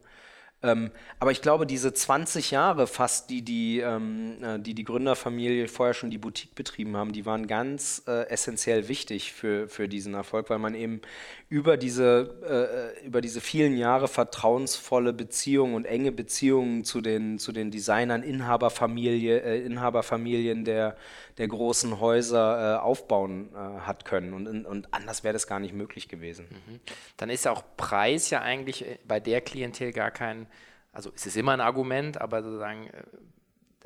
Ähm, 0.63 0.91
aber 1.19 1.31
ich 1.31 1.41
glaube, 1.41 1.65
diese 1.65 1.91
20 1.93 2.51
Jahre 2.51 2.85
fast, 2.85 3.29
die 3.29 3.41
die, 3.41 3.79
ähm, 3.79 4.37
äh, 4.43 4.59
die 4.59 4.75
die 4.75 4.83
Gründerfamilie 4.83 5.67
vorher 5.67 5.93
schon 5.93 6.11
die 6.11 6.19
Boutique 6.19 6.53
betrieben 6.53 6.95
haben, 6.95 7.13
die 7.13 7.25
waren 7.25 7.47
ganz 7.47 8.03
äh, 8.07 8.27
essentiell 8.29 8.87
wichtig 8.87 9.33
für, 9.33 9.67
für 9.67 9.87
diesen 9.87 10.13
Erfolg, 10.13 10.49
weil 10.51 10.59
man 10.59 10.75
eben 10.75 11.01
über 11.49 11.77
diese, 11.77 12.93
äh, 13.01 13.05
über 13.05 13.21
diese 13.21 13.41
vielen 13.41 13.75
Jahre 13.75 14.07
vertrauensvolle 14.07 15.13
Beziehungen 15.13 15.73
und 15.73 15.85
enge 15.85 16.11
Beziehungen 16.11 16.83
zu 16.83 17.01
den, 17.01 17.39
zu 17.39 17.51
den 17.51 17.71
Designern, 17.71 18.21
Inhaberfamilie, 18.21 19.39
äh, 19.39 19.65
Inhaberfamilien 19.65 20.63
der, 20.63 20.95
der 21.39 21.47
großen 21.47 21.99
Häuser 21.99 22.75
äh, 22.75 22.79
aufbauen 22.79 23.49
äh, 23.53 23.57
hat 23.57 24.05
können. 24.05 24.33
Und, 24.33 24.65
und 24.65 24.93
anders 24.93 25.23
wäre 25.23 25.33
das 25.33 25.47
gar 25.47 25.59
nicht 25.59 25.73
möglich 25.73 26.07
gewesen. 26.07 26.45
Mhm. 26.49 26.79
Dann 27.17 27.31
ist 27.31 27.47
auch 27.47 27.63
Preis 27.77 28.29
ja 28.29 28.41
eigentlich 28.41 28.85
bei 29.07 29.19
der 29.19 29.41
Klientel 29.41 29.91
gar 29.91 30.11
kein 30.11 30.47
also 30.91 31.11
es 31.15 31.25
ist 31.25 31.37
immer 31.37 31.53
ein 31.53 31.61
Argument, 31.61 32.19
aber 32.19 32.43
sozusagen, 32.43 32.87
äh, 32.87 33.03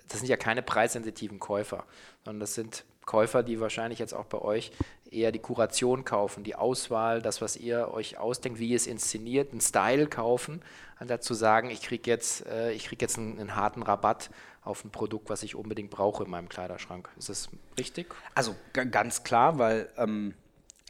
das 0.08 0.20
sind 0.20 0.30
ja 0.30 0.38
keine 0.38 0.62
preissensitiven 0.62 1.40
Käufer, 1.40 1.86
sondern 2.24 2.40
das 2.40 2.56
sind 2.56 2.86
Käufer, 3.06 3.44
die 3.44 3.60
wahrscheinlich 3.60 4.00
jetzt 4.00 4.14
auch 4.14 4.26
bei 4.26 4.40
euch 4.40 4.72
eher 5.10 5.32
die 5.32 5.40
Kuration 5.40 6.06
kaufen, 6.06 6.44
die 6.44 6.56
Auswahl, 6.56 7.22
das, 7.22 7.42
was 7.42 7.56
ihr 7.56 7.92
euch 7.94 8.18
ausdenkt, 8.18 8.60
wie 8.60 8.70
ihr 8.70 8.76
es 8.76 8.88
inszeniert, 8.88 9.52
einen 9.52 9.62
Style 9.62 10.08
kaufen, 10.08 10.62
anstatt 10.98 11.24
zu 11.24 11.34
sagen, 11.34 11.70
ich 11.70 11.82
kriege 11.82 12.10
jetzt, 12.10 12.46
äh, 12.48 12.76
krieg 12.78 13.02
jetzt 13.02 13.18
einen, 13.18 13.40
einen, 13.40 13.56
harten 13.56 13.84
Rabatt 13.84 14.30
auf 14.64 14.84
ein 14.84 14.90
Produkt, 14.90 15.30
was 15.30 15.44
ich 15.44 15.56
unbedingt 15.56 15.92
brauche 15.92 16.24
in 16.24 16.30
meinem 16.30 16.50
Kleiderschrank. 16.50 17.10
Ist 17.18 17.30
das 17.30 17.50
richtig? 17.78 18.14
Also 18.34 18.56
ganz 18.74 19.24
klar, 19.24 19.60
weil, 19.60 19.90
ähm, 19.98 20.34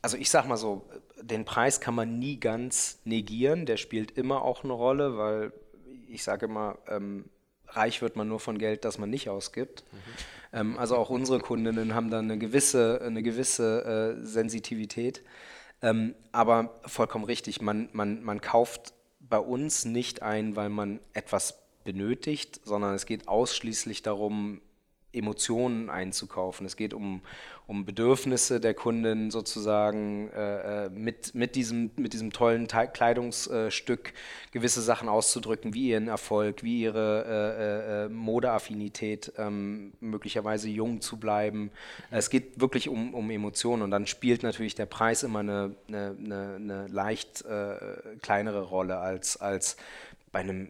also 0.02 0.16
ich 0.16 0.30
sag 0.30 0.48
mal 0.48 0.58
so, 0.58 0.88
den 1.22 1.44
Preis 1.44 1.82
kann 1.82 1.96
man 1.96 2.20
nie 2.20 2.40
ganz 2.40 3.00
negieren, 3.04 3.66
der 3.66 3.78
spielt 3.78 4.12
immer 4.12 4.42
auch 4.44 4.64
eine 4.64 4.74
Rolle, 4.74 5.18
weil 5.18 5.52
ich 6.16 6.24
sage 6.24 6.48
immer, 6.48 6.78
ähm, 6.88 7.30
reich 7.68 8.02
wird 8.02 8.16
man 8.16 8.28
nur 8.28 8.40
von 8.40 8.58
Geld, 8.58 8.86
das 8.86 8.98
man 8.98 9.10
nicht 9.10 9.30
ausgibt. 9.30 9.84
Mhm. 9.92 9.98
Ähm, 10.54 10.78
also 10.80 10.96
auch 10.96 11.10
unsere 11.10 11.40
Kundinnen 11.40 11.94
haben 11.94 12.10
da 12.10 12.20
eine 12.20 12.38
gewisse, 12.38 13.02
eine 13.02 13.22
gewisse 13.22 14.16
äh, 14.18 14.26
Sensitivität. 14.26 15.22
Ähm, 15.82 16.16
aber 16.32 16.80
vollkommen 16.86 17.26
richtig, 17.26 17.62
man, 17.62 17.90
man, 17.92 18.24
man 18.24 18.42
kauft 18.42 18.94
bei 19.20 19.40
uns 19.40 19.86
nicht 19.86 20.22
ein, 20.22 20.56
weil 20.56 20.70
man 20.70 21.00
etwas 21.14 21.64
benötigt, 21.84 22.62
sondern 22.64 22.96
es 22.96 23.06
geht 23.06 23.28
ausschließlich 23.28 24.02
darum, 24.02 24.62
Emotionen 25.16 25.90
einzukaufen. 25.90 26.66
Es 26.66 26.76
geht 26.76 26.94
um, 26.94 27.22
um 27.68 27.86
Bedürfnisse 27.86 28.60
der 28.60 28.74
Kunden 28.74 29.32
sozusagen 29.32 30.30
äh, 30.32 30.86
äh, 30.86 30.90
mit, 30.90 31.34
mit, 31.34 31.56
diesem, 31.56 31.92
mit 31.96 32.14
diesem 32.14 32.32
tollen 32.32 32.68
Te 32.68 32.88
Kleidungsstück 32.92 34.14
gewisse 34.52 34.82
Sachen 34.82 35.10
auszudrücken, 35.10 35.74
wie 35.74 35.90
ihren 35.90 36.08
Erfolg, 36.08 36.64
wie 36.64 36.82
ihre 36.82 37.26
äh, 37.28 38.04
äh, 38.04 38.06
äh 38.06 38.10
Modeaffinität, 38.10 39.34
ähm, 39.38 39.94
möglicherweise 40.00 40.70
jung 40.70 41.02
zu 41.02 41.18
bleiben. 41.18 41.72
Es 42.12 42.30
geht 42.30 42.60
wirklich 42.60 42.90
um, 42.90 43.14
um 43.14 43.30
Emotionen 43.32 43.82
und 43.82 43.92
dann 43.92 44.06
spielt 44.08 44.44
natürlich 44.44 44.76
der 44.76 44.86
Preis 44.86 45.24
immer 45.24 45.40
eine, 45.40 45.76
eine, 45.88 46.16
eine, 46.18 46.56
eine 46.56 46.88
leicht 46.88 47.44
äh, 47.46 47.76
kleinere 48.22 48.62
Rolle 48.62 48.98
als, 48.98 49.38
als 49.38 49.78
bei 50.32 50.42
einem 50.42 50.68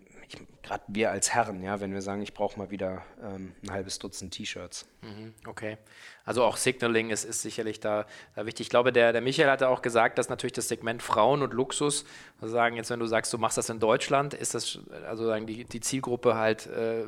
gerade 0.64 0.84
wir 0.88 1.12
als 1.12 1.34
Herren, 1.34 1.62
ja, 1.62 1.80
wenn 1.80 1.94
wir 1.94 2.02
sagen, 2.02 2.22
ich 2.22 2.34
brauche 2.34 2.58
mal 2.58 2.72
wieder 2.72 3.04
ähm, 3.22 3.54
ein 3.64 3.72
halbes 3.72 4.00
Dutzend 4.00 4.34
T-Shirts. 4.34 4.88
Mhm, 5.02 5.34
okay. 5.46 5.78
Also 6.26 6.44
auch 6.44 6.58
Signaling 6.58 7.12
ist, 7.12 7.24
ist 7.24 7.42
sicherlich 7.42 7.80
da, 7.80 8.06
da, 8.36 8.46
wichtig. 8.46 8.66
Ich 8.66 8.70
glaube, 8.70 8.92
der, 8.92 9.14
der 9.14 9.22
Michael 9.22 9.50
hatte 9.50 9.70
auch 9.70 9.82
gesagt, 9.82 10.18
dass 10.18 10.28
natürlich 10.30 10.54
das 10.54 10.68
Segment 10.68 11.04
Frauen 11.04 11.42
und 11.42 11.54
Luxus, 11.54 12.06
also 12.42 12.54
sagen 12.54 12.76
jetzt, 12.76 12.90
wenn 12.90 13.00
du 13.00 13.06
sagst, 13.06 13.32
du 13.32 13.38
machst 13.38 13.58
das 13.58 13.70
in 13.70 13.80
Deutschland, 13.80 14.34
ist 14.34 14.56
das 14.56 14.80
also 15.08 15.26
sagen 15.26 15.46
die, 15.46 15.66
die 15.66 15.82
Zielgruppe 15.82 16.36
halt 16.36 16.66
äh, 16.68 17.04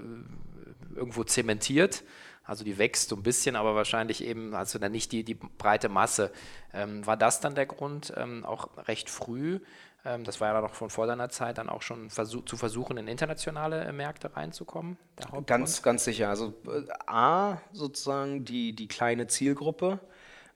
irgendwo 0.96 1.24
zementiert. 1.24 2.04
Also 2.44 2.64
die 2.64 2.78
wächst 2.78 3.10
so 3.10 3.16
ein 3.18 3.24
bisschen, 3.24 3.58
aber 3.58 3.76
wahrscheinlich 3.76 4.24
eben 4.24 4.56
also 4.56 4.80
dann 4.80 4.94
nicht 4.94 5.12
die, 5.12 5.26
die 5.26 5.34
breite 5.34 5.90
Masse. 5.90 6.32
Ähm, 6.74 7.06
war 7.06 7.18
das 7.18 7.42
dann 7.42 7.56
der 7.56 7.66
Grund, 7.66 8.14
ähm, 8.16 8.46
auch 8.46 8.70
recht 8.88 9.10
früh 9.10 9.60
das 10.04 10.40
war 10.40 10.54
ja 10.54 10.62
noch 10.62 10.74
von 10.74 10.90
vor 10.90 11.06
deiner 11.08 11.30
Zeit, 11.30 11.58
dann 11.58 11.70
auch 11.70 11.82
schon 11.82 12.10
versuch, 12.10 12.46
zu 12.46 12.56
versuchen, 12.56 12.98
in 12.98 13.08
internationale 13.08 13.84
äh, 13.84 13.92
Märkte 13.92 14.36
reinzukommen? 14.36 14.98
Ganz, 15.46 15.82
ganz 15.82 16.06
sicher. 16.06 16.30
Also 16.30 16.54
äh, 16.68 16.84
A, 17.06 17.62
sozusagen 17.74 18.46
die, 18.46 18.74
die 18.74 18.88
kleine 18.88 19.28
Zielgruppe. 19.28 20.00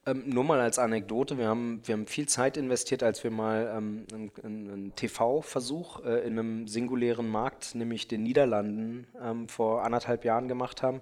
Ähm, 0.07 0.23
nur 0.25 0.43
mal 0.43 0.59
als 0.59 0.79
Anekdote, 0.79 1.37
wir 1.37 1.47
haben, 1.47 1.79
wir 1.85 1.93
haben 1.93 2.07
viel 2.07 2.27
Zeit 2.27 2.57
investiert, 2.57 3.03
als 3.03 3.23
wir 3.23 3.29
mal 3.29 3.71
ähm, 3.77 4.07
einen, 4.11 4.31
einen 4.43 4.95
TV-Versuch 4.95 6.03
äh, 6.03 6.25
in 6.25 6.39
einem 6.39 6.67
singulären 6.67 7.29
Markt, 7.29 7.75
nämlich 7.75 8.07
den 8.07 8.23
Niederlanden, 8.23 9.05
ähm, 9.23 9.47
vor 9.47 9.83
anderthalb 9.83 10.25
Jahren 10.25 10.47
gemacht 10.47 10.81
haben, 10.81 11.01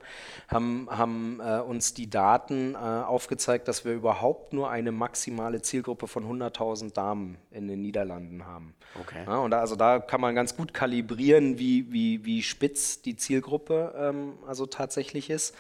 haben, 0.50 0.90
haben 0.92 1.40
äh, 1.40 1.60
uns 1.62 1.94
die 1.94 2.10
Daten 2.10 2.76
äh, 2.76 2.78
aufgezeigt, 2.78 3.70
dass 3.70 3.86
wir 3.86 3.94
überhaupt 3.94 4.52
nur 4.52 4.70
eine 4.70 4.92
maximale 4.92 5.62
Zielgruppe 5.62 6.08
von 6.08 6.26
100.000 6.26 6.92
Damen 6.94 7.38
in 7.52 7.70
den 7.70 7.82
Niederlanden 7.82 8.46
haben. 8.46 8.76
Okay. 9.00 9.24
Ja, 9.26 9.38
und 9.38 9.52
da, 9.52 9.62
also 9.62 9.78
da 9.78 10.00
kann 10.00 10.20
man 10.20 10.36
ganz 10.36 10.58
gut 10.58 10.74
kalibrieren, 10.74 11.58
wie, 11.58 11.90
wie, 11.90 12.26
wie 12.26 12.44
spitz 12.44 13.02
die 13.02 13.16
Zielgruppe 13.16 13.94
ähm, 13.98 14.34
also 14.46 14.66
tatsächlich 14.66 15.30
ist. 15.30 15.56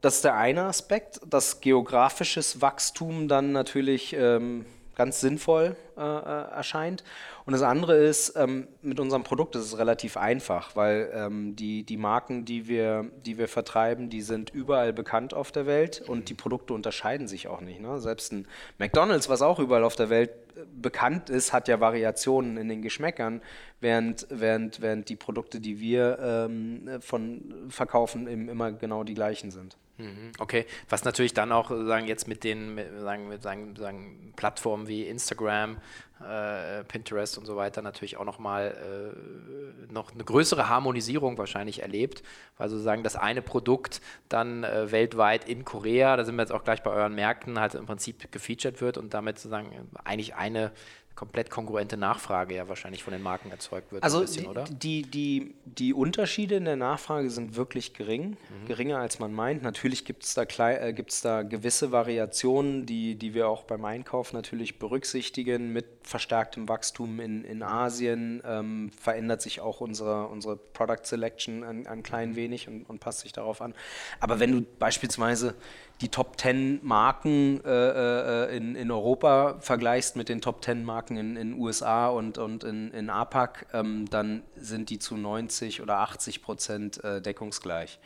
Das 0.00 0.16
ist 0.16 0.24
der 0.24 0.34
eine 0.34 0.64
Aspekt, 0.64 1.20
dass 1.28 1.60
geografisches 1.60 2.62
Wachstum 2.62 3.28
dann 3.28 3.52
natürlich 3.52 4.14
ähm, 4.14 4.64
ganz 5.00 5.20
sinnvoll 5.20 5.76
äh, 5.96 6.00
äh, 6.02 6.50
erscheint. 6.52 7.04
Und 7.46 7.52
das 7.52 7.62
andere 7.62 7.96
ist, 7.96 8.34
ähm, 8.36 8.68
mit 8.82 9.00
unserem 9.00 9.24
Produkt 9.24 9.56
ist 9.56 9.64
es 9.64 9.78
relativ 9.78 10.16
einfach, 10.16 10.76
weil 10.76 11.10
ähm, 11.14 11.56
die, 11.56 11.84
die 11.84 11.96
Marken, 11.96 12.44
die 12.44 12.68
wir, 12.68 13.10
die 13.24 13.38
wir 13.38 13.48
vertreiben, 13.48 14.10
die 14.10 14.22
sind 14.22 14.50
überall 14.50 14.92
bekannt 14.92 15.32
auf 15.32 15.52
der 15.52 15.66
Welt 15.66 16.02
und 16.06 16.28
die 16.28 16.34
Produkte 16.34 16.74
unterscheiden 16.74 17.28
sich 17.28 17.48
auch 17.48 17.60
nicht. 17.60 17.80
Ne? 17.80 17.98
Selbst 17.98 18.32
ein 18.32 18.46
McDonald's, 18.78 19.28
was 19.28 19.42
auch 19.42 19.58
überall 19.58 19.84
auf 19.84 19.96
der 19.96 20.10
Welt 20.10 20.30
äh, 20.56 20.60
bekannt 20.80 21.28
ist, 21.30 21.52
hat 21.52 21.68
ja 21.68 21.80
Variationen 21.80 22.56
in 22.56 22.68
den 22.68 22.82
Geschmäckern, 22.82 23.40
während, 23.80 24.26
während, 24.30 24.80
während 24.80 25.08
die 25.08 25.16
Produkte, 25.16 25.60
die 25.60 25.80
wir 25.80 26.18
ähm, 26.20 26.88
von 27.00 27.68
verkaufen, 27.68 28.28
eben 28.28 28.48
immer 28.48 28.72
genau 28.72 29.04
die 29.04 29.14
gleichen 29.14 29.50
sind. 29.50 29.76
Mhm, 30.00 30.32
okay, 30.38 30.66
was 30.88 31.04
natürlich 31.04 31.34
dann 31.34 31.52
auch 31.52 31.68
sagen 31.70 32.06
jetzt 32.06 32.26
mit 32.26 32.42
den 32.42 32.80
sagen, 33.00 33.28
mit, 33.28 33.42
sagen, 33.42 33.76
sagen 33.76 34.32
Plattformen 34.34 34.88
wie 34.88 35.06
Instagram, 35.06 35.76
äh, 36.20 36.84
Pinterest 36.84 37.36
und 37.36 37.44
so 37.44 37.56
weiter 37.56 37.82
natürlich 37.82 38.16
auch 38.16 38.24
nochmal 38.24 38.74
äh, 38.76 39.92
noch 39.92 40.12
eine 40.12 40.24
größere 40.24 40.68
Harmonisierung 40.68 41.36
wahrscheinlich 41.36 41.82
erlebt, 41.82 42.22
weil 42.56 42.68
sozusagen 42.68 43.02
das 43.02 43.16
eine 43.16 43.42
Produkt 43.42 44.00
dann 44.28 44.64
äh, 44.64 44.90
weltweit 44.90 45.48
in 45.48 45.64
Korea, 45.64 46.16
da 46.16 46.24
sind 46.24 46.36
wir 46.36 46.42
jetzt 46.42 46.52
auch 46.52 46.64
gleich 46.64 46.82
bei 46.82 46.90
euren 46.90 47.14
Märkten, 47.14 47.60
halt 47.60 47.74
im 47.74 47.86
Prinzip 47.86 48.32
gefeatured 48.32 48.80
wird 48.80 48.96
und 48.96 49.12
damit 49.12 49.38
sozusagen 49.38 49.70
eigentlich 50.04 50.34
eine 50.34 50.72
komplett 51.20 51.50
kongruente 51.50 51.98
Nachfrage 51.98 52.54
ja 52.54 52.66
wahrscheinlich 52.66 53.04
von 53.04 53.12
den 53.12 53.20
Marken 53.20 53.50
erzeugt 53.50 53.92
wird. 53.92 54.02
Also 54.02 54.22
bisschen, 54.22 54.48
die, 54.70 55.02
die, 55.02 55.54
die 55.66 55.92
Unterschiede 55.92 56.54
in 56.54 56.64
der 56.64 56.76
Nachfrage 56.76 57.28
sind 57.28 57.56
wirklich 57.56 57.92
gering, 57.92 58.30
mhm. 58.30 58.66
geringer 58.66 59.00
als 59.00 59.18
man 59.18 59.30
meint. 59.30 59.62
Natürlich 59.62 60.06
gibt 60.06 60.24
es 60.24 60.32
da, 60.32 60.44
äh, 60.44 60.94
da 61.22 61.42
gewisse 61.42 61.92
Variationen, 61.92 62.86
die, 62.86 63.16
die 63.16 63.34
wir 63.34 63.50
auch 63.50 63.64
beim 63.64 63.84
Einkauf 63.84 64.32
natürlich 64.32 64.78
berücksichtigen. 64.78 65.74
Mit 65.74 65.84
verstärktem 66.04 66.70
Wachstum 66.70 67.20
in, 67.20 67.44
in 67.44 67.62
Asien 67.62 68.42
ähm, 68.46 68.90
verändert 68.98 69.42
sich 69.42 69.60
auch 69.60 69.82
unsere, 69.82 70.26
unsere 70.28 70.56
Product 70.56 71.04
Selection 71.04 71.64
ein, 71.64 71.86
ein 71.86 72.02
klein 72.02 72.34
wenig 72.34 72.66
und, 72.66 72.84
und 72.84 73.00
passt 73.00 73.20
sich 73.20 73.32
darauf 73.32 73.60
an. 73.60 73.74
Aber 74.20 74.40
wenn 74.40 74.52
du 74.52 74.66
beispielsweise 74.78 75.54
die 76.00 76.08
Top 76.08 76.40
10 76.40 76.80
Marken 76.82 77.62
äh, 77.64 78.46
äh, 78.46 78.56
in, 78.56 78.74
in 78.74 78.90
Europa 78.90 79.56
vergleichst 79.60 80.16
mit 80.16 80.28
den 80.28 80.40
Top 80.40 80.64
10 80.64 80.82
Marken 80.84 81.16
in 81.16 81.34
den 81.34 81.58
USA 81.58 82.08
und, 82.08 82.38
und 82.38 82.64
in, 82.64 82.90
in 82.92 83.10
APAC, 83.10 83.66
ähm, 83.74 84.08
dann 84.08 84.42
sind 84.56 84.88
die 84.88 84.98
zu 84.98 85.16
90 85.16 85.82
oder 85.82 85.98
80 85.98 86.42
Prozent 86.42 87.04
äh, 87.04 87.20
deckungsgleich. 87.20 87.98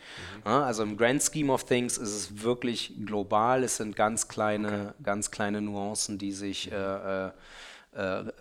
Mhm. 0.43 0.51
Ja, 0.51 0.63
also 0.63 0.83
im 0.83 0.97
Grand 0.97 1.23
Scheme 1.23 1.51
of 1.51 1.63
Things 1.63 1.97
ist 1.97 2.13
es 2.13 2.43
wirklich 2.43 2.93
global. 3.05 3.63
Es 3.63 3.77
sind 3.77 3.95
ganz 3.95 4.27
kleine, 4.27 4.67
okay. 4.67 5.03
ganz 5.03 5.31
kleine 5.31 5.61
Nuancen, 5.61 6.17
die 6.17 6.33
sich 6.33 6.71
äh, 6.71 7.29
äh, 7.95 8.19
äh, 8.19 8.31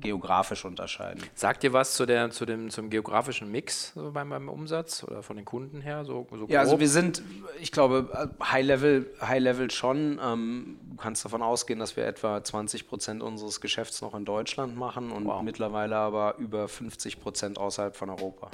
geografisch 0.00 0.64
unterscheiden. 0.64 1.22
Sagt 1.34 1.64
ihr 1.64 1.72
was 1.72 1.94
zu 1.94 2.06
der, 2.06 2.30
zu 2.30 2.46
dem, 2.46 2.70
zum 2.70 2.88
geografischen 2.88 3.50
Mix 3.50 3.92
so 3.94 4.12
beim, 4.12 4.30
beim 4.30 4.48
Umsatz 4.48 5.04
oder 5.04 5.22
von 5.22 5.36
den 5.36 5.44
Kunden 5.44 5.80
her? 5.80 6.04
So, 6.04 6.26
so 6.30 6.46
ja, 6.46 6.60
also 6.60 6.78
wir 6.78 6.88
sind, 6.88 7.22
ich 7.60 7.72
glaube, 7.72 8.30
High 8.42 8.64
Level, 8.64 9.06
High 9.20 9.40
Level 9.40 9.70
schon. 9.70 10.20
Ähm, 10.22 10.78
du 10.90 10.96
kannst 10.96 11.24
davon 11.24 11.42
ausgehen, 11.42 11.78
dass 11.80 11.96
wir 11.96 12.06
etwa 12.06 12.42
20 12.42 12.86
Prozent 12.86 13.22
unseres 13.22 13.60
Geschäfts 13.60 14.00
noch 14.02 14.14
in 14.14 14.24
Deutschland 14.24 14.76
machen 14.76 15.10
und 15.10 15.24
wow. 15.26 15.42
mittlerweile 15.42 15.96
aber 15.96 16.36
über 16.38 16.68
50 16.68 17.20
Prozent 17.20 17.58
außerhalb 17.58 17.96
von 17.96 18.10
Europa. 18.10 18.50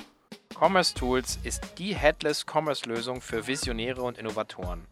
Commerce 0.58 0.94
Tools 0.94 1.38
ist 1.44 1.62
die 1.78 1.94
Headless 1.94 2.46
Commerce 2.50 2.88
Lösung 2.88 3.20
für 3.20 3.46
Visionäre 3.46 4.02
und 4.02 4.16
Innovatoren. 4.16 4.86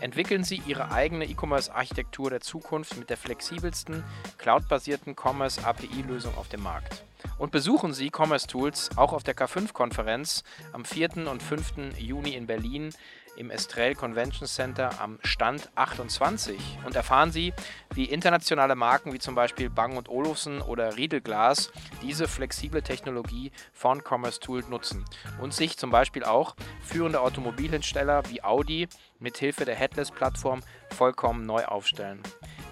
Entwickeln 0.00 0.44
Sie 0.44 0.62
Ihre 0.66 0.92
eigene 0.92 1.24
E-Commerce-Architektur 1.24 2.30
der 2.30 2.40
Zukunft 2.40 2.96
mit 2.96 3.10
der 3.10 3.16
flexibelsten, 3.16 4.04
cloudbasierten 4.36 5.16
Commerce-API-Lösung 5.16 6.36
auf 6.36 6.48
dem 6.48 6.62
Markt. 6.62 7.04
Und 7.38 7.50
besuchen 7.50 7.92
Sie 7.92 8.10
Commerce 8.14 8.46
Tools 8.46 8.90
auch 8.96 9.12
auf 9.12 9.24
der 9.24 9.36
K5-Konferenz 9.36 10.44
am 10.72 10.84
4. 10.84 11.28
und 11.28 11.42
5. 11.42 11.98
Juni 11.98 12.34
in 12.34 12.46
Berlin 12.46 12.92
im 13.38 13.50
Estrell 13.50 13.94
Convention 13.94 14.48
Center 14.48 15.00
am 15.00 15.20
Stand 15.22 15.70
28 15.76 16.58
und 16.84 16.96
erfahren 16.96 17.30
Sie, 17.30 17.54
wie 17.94 18.04
internationale 18.04 18.74
Marken 18.74 19.12
wie 19.12 19.20
zum 19.20 19.36
Beispiel 19.36 19.70
Bang 19.70 20.02
Olufsen 20.08 20.60
oder 20.60 20.96
Riedelglas 20.96 21.70
diese 22.02 22.26
flexible 22.26 22.82
Technologie 22.82 23.52
von 23.72 24.02
Commerce 24.02 24.40
Tool 24.40 24.64
nutzen 24.68 25.04
und 25.40 25.54
sich 25.54 25.76
zum 25.76 25.90
Beispiel 25.90 26.24
auch 26.24 26.56
führende 26.82 27.20
Automobilhersteller 27.20 28.28
wie 28.28 28.42
Audi 28.42 28.88
mit 29.18 29.38
Hilfe 29.38 29.64
der 29.64 29.74
Headless-Plattform 29.74 30.60
vollkommen 30.90 31.46
neu 31.46 31.64
aufstellen. 31.64 32.22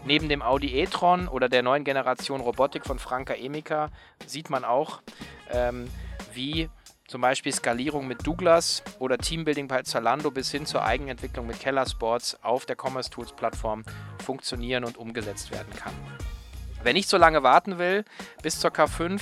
Neben 0.04 0.28
dem 0.28 0.42
Audi 0.42 0.74
e-tron 0.78 1.28
oder 1.28 1.48
der 1.48 1.62
neuen 1.62 1.84
Generation 1.84 2.40
Robotik 2.40 2.86
von 2.86 2.98
Franka 2.98 3.34
Emika 3.34 3.90
sieht 4.26 4.50
man 4.50 4.64
auch, 4.64 5.02
ähm, 5.50 5.88
wie 6.32 6.68
zum 7.08 7.20
Beispiel 7.20 7.52
Skalierung 7.52 8.06
mit 8.06 8.26
Douglas 8.26 8.82
oder 8.98 9.18
Teambuilding 9.18 9.68
bei 9.68 9.82
Zalando 9.82 10.30
bis 10.30 10.50
hin 10.50 10.66
zur 10.66 10.84
Eigenentwicklung 10.84 11.46
mit 11.46 11.60
Keller 11.60 11.86
Sports 11.86 12.36
auf 12.42 12.66
der 12.66 12.76
Commerce 12.76 13.10
Tools 13.10 13.32
Plattform 13.32 13.84
funktionieren 14.24 14.84
und 14.84 14.96
umgesetzt 14.96 15.50
werden 15.50 15.72
kann. 15.74 15.94
Wer 16.86 16.92
nicht 16.92 17.08
so 17.08 17.16
lange 17.16 17.42
warten 17.42 17.78
will 17.78 18.04
bis 18.44 18.60
zur 18.60 18.70
K5, 18.70 19.20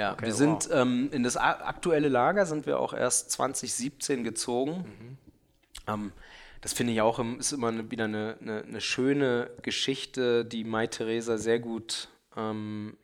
Ja, 0.00 0.12
okay, 0.14 0.24
wir 0.24 0.32
sind 0.32 0.70
wow. 0.70 0.80
ähm, 0.80 1.10
in 1.12 1.22
das 1.22 1.36
aktuelle 1.36 2.08
Lager 2.08 2.46
sind 2.46 2.64
wir 2.64 2.80
auch 2.80 2.94
erst 2.94 3.32
2017 3.32 4.24
gezogen. 4.24 4.86
Mhm. 4.86 5.18
Ähm, 5.86 6.12
das 6.62 6.72
finde 6.72 6.94
ich 6.94 7.02
auch 7.02 7.18
ist 7.38 7.52
immer 7.52 7.68
eine, 7.68 7.90
wieder 7.90 8.04
eine, 8.04 8.38
eine, 8.40 8.62
eine, 8.62 8.80
schöne 8.80 9.50
Geschichte, 9.60 10.46
die 10.46 10.64
Mai 10.64 10.86
Theresa 10.86 11.36
sehr 11.36 11.58
gut 11.58 12.08
ähm, 12.34 12.96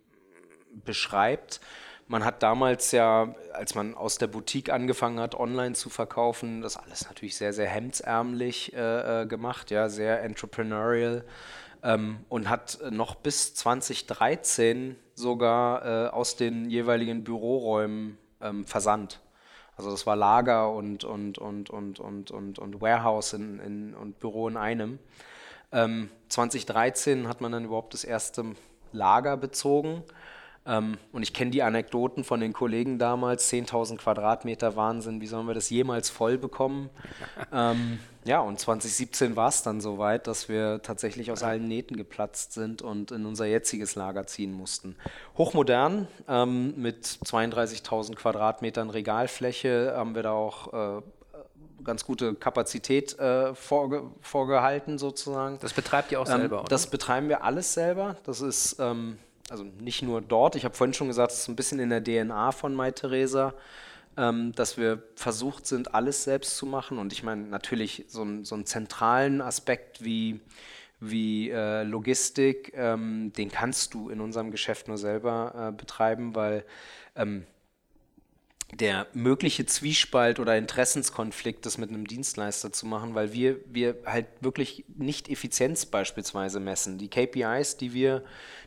beschreibt. 0.87 1.61
Man 2.09 2.25
hat 2.25 2.43
damals 2.43 2.93
ja, 2.93 3.35
als 3.53 3.75
man 3.75 3.95
aus 3.95 4.17
der 4.17 4.29
Boutique 4.29 4.71
angefangen 4.71 5.21
hat, 5.21 5.35
online 5.35 5.75
zu 5.75 5.91
verkaufen, 5.91 6.63
das 6.63 6.79
alles 6.79 7.07
natürlich 7.07 7.37
sehr, 7.37 7.53
sehr 7.53 7.69
hemdsärmlich 7.69 8.73
äh, 8.73 9.23
äh 9.23 9.27
gemacht, 9.27 9.71
ja, 9.71 9.91
sehr 9.91 10.23
entrepreneurial 10.23 11.27
ähm, 11.83 12.25
und 12.31 12.49
hat 12.49 12.79
noch 12.91 13.17
bis 13.17 13.55
2013 13.55 14.97
sogar 15.17 15.85
äh, 15.85 16.09
aus 16.11 16.37
den 16.37 16.71
jeweiligen 16.71 17.25
Büroräumen 17.25 18.19
ähm, 18.41 18.65
versandt. 18.67 19.21
Also 19.77 19.91
das 19.91 20.07
war 20.07 20.15
Lager 20.15 20.71
und, 20.71 21.05
und, 21.05 21.39
und, 21.39 21.69
und, 21.71 22.01
und, 22.01 22.31
und, 22.31 22.59
und 22.59 22.81
Warehouse 22.81 23.33
in, 23.33 23.59
in, 23.59 23.95
und 23.95 24.21
Büro 24.21 24.49
in 24.49 24.57
einem. 24.57 24.99
Ähm, 25.73 26.11
2013 26.29 27.29
hat 27.29 27.41
man 27.41 27.53
dann 27.53 27.65
überhaupt 27.65 27.93
das 27.93 28.05
erste 28.05 28.45
Lager 28.93 29.37
bezogen. 29.37 30.03
Ähm, 30.67 30.99
und 31.13 31.23
ich 31.23 31.33
kenne 31.33 31.51
die 31.51 31.63
Anekdoten 31.63 32.25
von 32.25 32.41
den 32.41 32.53
Kollegen 32.53 32.99
damals, 32.99 33.53
10.000 33.53 33.97
Quadratmeter 33.97 34.77
Wahnsinn, 34.77 35.21
wie 35.21 35.27
sollen 35.27 35.47
wir 35.47 35.55
das 35.55 35.71
jemals 35.71 36.11
voll 36.11 36.39
bekommen? 36.39 36.91
ähm, 37.53 37.99
ja, 38.27 38.41
und 38.41 38.59
2017 38.59 39.37
war 39.37 39.49
es 39.49 39.63
dann 39.63 39.81
soweit, 39.81 40.27
dass 40.27 40.49
wir 40.49 40.81
tatsächlich 40.83 41.31
aus 41.31 41.43
allen 41.43 41.67
Nähten 41.69 41.97
geplatzt 41.97 42.53
sind 42.53 42.83
und 42.83 43.11
in 43.13 43.25
unser 43.25 43.47
jetziges 43.47 43.95
Lager 43.95 44.27
ziehen 44.27 44.53
mussten. 44.53 44.97
Hochmodern, 45.39 46.09
ähm, 46.29 46.75
mit 46.77 47.07
32.000 47.07 48.15
Quadratmetern 48.17 48.91
Regalfläche 48.91 49.95
haben 49.97 50.15
wir 50.15 50.23
da 50.23 50.33
auch 50.33 50.99
äh, 50.99 51.03
ganz 51.85 52.05
gute 52.05 52.35
Kapazität 52.35 53.19
äh, 53.19 53.55
vorge 53.55 54.03
vorgehalten 54.21 54.99
sozusagen. 54.99 55.59
Das 55.61 55.73
betreibt 55.73 56.13
ihr 56.13 56.21
auch 56.21 56.29
Ähm, 56.29 56.41
selber, 56.41 56.61
oder? 56.61 56.69
das 56.69 56.89
betreiben 56.89 57.29
wir 57.29 57.45
alles 57.45 57.75
selber. 57.75 58.17
Das 58.25 58.41
ist 58.41 58.77
ähm, 58.81 59.19
also 59.49 59.65
nicht 59.81 60.03
nur 60.03 60.21
dort. 60.21 60.57
Ich 60.57 60.65
habe 60.65 60.75
vorhin 60.75 60.95
schon 60.95 61.07
gesagt, 61.07 61.33
es 61.33 61.41
ist 61.41 61.49
ein 61.49 61.57
bisschen 61.57 61.79
in 61.79 61.91
der 61.91 62.03
DNA 62.03 62.53
von 62.53 62.75
Mai 62.75 62.91
Theresa, 62.91 63.55
ähm, 64.17 64.53
dass 64.53 64.77
wir 64.77 65.03
versucht 65.15 65.67
sind, 65.67 65.95
alles 65.95 66.25
selbst 66.25 66.57
zu 66.57 66.67
machen. 66.67 66.99
Und 66.99 67.13
ich 67.13 67.23
meine, 67.23 67.43
natürlich 67.43 68.05
so, 68.09 68.27
so 68.43 68.55
einen 68.55 68.67
zentralen 68.67 69.41
Aspekt 69.41 70.05
wie, 70.05 70.41
wie 71.01 71.51
äh, 71.51 71.83
Logistik, 71.83 72.73
ähm, 72.75 73.33
den 73.37 73.51
kannst 73.51 73.95
du 73.95 74.09
in 74.09 74.21
unserem 74.21 74.51
Geschäft 74.51 74.89
nur 74.89 74.99
selber 74.99 75.69
äh, 75.69 75.77
betreiben, 75.77 76.35
weil 76.35 76.65
ähm, 77.15 77.47
der 78.73 79.07
mögliche 79.13 79.65
Zwiespalt 79.65 80.41
oder 80.41 80.57
Interessenskonflikt, 80.59 81.65
das 81.65 81.79
mit 81.79 81.91
einem 81.91 82.07
Dienstleister 82.07 82.73
zu 82.73 82.87
machen, 82.87 83.15
weil 83.15 83.33
wir, 83.33 83.59
wir 83.67 83.97
halt 84.05 84.27
wirklich 84.41 84.85
nicht 84.89 85.29
Effizienz 85.29 85.87
beispielsweise 85.87 86.59
messen. 86.59 86.99
Die 86.99 87.09
KPIs, 87.09 87.77
die 87.77 87.93
wir, 87.93 88.25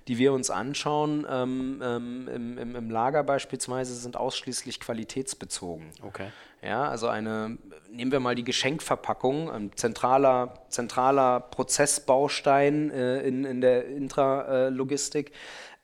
die 0.07 0.17
wir 0.17 0.33
uns 0.33 0.49
anschauen 0.49 1.25
ähm, 1.29 1.81
ähm, 1.83 2.29
im, 2.33 2.57
im, 2.57 2.75
im 2.75 2.89
Lager 2.89 3.23
beispielsweise, 3.23 3.93
sind 3.95 4.17
ausschließlich 4.17 4.79
qualitätsbezogen. 4.79 5.91
okay. 6.01 6.29
Ja, 6.61 6.89
also 6.89 7.07
eine, 7.07 7.57
nehmen 7.89 8.11
wir 8.11 8.19
mal 8.19 8.35
die 8.35 8.43
Geschenkverpackung, 8.43 9.49
ein 9.49 9.71
zentraler, 9.75 10.65
zentraler 10.67 11.39
Prozessbaustein 11.39 12.91
äh, 12.91 13.21
in, 13.21 13.45
in 13.45 13.61
der 13.61 13.85
Intralogistik. 13.85 15.31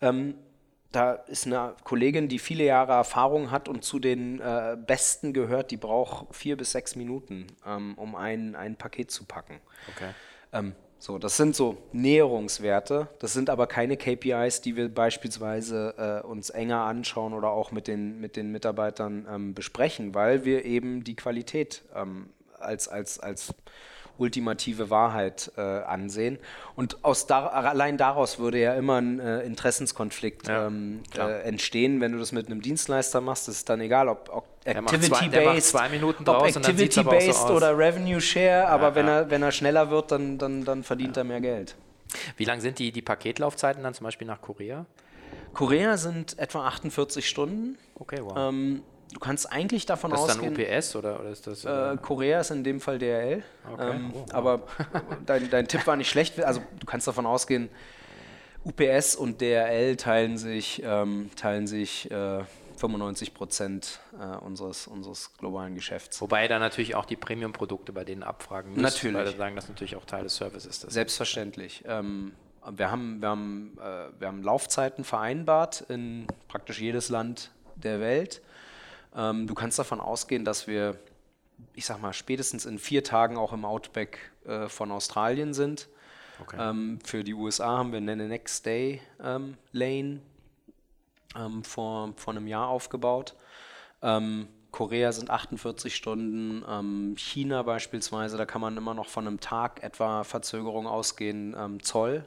Ähm, 0.01 0.35
da 0.91 1.13
ist 1.13 1.45
eine 1.45 1.75
Kollegin, 1.83 2.27
die 2.27 2.39
viele 2.39 2.63
Jahre 2.63 2.93
Erfahrung 2.93 3.51
hat 3.51 3.67
und 3.67 3.83
zu 3.83 3.99
den 3.99 4.39
äh, 4.39 4.77
Besten 4.79 5.33
gehört, 5.33 5.71
die 5.71 5.77
braucht 5.77 6.33
vier 6.35 6.57
bis 6.57 6.71
sechs 6.71 6.95
Minuten, 6.95 7.47
ähm, 7.65 7.93
um 7.97 8.15
ein, 8.15 8.55
ein 8.55 8.75
Paket 8.75 9.11
zu 9.11 9.25
packen. 9.25 9.59
Okay. 9.93 10.11
Ähm, 10.53 10.73
so, 10.97 11.17
das 11.19 11.37
sind 11.37 11.55
so 11.55 11.77
Näherungswerte. 11.91 13.09
Das 13.19 13.33
sind 13.33 13.49
aber 13.49 13.67
keine 13.67 13.97
KPIs, 13.97 14.61
die 14.61 14.75
wir 14.75 14.89
beispielsweise 14.89 16.21
äh, 16.23 16.27
uns 16.27 16.49
enger 16.49 16.81
anschauen 16.81 17.33
oder 17.33 17.49
auch 17.51 17.71
mit 17.71 17.87
den, 17.87 18.19
mit 18.19 18.35
den 18.35 18.51
Mitarbeitern 18.51 19.27
ähm, 19.29 19.53
besprechen, 19.53 20.15
weil 20.15 20.45
wir 20.45 20.65
eben 20.65 21.03
die 21.03 21.15
Qualität 21.15 21.83
ähm, 21.95 22.29
als, 22.57 22.87
als, 22.87 23.19
als 23.19 23.53
ultimative 24.17 24.89
Wahrheit 24.89 25.51
äh, 25.57 25.61
ansehen. 25.61 26.39
Und 26.75 27.03
aus 27.03 27.27
da, 27.27 27.47
allein 27.47 27.97
daraus 27.97 28.39
würde 28.39 28.59
ja 28.59 28.73
immer 28.75 29.01
ein 29.01 29.19
äh, 29.19 29.41
Interessenskonflikt 29.41 30.47
Ja, 30.47 30.67
ähm, 30.67 31.03
äh, 31.17 31.41
entstehen, 31.41 32.01
wenn 32.01 32.11
du 32.11 32.19
das 32.19 32.31
mit 32.31 32.47
einem 32.47 32.61
Dienstleister 32.61 33.21
machst. 33.21 33.47
Das 33.47 33.55
ist 33.55 33.69
dann 33.69 33.81
egal, 33.81 34.07
ob, 34.07 34.29
ob 34.31 34.45
aber 36.27 36.39
auch 36.39 36.49
so 36.49 36.59
Activity-based 36.59 37.49
oder 37.51 37.77
Revenue 37.77 38.19
Share, 38.19 38.67
aber 38.67 38.89
Ja, 38.89 38.95
wenn. 38.95 39.07
Er, 39.07 39.29
wenn 39.29 39.43
er 39.43 39.51
schneller 39.51 39.89
wird, 39.91 40.11
dann, 40.11 40.37
dann, 40.37 40.65
dann 40.65 40.83
verdient 40.83 41.17
er 41.17 41.23
mehr 41.23 41.41
Geld. 41.41 41.75
Wie 42.37 42.45
lang 42.45 42.61
sind 42.61 42.79
die, 42.79 42.91
die 42.91 43.01
Paketlaufzeiten 43.01 43.83
dann 43.83 43.93
zum 43.93 44.05
Beispiel 44.05 44.27
nach 44.27 44.41
Korea? 44.41 44.85
Korea 45.53 45.97
sind 45.97 46.37
etwa 46.37 46.67
48 46.67 47.27
Stunden. 47.27 47.77
Okay, 47.95 48.19
wow. 48.21 48.35
Ähm, 48.37 48.83
du 49.15 49.19
kannst 49.21 49.49
eigentlich 49.49 49.85
davon 49.85 50.11
das 50.11 50.21
ist 50.21 50.27
dann 50.27 50.49
ausgehen. 50.49 50.77
UPS 50.77 50.95
oder, 50.97 51.19
oder 51.21 51.29
ist 51.29 51.47
das. 51.47 51.63
Äh, 51.63 51.97
Korea 52.01 52.41
ist 52.41 52.51
in 52.51 52.63
dem 52.65 52.81
Fall 52.81 52.99
DRL. 52.99 53.43
Okay. 53.71 53.91
Ähm, 53.91 54.11
Oh, 54.13 54.19
wow. 54.19 54.33
Aber 54.33 54.61
dein, 55.25 55.49
dein 55.49 55.67
Tipp 55.67 55.87
war 55.87 55.95
nicht 55.95 56.09
schlecht. 56.09 56.39
Also 56.43 56.61
du 56.79 56.85
kannst 56.85 57.07
davon 57.07 57.25
ausgehen, 57.25 57.69
UPS 58.65 59.15
und 59.15 59.39
DRL 59.39 59.95
teilen 59.95 60.37
sich, 60.37 60.81
ähm, 60.83 61.29
teilen 61.37 61.65
sich 61.65 62.11
äh, 62.11 62.43
95 62.75 63.33
Prozent 63.33 64.01
äh, 64.19 64.35
unseres, 64.37 64.85
unseres 64.87 65.33
globalen 65.37 65.75
Geschäfts. 65.75 66.19
Wobei 66.19 66.49
da 66.49 66.59
natürlich 66.59 66.95
auch 66.95 67.05
die 67.05 67.15
Premium-Produkte 67.15 67.93
bei 67.93 68.03
denen 68.03 68.21
abfragen 68.21 68.71
müssen, 68.71 68.81
Natürlich. 68.81 69.15
weil 69.15 69.27
sie 69.27 69.37
sagen, 69.37 69.55
das 69.55 69.69
natürlich 69.69 69.95
auch 69.95 70.05
Teil 70.05 70.23
des 70.23 70.35
Services 70.35 70.83
ist. 70.83 70.91
Selbstverständlich. 70.91 71.85
Ähm, 71.87 72.33
wir, 72.69 72.91
haben, 72.91 73.21
wir, 73.21 73.29
haben, 73.29 73.77
äh, 73.79 74.19
wir 74.19 74.27
haben 74.27 74.43
Laufzeiten 74.43 75.05
vereinbart 75.05 75.85
in 75.87 76.27
praktisch 76.49 76.81
jedes 76.81 77.07
Land 77.07 77.51
der 77.75 78.01
Welt. 78.01 78.41
Ähm, 79.15 79.47
du 79.47 79.53
kannst 79.53 79.79
davon 79.79 79.99
ausgehen, 79.99 80.45
dass 80.45 80.67
wir, 80.67 80.97
ich 81.73 81.85
sag 81.85 82.01
mal, 82.01 82.13
spätestens 82.13 82.65
in 82.65 82.79
vier 82.79 83.03
Tagen 83.03 83.37
auch 83.37 83.53
im 83.53 83.65
Outback 83.65 84.31
äh, 84.45 84.67
von 84.67 84.91
Australien 84.91 85.53
sind. 85.53 85.87
Okay. 86.41 86.57
Ähm, 86.59 86.99
für 87.03 87.23
die 87.23 87.33
USA 87.33 87.77
haben 87.77 87.91
wir 87.91 87.99
eine 87.99 88.15
Next 88.15 88.65
Day 88.65 89.01
ähm, 89.23 89.57
Lane 89.71 90.21
ähm, 91.35 91.63
vor, 91.63 92.13
vor 92.17 92.33
einem 92.33 92.47
Jahr 92.47 92.67
aufgebaut. 92.67 93.35
Ähm, 94.01 94.49
Korea 94.71 95.13
sind 95.13 95.29
48 95.29 95.95
Stunden, 95.95 96.65
ähm, 96.69 97.15
China 97.17 97.63
beispielsweise, 97.63 98.35
da 98.35 98.45
kann 98.45 98.59
man 98.59 98.75
immer 98.75 98.93
noch 98.93 99.07
von 99.07 99.25
einem 99.25 99.39
Tag 99.39 99.81
etwa 99.81 100.25
Verzögerung 100.25 100.85
ausgehen. 100.85 101.79
Zoll 101.81 102.25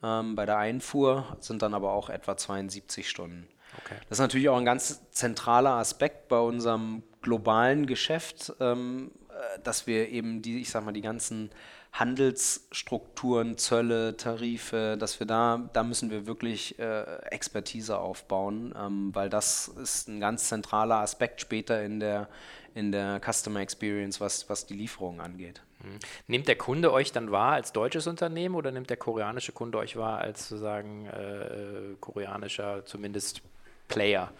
bei 0.00 0.46
der 0.46 0.58
Einfuhr 0.58 1.36
sind 1.40 1.62
dann 1.62 1.74
aber 1.74 1.92
auch 1.92 2.10
etwa 2.10 2.36
72 2.36 3.08
Stunden. 3.08 3.48
Okay. 3.78 3.96
Das 4.08 4.18
ist 4.18 4.22
natürlich 4.22 4.48
auch 4.48 4.56
ein 4.56 4.64
ganz 4.64 5.10
zentraler 5.10 5.72
Aspekt 5.72 6.28
bei 6.28 6.38
unserem 6.38 7.02
globalen 7.22 7.86
Geschäft, 7.86 8.52
ähm, 8.60 9.10
äh, 9.30 9.58
dass 9.62 9.86
wir 9.86 10.08
eben 10.08 10.42
die, 10.42 10.60
ich 10.60 10.70
sag 10.70 10.84
mal, 10.84 10.92
die 10.92 11.02
ganzen 11.02 11.50
Handelsstrukturen, 11.98 13.56
Zölle, 13.56 14.16
Tarife, 14.16 14.96
dass 14.98 15.18
wir 15.18 15.26
da, 15.26 15.68
da 15.72 15.82
müssen 15.82 16.10
wir 16.10 16.26
wirklich 16.26 16.78
äh, 16.78 17.02
Expertise 17.30 17.98
aufbauen, 17.98 18.74
ähm, 18.78 19.14
weil 19.14 19.30
das 19.30 19.68
ist 19.68 20.08
ein 20.08 20.20
ganz 20.20 20.48
zentraler 20.48 20.96
Aspekt 20.96 21.40
später 21.40 21.82
in 21.82 21.98
der, 21.98 22.28
in 22.74 22.92
der 22.92 23.20
Customer 23.20 23.60
Experience, 23.60 24.20
was, 24.20 24.48
was 24.50 24.66
die 24.66 24.74
Lieferung 24.74 25.20
angeht. 25.22 25.62
Mhm. 25.82 25.98
Nimmt 26.26 26.48
der 26.48 26.56
Kunde 26.56 26.92
euch 26.92 27.12
dann 27.12 27.30
wahr 27.30 27.52
als 27.52 27.72
deutsches 27.72 28.06
Unternehmen 28.06 28.54
oder 28.54 28.72
nimmt 28.72 28.90
der 28.90 28.98
koreanische 28.98 29.52
Kunde 29.52 29.78
euch 29.78 29.96
wahr 29.96 30.18
als 30.18 30.48
sozusagen 30.48 31.06
äh, 31.06 31.94
koreanischer 32.00 32.84
zumindest 32.84 33.40
Player? 33.88 34.32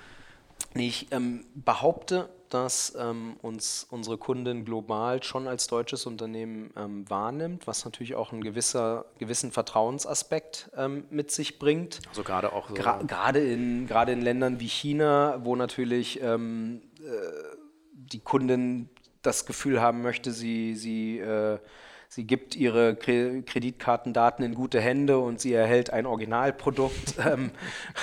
Ich 0.74 1.08
ähm, 1.10 1.44
behaupte, 1.54 2.28
dass 2.50 2.96
ähm, 2.98 3.36
uns 3.42 3.86
unsere 3.90 4.18
Kundin 4.18 4.64
global 4.64 5.22
schon 5.22 5.48
als 5.48 5.66
deutsches 5.66 6.06
Unternehmen 6.06 6.70
ähm, 6.76 7.08
wahrnimmt, 7.08 7.66
was 7.66 7.84
natürlich 7.84 8.14
auch 8.14 8.32
einen 8.32 8.42
gewisser, 8.42 9.06
gewissen 9.18 9.50
Vertrauensaspekt 9.52 10.70
ähm, 10.76 11.04
mit 11.10 11.30
sich 11.30 11.58
bringt. 11.58 12.00
Also 12.08 12.22
gerade 12.22 12.52
auch 12.52 12.68
so. 12.68 12.74
Gerade, 12.74 13.40
in, 13.40 13.86
gerade 13.86 14.12
in 14.12 14.22
Ländern 14.22 14.60
wie 14.60 14.68
China, 14.68 15.40
wo 15.44 15.56
natürlich 15.56 16.20
ähm, 16.22 16.82
äh, 17.00 17.56
die 17.92 18.20
Kundin 18.20 18.88
das 19.22 19.44
Gefühl 19.44 19.80
haben 19.80 20.02
möchte, 20.02 20.30
sie, 20.30 20.76
sie, 20.76 21.18
äh, 21.18 21.58
sie 22.08 22.24
gibt 22.24 22.56
ihre 22.56 22.96
Kre 22.96 23.42
Kreditkartendaten 23.42 24.44
in 24.44 24.54
gute 24.54 24.80
Hände 24.80 25.18
und 25.18 25.40
sie 25.40 25.52
erhält 25.52 25.90
ein 25.92 26.06
Originalprodukt, 26.06 27.14
ähm, 27.26 27.50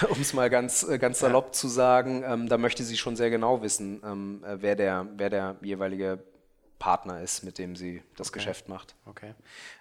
um 0.09 0.21
es 0.21 0.33
mal 0.33 0.49
ganz, 0.49 0.83
äh, 0.83 0.97
ganz 0.97 1.19
salopp 1.19 1.55
zu 1.55 1.67
sagen. 1.67 2.23
Ähm, 2.25 2.49
da 2.49 2.57
möchte 2.57 2.83
sie 2.83 2.97
schon 2.97 3.15
sehr 3.15 3.29
genau 3.29 3.61
wissen, 3.61 4.01
ähm, 4.05 4.43
äh, 4.45 4.57
wer, 4.59 4.75
der, 4.75 5.07
wer 5.15 5.29
der 5.29 5.55
jeweilige 5.61 6.19
Partner 6.83 7.21
ist, 7.21 7.43
mit 7.43 7.59
dem 7.59 7.77
sie 7.77 8.03
das 8.17 8.33
Geschäft 8.33 8.67
macht. 8.67 8.93
Okay. 9.05 9.35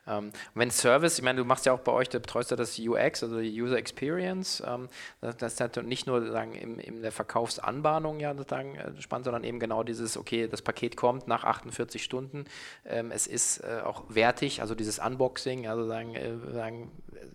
Ähm, 0.06 0.30
wenn 0.54 0.70
Service, 0.70 1.18
ich 1.18 1.24
meine, 1.24 1.40
du 1.40 1.44
machst 1.44 1.66
ja 1.66 1.72
auch 1.72 1.80
bei 1.80 1.90
euch, 1.90 2.08
du 2.08 2.20
betreust 2.20 2.52
ja 2.52 2.56
das 2.56 2.78
UX, 2.78 3.24
also 3.24 3.40
die 3.40 3.60
User 3.60 3.76
Experience. 3.76 4.62
Ähm, 4.64 4.88
das, 5.20 5.36
das 5.36 5.54
ist 5.54 5.60
halt 5.60 5.84
nicht 5.84 6.06
nur 6.06 6.30
sagen, 6.30 6.52
im, 6.54 6.78
in 6.78 7.02
der 7.02 7.10
Verkaufsanbahnung 7.10 8.20
ja 8.20 8.36
sozusagen 8.36 8.76
äh, 8.76 9.02
spannend, 9.02 9.24
sondern 9.24 9.42
eben 9.42 9.58
genau 9.58 9.82
dieses, 9.82 10.16
okay, 10.16 10.46
das 10.46 10.62
Paket 10.62 10.96
kommt 10.96 11.26
nach 11.26 11.42
48 11.42 12.04
Stunden. 12.04 12.44
Ähm, 12.84 13.10
es 13.10 13.26
ist 13.26 13.58
äh, 13.64 13.80
auch 13.84 14.04
wertig, 14.08 14.60
also 14.60 14.76
dieses 14.76 15.00
Unboxing, 15.00 15.66
also 15.66 15.84
sagen, 15.88 16.14
äh, 16.14 16.36
sagen 16.52 16.92
äh, 17.16 17.26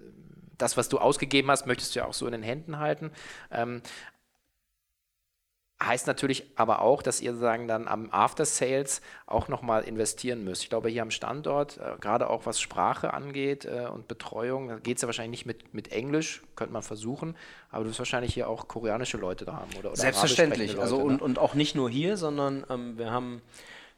das, 0.58 0.78
was 0.78 0.88
du 0.88 0.98
ausgegeben 0.98 1.52
hast, 1.52 1.68
möchtest 1.68 1.94
du 1.94 2.00
ja 2.00 2.06
auch 2.06 2.14
so 2.14 2.26
in 2.26 2.32
den 2.32 2.42
Händen 2.42 2.80
halten. 2.80 3.12
Ähm, 3.52 3.82
Heißt 5.82 6.08
natürlich 6.08 6.48
aber 6.56 6.82
auch, 6.82 7.04
dass 7.04 7.22
ihr 7.22 7.36
sagen 7.36 7.68
dann 7.68 7.88
am 7.88 8.10
After 8.12 8.46
Sales 8.46 9.02
auch 9.28 9.48
nochmal 9.48 9.84
investieren 9.84 10.44
müsst. 10.44 10.63
Ich 10.63 10.70
glaube, 10.70 10.90
hier 10.90 11.04
am 11.04 11.12
Standort, 11.12 11.78
äh, 11.78 11.98
gerade 12.00 12.32
auch 12.32 12.48
was 12.48 12.60
Sprache 12.60 13.13
angeht 13.13 13.66
äh, 13.66 13.86
und 13.86 14.08
Betreuung, 14.08 14.70
da 14.70 14.80
geht 14.80 14.98
es 14.98 15.04
ja 15.04 15.08
wahrscheinlich 15.08 15.46
nicht 15.46 15.46
mit, 15.46 15.76
mit 15.76 15.92
Englisch, 15.92 16.42
könnte 16.56 16.74
man 16.74 16.82
versuchen, 16.82 17.36
aber 17.70 17.84
du 17.84 17.92
wirst 17.92 18.00
wahrscheinlich 18.00 18.34
hier 18.34 18.50
auch 18.50 18.68
koreanische 18.68 19.18
Leute 19.18 19.46
da 19.46 19.54
haben, 19.54 19.70
oder? 19.78 19.90
oder 19.90 19.96
Selbstverständlich. 19.98 20.72
sprechende 20.72 20.82
Also 20.82 20.96
Leute, 20.96 21.08
und, 21.10 21.18
ne? 21.18 21.24
und 21.24 21.40
auch 21.40 21.54
nicht 21.54 21.76
nur 21.76 21.92
hier, 21.92 22.18
sondern 22.18 22.66
ähm, 22.72 22.98
wir 22.98 23.12
haben 23.12 23.44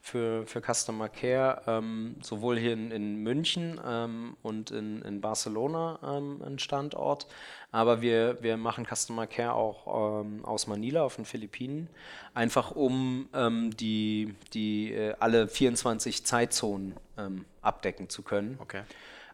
für, 0.01 0.45
für 0.47 0.61
Customer 0.61 1.09
Care 1.09 1.61
ähm, 1.67 2.15
sowohl 2.21 2.57
hier 2.57 2.73
in, 2.73 2.91
in 2.91 3.17
München 3.17 3.79
ähm, 3.85 4.37
und 4.41 4.71
in, 4.71 5.01
in 5.01 5.21
Barcelona 5.21 5.99
ähm, 6.03 6.41
einen 6.43 6.59
Standort, 6.59 7.27
aber 7.71 8.01
wir, 8.01 8.41
wir 8.41 8.57
machen 8.57 8.85
Customer 8.85 9.27
Care 9.27 9.53
auch 9.53 10.21
ähm, 10.21 10.43
aus 10.45 10.67
Manila 10.67 11.03
auf 11.03 11.17
den 11.17 11.25
Philippinen, 11.25 11.89
einfach 12.33 12.71
um 12.71 13.29
ähm, 13.33 13.75
die, 13.75 14.35
die 14.53 14.93
äh, 14.93 15.15
alle 15.19 15.47
24 15.47 16.25
Zeitzonen 16.25 16.95
ähm, 17.17 17.45
abdecken 17.61 18.09
zu 18.09 18.23
können. 18.23 18.57
Okay. 18.61 18.81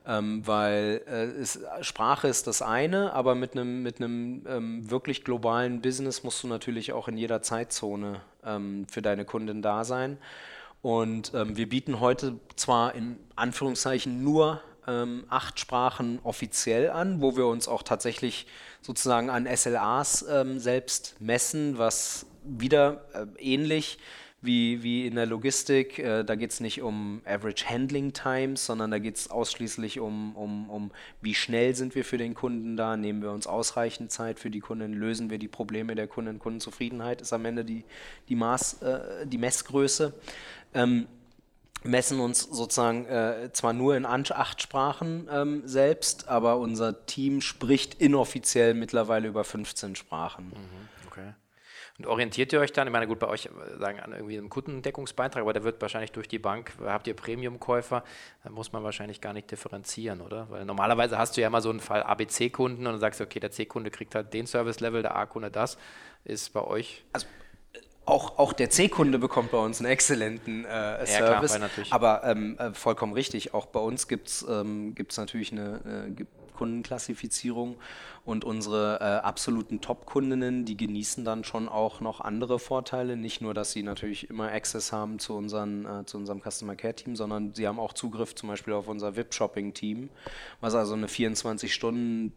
Ähm, 0.08 0.45
weil 0.45 1.01
äh, 1.08 1.25
es, 1.41 1.60
Sprache 1.82 2.28
ist 2.28 2.45
das 2.45 2.62
eine, 2.62 3.13
aber 3.13 3.34
mit 3.34 3.54
einem 3.54 3.82
mit 3.82 3.97
einem 3.97 4.45
ähm, 4.47 4.91
wirklich 4.91 5.23
globalen 5.23 5.82
Business 5.82 6.23
musst 6.23 6.43
du 6.43 6.47
natürlich 6.47 6.93
auch 6.93 7.08
in 7.08 7.17
jeder 7.17 7.41
Zeitzone 7.41 8.21
ähm, 8.45 8.86
für 8.88 9.01
deine 9.01 9.25
Kunden 9.25 9.63
da 9.63 9.84
sein. 9.84 10.19
Und 10.86 11.32
ähm, 11.34 11.58
wir 11.58 11.67
bieten 11.67 12.00
heute 12.00 12.39
zwar 12.58 12.93
in 12.93 13.17
Anführungszeichen 13.36 14.24
nur 14.24 14.62
ähm, 14.86 15.24
acht 15.30 15.60
Sprachen 15.60 16.19
offiziell 16.21 16.91
an, 16.91 17.21
wo 17.21 17.36
wir 17.36 17.48
uns 17.48 17.67
auch 17.67 17.82
tatsächlich 17.82 18.45
sozusagen 18.84 19.32
an 19.32 19.48
SLAs 19.52 20.28
ähm, 20.30 20.60
selbst 20.60 21.15
messen, 21.19 21.80
was 21.80 22.28
wieder 22.43 23.04
äh, 23.15 23.26
ähnlich 23.39 23.98
wie, 24.45 24.84
wie 24.84 25.08
in 25.08 25.15
der 25.15 25.26
Logistik. 25.26 25.98
Äh, 25.98 26.24
da 26.24 26.36
geht 26.36 26.52
es 26.52 26.60
nicht 26.60 26.84
um 26.84 27.21
Average 27.26 27.67
Handling 27.67 28.13
Times, 28.13 28.65
sondern 28.65 28.91
da 28.91 29.00
geht 29.00 29.15
es 29.15 29.32
ausschließlich 29.32 30.00
um, 30.00 30.36
um, 30.36 30.69
um, 30.69 30.91
wie 31.19 31.34
schnell 31.34 31.76
sind 31.76 31.95
wir 31.95 32.06
für 32.06 32.17
den 32.17 32.36
Kunden 32.36 32.78
da, 32.78 32.95
nehmen 32.95 33.24
wir 33.24 33.32
uns 33.32 33.48
ausreichend 33.48 34.12
Zeit 34.12 34.39
für 34.39 34.52
die 34.52 34.60
Kunden, 34.60 34.93
lösen 34.93 35.30
wir 35.30 35.39
die 35.39 35.48
Probleme 35.48 35.95
der 35.95 36.08
Kunden. 36.08 36.38
Kundenzufriedenheit 36.38 37.21
ist 37.21 37.34
am 37.34 37.45
Ende 37.45 37.65
die, 37.65 37.84
die, 38.30 38.36
Maß, 38.36 38.84
äh, 38.84 39.26
die 39.26 39.39
Messgröße. 39.39 40.13
Ähm, 40.75 41.07
messen 41.85 42.19
uns 42.19 42.41
sozusagen 42.41 43.05
äh, 43.05 43.49
zwar 43.53 43.73
nur 43.73 43.95
in 43.95 44.05
acht 44.05 44.61
Sprachen 44.61 45.29
ähm, 45.31 45.61
selbst, 45.65 46.27
aber 46.27 46.57
unser 46.57 47.05
Team 47.05 47.41
spricht 47.41 47.95
inoffiziell 47.95 48.73
mittlerweile 48.73 49.27
über 49.27 49.43
15 49.43 49.95
Sprachen. 49.95 50.47
Mhm, 50.47 51.07
okay. 51.07 51.33
Und 51.97 52.07
orientiert 52.07 52.51
ihr 52.51 52.59
euch 52.59 52.73
dann, 52.73 52.88
ich 52.88 52.91
meine, 52.91 53.07
gut, 53.07 53.19
bei 53.19 53.27
euch 53.27 53.45
äh, 53.45 53.77
sagen 53.79 53.99
an 53.99 54.11
irgendwie 54.11 54.38
einem 54.38 54.49
Kundendeckungsbeitrag, 54.49 55.41
aber 55.41 55.53
der 55.53 55.63
wird 55.63 55.81
wahrscheinlich 55.81 56.11
durch 56.11 56.27
die 56.27 56.39
Bank, 56.39 56.73
habt 56.83 57.07
ihr 57.07 57.13
Premium-Käufer, 57.13 58.03
da 58.43 58.49
muss 58.49 58.73
man 58.73 58.83
wahrscheinlich 58.83 59.21
gar 59.21 59.33
nicht 59.33 59.49
differenzieren, 59.49 60.21
oder? 60.21 60.49
Weil 60.49 60.65
normalerweise 60.65 61.17
hast 61.17 61.38
du 61.38 61.41
ja 61.41 61.47
immer 61.47 61.61
so 61.61 61.69
einen 61.69 61.79
Fall 61.79 62.03
ABC-Kunden 62.03 62.85
und 62.85 62.93
du 62.93 62.99
sagst, 62.99 63.21
okay, 63.21 63.39
der 63.39 63.51
C-Kunde 63.51 63.91
kriegt 63.91 64.15
halt 64.15 64.33
den 64.33 64.47
Service-Level, 64.47 65.03
der 65.03 65.15
A-Kunde 65.15 65.51
das. 65.51 65.77
Ist 66.23 66.53
bei 66.53 66.61
euch. 66.63 67.05
Also 67.13 67.27
auch, 68.05 68.37
auch 68.37 68.53
der 68.53 68.69
C-Kunde 68.69 69.19
bekommt 69.19 69.51
bei 69.51 69.57
uns 69.57 69.79
einen 69.79 69.89
exzellenten 69.89 70.65
äh, 70.65 71.05
Service. 71.05 71.53
Ja, 71.53 71.67
klar, 71.67 71.85
aber 71.89 72.23
ähm, 72.23 72.57
äh, 72.57 72.73
vollkommen 72.73 73.13
richtig, 73.13 73.53
auch 73.53 73.65
bei 73.65 73.79
uns 73.79 74.07
gibt 74.07 74.27
es 74.27 74.45
ähm, 74.47 74.95
natürlich 75.17 75.51
eine 75.51 76.07
äh, 76.17 76.25
Kundenklassifizierung 76.55 77.75
und 78.23 78.43
unsere 78.43 78.99
äh, 79.01 79.03
absoluten 79.25 79.81
Top-Kundinnen, 79.81 80.65
die 80.65 80.77
genießen 80.77 81.23
dann 81.25 81.43
schon 81.43 81.69
auch 81.69 81.99
noch 81.99 82.21
andere 82.21 82.59
Vorteile. 82.59 83.17
Nicht 83.17 83.41
nur, 83.41 83.53
dass 83.53 83.71
sie 83.71 83.83
natürlich 83.83 84.29
immer 84.29 84.51
Access 84.51 84.91
haben 84.91 85.19
zu, 85.19 85.35
unseren, 85.35 85.85
äh, 85.85 86.05
zu 86.05 86.17
unserem 86.17 86.41
Customer 86.41 86.75
Care-Team, 86.75 87.15
sondern 87.15 87.53
sie 87.53 87.67
haben 87.67 87.79
auch 87.79 87.93
Zugriff 87.93 88.33
zum 88.33 88.49
Beispiel 88.49 88.73
auf 88.73 88.87
unser 88.87 89.15
VIP-Shopping-Team, 89.15 90.09
was 90.61 90.73
also 90.73 90.93
eine 90.93 91.07
24 91.07 91.73
Stunden 91.73 92.33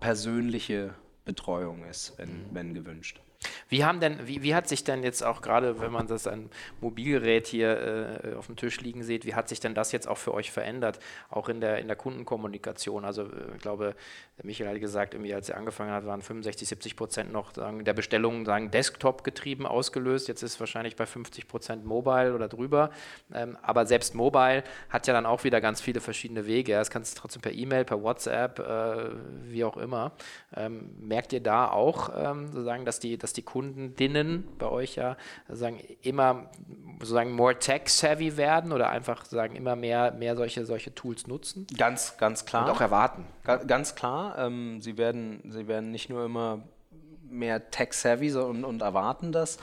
persönliche 0.00 0.94
Betreuung 1.24 1.84
ist, 1.84 2.14
wenn, 2.18 2.28
mhm. 2.28 2.46
wenn 2.52 2.74
gewünscht. 2.74 3.20
Wie, 3.70 3.84
haben 3.84 4.00
denn, 4.00 4.26
wie, 4.26 4.42
wie 4.42 4.54
hat 4.54 4.68
sich 4.68 4.84
denn 4.84 5.02
jetzt 5.02 5.22
auch 5.22 5.40
gerade, 5.40 5.80
wenn 5.80 5.92
man 5.92 6.06
das 6.06 6.26
ein 6.26 6.50
Mobilgerät 6.80 7.46
hier 7.46 8.22
äh, 8.24 8.34
auf 8.34 8.46
dem 8.46 8.56
Tisch 8.56 8.80
liegen 8.80 9.02
sieht, 9.02 9.24
wie 9.24 9.34
hat 9.34 9.48
sich 9.48 9.60
denn 9.60 9.74
das 9.74 9.92
jetzt 9.92 10.08
auch 10.08 10.18
für 10.18 10.34
euch 10.34 10.50
verändert, 10.50 10.98
auch 11.30 11.48
in 11.48 11.60
der, 11.60 11.78
in 11.78 11.86
der 11.86 11.96
Kundenkommunikation? 11.96 13.04
Also 13.04 13.22
äh, 13.22 13.54
ich 13.54 13.62
glaube, 13.62 13.94
Michael 14.42 14.74
hat 14.74 14.80
gesagt, 14.80 15.14
irgendwie 15.14 15.34
als 15.34 15.48
er 15.48 15.56
angefangen 15.56 15.90
hat, 15.90 16.06
waren 16.06 16.22
65, 16.22 16.68
70 16.68 16.96
Prozent 16.96 17.32
noch 17.32 17.54
sagen, 17.54 17.84
der 17.84 17.94
Bestellungen 17.94 18.44
sagen 18.44 18.70
Desktop 18.70 19.24
getrieben 19.24 19.66
ausgelöst. 19.66 20.28
Jetzt 20.28 20.42
ist 20.42 20.58
wahrscheinlich 20.60 20.96
bei 20.96 21.06
50 21.06 21.48
Prozent 21.48 21.84
Mobile 21.84 22.34
oder 22.34 22.48
drüber. 22.48 22.90
Ähm, 23.32 23.56
aber 23.62 23.86
selbst 23.86 24.14
Mobile 24.14 24.64
hat 24.88 25.06
ja 25.06 25.12
dann 25.12 25.26
auch 25.26 25.44
wieder 25.44 25.60
ganz 25.60 25.80
viele 25.80 26.00
verschiedene 26.00 26.46
Wege. 26.46 26.72
Das 26.72 26.90
kannst 26.90 27.16
du 27.16 27.20
trotzdem 27.20 27.42
per 27.42 27.52
E-Mail, 27.52 27.84
per 27.84 28.02
WhatsApp, 28.02 28.58
äh, 28.58 29.10
wie 29.44 29.64
auch 29.64 29.76
immer. 29.76 30.12
Ähm, 30.54 30.90
merkt 31.00 31.32
ihr 31.32 31.40
da 31.40 31.70
auch 31.70 32.10
ähm, 32.14 32.46
sozusagen, 32.48 32.84
dass 32.84 33.00
die, 33.00 33.16
dass 33.16 33.29
die 33.32 33.42
Kundinnen 33.42 34.48
bei 34.58 34.66
euch 34.66 34.96
ja 34.96 35.16
sozusagen 35.48 35.80
immer 36.02 36.50
sozusagen 37.00 37.32
more 37.32 37.58
tech-savvy 37.58 38.36
werden 38.36 38.72
oder 38.72 38.90
einfach 38.90 39.24
sozusagen 39.24 39.56
immer 39.56 39.74
mehr, 39.76 40.12
mehr 40.12 40.36
solche, 40.36 40.66
solche 40.66 40.94
Tools 40.94 41.26
nutzen? 41.26 41.66
Ganz, 41.76 42.16
ganz 42.18 42.44
klar. 42.44 42.66
Und 42.66 42.70
auch 42.70 42.80
erwarten. 42.80 43.26
Ga 43.44 43.56
ganz 43.56 43.94
klar. 43.94 44.38
Ähm, 44.38 44.80
sie, 44.80 44.98
werden, 44.98 45.40
sie 45.50 45.66
werden 45.66 45.90
nicht 45.90 46.10
nur 46.10 46.24
immer 46.24 46.62
mehr 47.28 47.70
tech-savvy 47.70 48.34
und, 48.34 48.64
und 48.64 48.82
erwarten 48.82 49.32
das, 49.32 49.58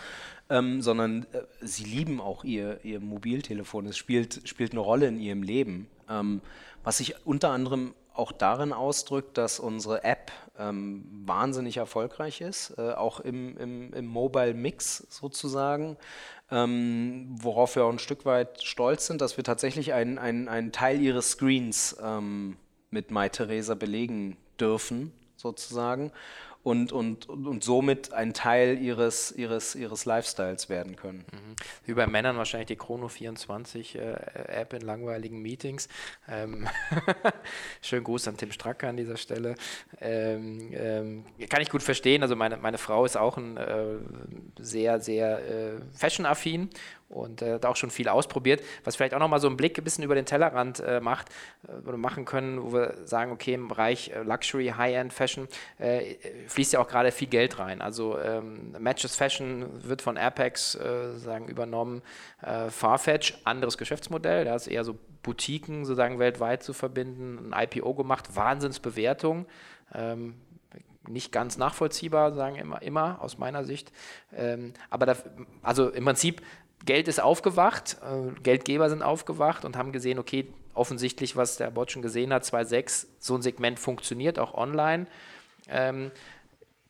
ähm, 0.50 0.82
sondern 0.82 1.28
äh, 1.34 1.42
sie 1.62 1.84
lieben 1.84 2.20
auch 2.20 2.44
ihr, 2.44 2.84
ihr 2.84 3.00
Mobiltelefon. 3.00 3.86
Es 3.86 3.98
spielt, 3.98 4.48
spielt 4.48 4.72
eine 4.72 4.82
Rolle 4.82 5.08
in 5.08 5.20
ihrem 5.20 5.44
Leben. 5.44 5.88
Ähm, 6.10 6.42
was 6.84 6.98
sich 6.98 7.16
unter 7.26 7.50
anderem 7.50 7.94
auch 8.18 8.32
darin 8.32 8.74
ausdrückt, 8.74 9.38
dass 9.38 9.60
unsere 9.60 10.04
App 10.04 10.32
ähm, 10.60 11.06
wahnsinnig 11.26 11.78
erfolgreich 11.78 12.42
ist, 12.42 12.74
äh, 12.78 12.92
auch 12.92 13.20
im, 13.20 13.58
im, 13.58 13.94
im 13.94 14.06
Mobile-Mix 14.06 15.08
sozusagen, 15.10 15.98
ähm, 16.52 17.28
worauf 17.30 17.76
wir 17.76 17.86
auch 17.86 17.92
ein 17.92 18.00
Stück 18.00 18.26
weit 18.26 18.64
stolz 18.64 19.08
sind, 19.08 19.22
dass 19.22 19.38
wir 19.38 19.44
tatsächlich 19.44 19.94
einen, 19.94 20.18
einen, 20.18 20.48
einen 20.48 20.72
Teil 20.72 21.02
ihres 21.02 21.32
Screens 21.32 21.98
ähm, 22.02 22.58
mit 22.90 23.12
MyTheresa 23.12 23.76
belegen 23.76 24.38
dürfen, 24.60 25.12
sozusagen 25.36 26.12
und, 26.64 26.92
und, 26.92 27.30
und 27.30 27.64
somit 27.64 28.14
ein 28.14 28.34
Teil 28.34 28.78
ihres, 28.80 29.32
ihres, 29.32 29.76
ihres 29.76 30.06
Lifestyles 30.06 30.70
werden 30.70 30.96
können. 30.96 31.26
Wie 31.86 31.94
bei 31.94 32.08
Männern 32.08 32.38
wahrscheinlich 32.38 32.68
die 32.68 32.76
Chrono 32.76 33.08
24 33.08 33.96
äh, 33.96 34.66
in 34.72 34.82
langweiligen 34.82 35.42
Meetings. 35.42 35.88
Ähm 36.28 36.68
Schönen 37.82 38.04
Gruß 38.04 38.28
an 38.28 38.38
Tim 38.38 38.52
Stracke 38.52 38.88
an 38.88 38.98
dieser 38.98 39.18
Stelle. 39.18 39.56
Ähm, 40.02 40.72
ähm, 40.74 41.26
kann 41.50 41.62
ich 41.62 41.70
gut 41.70 41.84
verstehen. 41.84 42.22
Also 42.22 42.36
meine, 42.36 42.58
meine 42.58 42.78
Frau 42.78 43.06
ist 43.06 43.18
auch 43.18 43.38
ein 43.38 43.58
äh, 43.58 43.96
sehr, 44.60 45.00
sehr 45.00 45.40
äh, 45.40 45.82
fashion-affin 45.94 46.70
und 47.10 47.42
äh, 47.42 47.54
hat 47.54 47.66
auch 47.66 47.76
schon 47.76 47.90
viel 47.90 48.10
ausprobiert, 48.10 48.62
was 48.84 48.96
vielleicht 48.96 49.14
auch 49.14 49.20
nochmal 49.20 49.40
so 49.40 49.48
einen 49.48 49.58
Blick 49.58 49.78
ein 49.78 49.84
bisschen 49.84 50.04
über 50.04 50.16
den 50.16 50.26
Tellerrand 50.26 50.80
äh, 50.80 51.00
macht 51.00 51.30
äh, 51.68 51.88
oder 51.88 51.98
machen 51.98 52.26
können, 52.26 52.62
wo 52.62 52.74
wir 52.74 52.96
sagen, 53.06 53.32
okay, 53.32 53.54
im 53.54 53.68
Bereich 53.68 54.10
äh, 54.10 54.24
Luxury, 54.24 54.74
High-End 54.78 55.14
Fashion 55.14 55.48
äh, 55.80 56.16
fließt 56.48 56.74
ja 56.74 56.80
auch 56.80 56.88
gerade 56.88 57.12
viel 57.12 57.28
Geld 57.28 57.60
rein. 57.60 57.82
Also 57.82 58.20
ähm, 58.20 58.76
Matches 58.78 59.16
Fashion 59.16 59.66
wird 59.84 60.02
von 60.02 60.18
Airpex 60.18 60.76
äh, 60.76 61.18
sagen 61.18 61.48
übernommen, 61.48 62.02
Farfetch, 62.70 63.40
anderes 63.44 63.78
Geschäftsmodell, 63.78 64.46
da 64.46 64.56
ist 64.56 64.68
eher 64.68 64.84
so 64.84 64.98
Boutiquen 65.24 65.86
sozusagen 65.86 66.20
weltweit 66.20 66.62
zu 66.64 66.74
verbinden, 66.74 67.52
ein 67.52 67.64
IPO 67.64 67.96
gemacht, 67.96 68.36
Wahnsinnsbewertung. 68.36 69.48
Ähm, 69.94 70.36
nicht 71.08 71.32
ganz 71.32 71.58
nachvollziehbar, 71.58 72.34
sagen 72.34 72.56
immer, 72.56 72.82
immer 72.82 73.22
aus 73.22 73.38
meiner 73.38 73.64
Sicht. 73.64 73.92
Ähm, 74.36 74.74
aber 74.90 75.06
da, 75.06 75.16
also 75.62 75.90
im 75.90 76.06
Prinzip 76.06 76.42
Geld 76.86 77.08
ist 77.08 77.22
aufgewacht, 77.22 77.98
äh, 78.04 78.40
Geldgeber 78.42 78.90
sind 78.90 79.02
aufgewacht 79.02 79.66
und 79.66 79.78
haben 79.78 79.92
gesehen, 79.92 80.20
okay, 80.20 80.48
offensichtlich, 80.74 81.36
was 81.36 81.58
der 81.58 81.72
Bot 81.72 81.92
schon 81.92 82.02
gesehen 82.02 82.32
hat, 82.32 82.44
2.6, 82.44 83.08
so 83.20 83.36
ein 83.36 83.42
Segment 83.42 83.80
funktioniert 83.80 84.40
auch 84.40 84.54
online. 84.54 85.08
Ähm, 85.70 86.12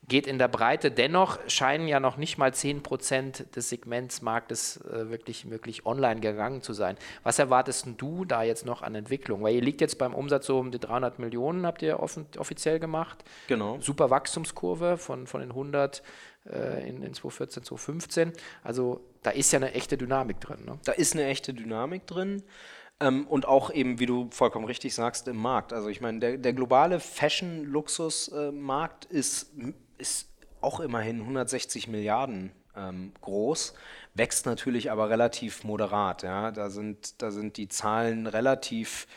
geht 0.07 0.25
in 0.25 0.39
der 0.39 0.47
Breite. 0.47 0.89
Dennoch 0.89 1.37
scheinen 1.47 1.87
ja 1.87 1.99
noch 1.99 2.17
nicht 2.17 2.37
mal 2.37 2.51
10% 2.51 3.51
des 3.51 3.69
Segmentsmarktes 3.69 4.77
äh, 4.85 5.09
wirklich, 5.09 5.49
wirklich 5.49 5.85
online 5.85 6.21
gegangen 6.21 6.61
zu 6.61 6.73
sein. 6.73 6.95
Was 7.23 7.39
erwartest 7.39 7.87
du 7.97 8.23
da 8.23 8.43
jetzt 8.43 8.65
noch 8.65 8.81
an 8.81 8.95
Entwicklung? 8.95 9.43
Weil 9.43 9.55
ihr 9.55 9.61
liegt 9.61 9.81
jetzt 9.81 9.97
beim 9.97 10.13
Umsatz 10.13 10.45
so 10.45 10.59
um 10.59 10.71
die 10.71 10.79
300 10.79 11.19
Millionen, 11.19 11.65
habt 11.65 11.81
ihr 11.81 11.99
offen, 11.99 12.25
offiziell 12.37 12.79
gemacht. 12.79 13.25
Genau. 13.47 13.79
Super 13.81 14.09
Wachstumskurve 14.09 14.97
von, 14.97 15.27
von 15.27 15.41
den 15.41 15.49
100 15.49 16.01
äh, 16.45 16.87
in, 16.87 17.03
in 17.03 17.13
2014, 17.13 17.63
2015. 17.63 18.31
Also 18.63 19.01
da 19.23 19.31
ist 19.31 19.51
ja 19.51 19.59
eine 19.59 19.73
echte 19.73 19.97
Dynamik 19.97 20.39
drin. 20.39 20.63
Ne? 20.65 20.79
Da 20.85 20.93
ist 20.93 21.15
eine 21.15 21.25
echte 21.25 21.53
Dynamik 21.53 22.07
drin. 22.07 22.43
Ähm, 22.99 23.27
und 23.27 23.47
auch 23.47 23.71
eben, 23.71 23.99
wie 23.99 24.07
du 24.07 24.29
vollkommen 24.31 24.65
richtig 24.65 24.95
sagst, 24.95 25.27
im 25.27 25.37
Markt. 25.37 25.71
Also 25.73 25.89
ich 25.89 26.01
meine, 26.01 26.19
der, 26.19 26.37
der 26.37 26.53
globale 26.53 26.99
Fashion-Luxus-Markt 26.99 29.05
ist, 29.05 29.51
ist 29.97 30.29
auch 30.61 30.79
immerhin 30.79 31.21
160 31.21 31.87
Milliarden 31.87 32.51
ähm, 32.75 33.11
groß, 33.21 33.73
wächst 34.13 34.45
natürlich 34.45 34.91
aber 34.91 35.09
relativ 35.09 35.63
moderat. 35.63 36.23
Ja? 36.23 36.51
Da, 36.51 36.69
sind, 36.69 37.21
da 37.21 37.31
sind 37.31 37.57
die 37.57 37.67
Zahlen 37.67 38.27
relativ 38.27 39.07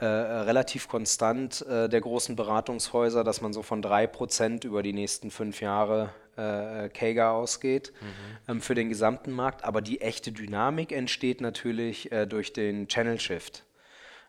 äh, 0.00 0.06
relativ 0.06 0.86
konstant 0.86 1.66
äh, 1.66 1.88
der 1.88 2.00
großen 2.00 2.36
Beratungshäuser, 2.36 3.24
dass 3.24 3.40
man 3.40 3.52
so 3.52 3.62
von 3.62 3.82
3% 3.82 4.64
über 4.64 4.84
die 4.84 4.92
nächsten 4.92 5.32
fünf 5.32 5.60
Jahre 5.60 6.10
äh, 6.36 6.88
Kager 6.88 7.32
ausgeht 7.32 7.92
mhm. 8.00 8.06
ähm, 8.52 8.60
für 8.60 8.76
den 8.76 8.88
gesamten 8.90 9.32
Markt. 9.32 9.64
Aber 9.64 9.82
die 9.82 10.00
echte 10.00 10.30
Dynamik 10.30 10.92
entsteht 10.92 11.40
natürlich 11.40 12.12
äh, 12.12 12.26
durch 12.26 12.52
den 12.52 12.86
Channel 12.86 13.18
Shift. 13.18 13.64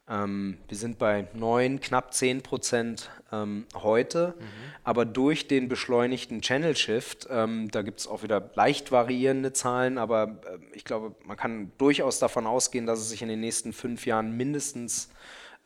Ähm, 0.10 0.58
wir 0.68 0.78
sind 0.78 0.98
bei 0.98 1.28
9, 1.34 1.80
knapp 1.80 2.14
10 2.14 2.42
Prozent 2.42 3.12
ähm, 3.32 3.66
heute, 3.76 4.34
mhm. 4.38 4.44
aber 4.84 5.06
durch 5.06 5.48
den 5.48 5.70
beschleunigten 5.70 6.42
Channel 6.42 6.76
Shift, 6.76 7.28
ähm, 7.30 7.70
da 7.72 7.84
gibt 7.84 8.00
es 8.00 8.08
auch 8.08 8.24
wieder 8.24 8.50
leicht 8.56 8.92
variierende 8.92 9.54
Zahlen, 9.54 10.00
aber 10.00 10.40
äh, 10.46 10.58
ich 10.74 10.84
glaube, 10.84 11.16
man 11.26 11.38
kann 11.38 11.72
durchaus 11.78 12.20
davon 12.20 12.48
ausgehen, 12.48 12.88
dass 12.88 13.00
es 13.00 13.10
sich 13.10 13.22
in 13.22 13.30
den 13.30 13.40
nächsten 13.40 13.72
fünf 13.72 14.08
Jahren 14.08 14.36
mindestens 14.36 15.10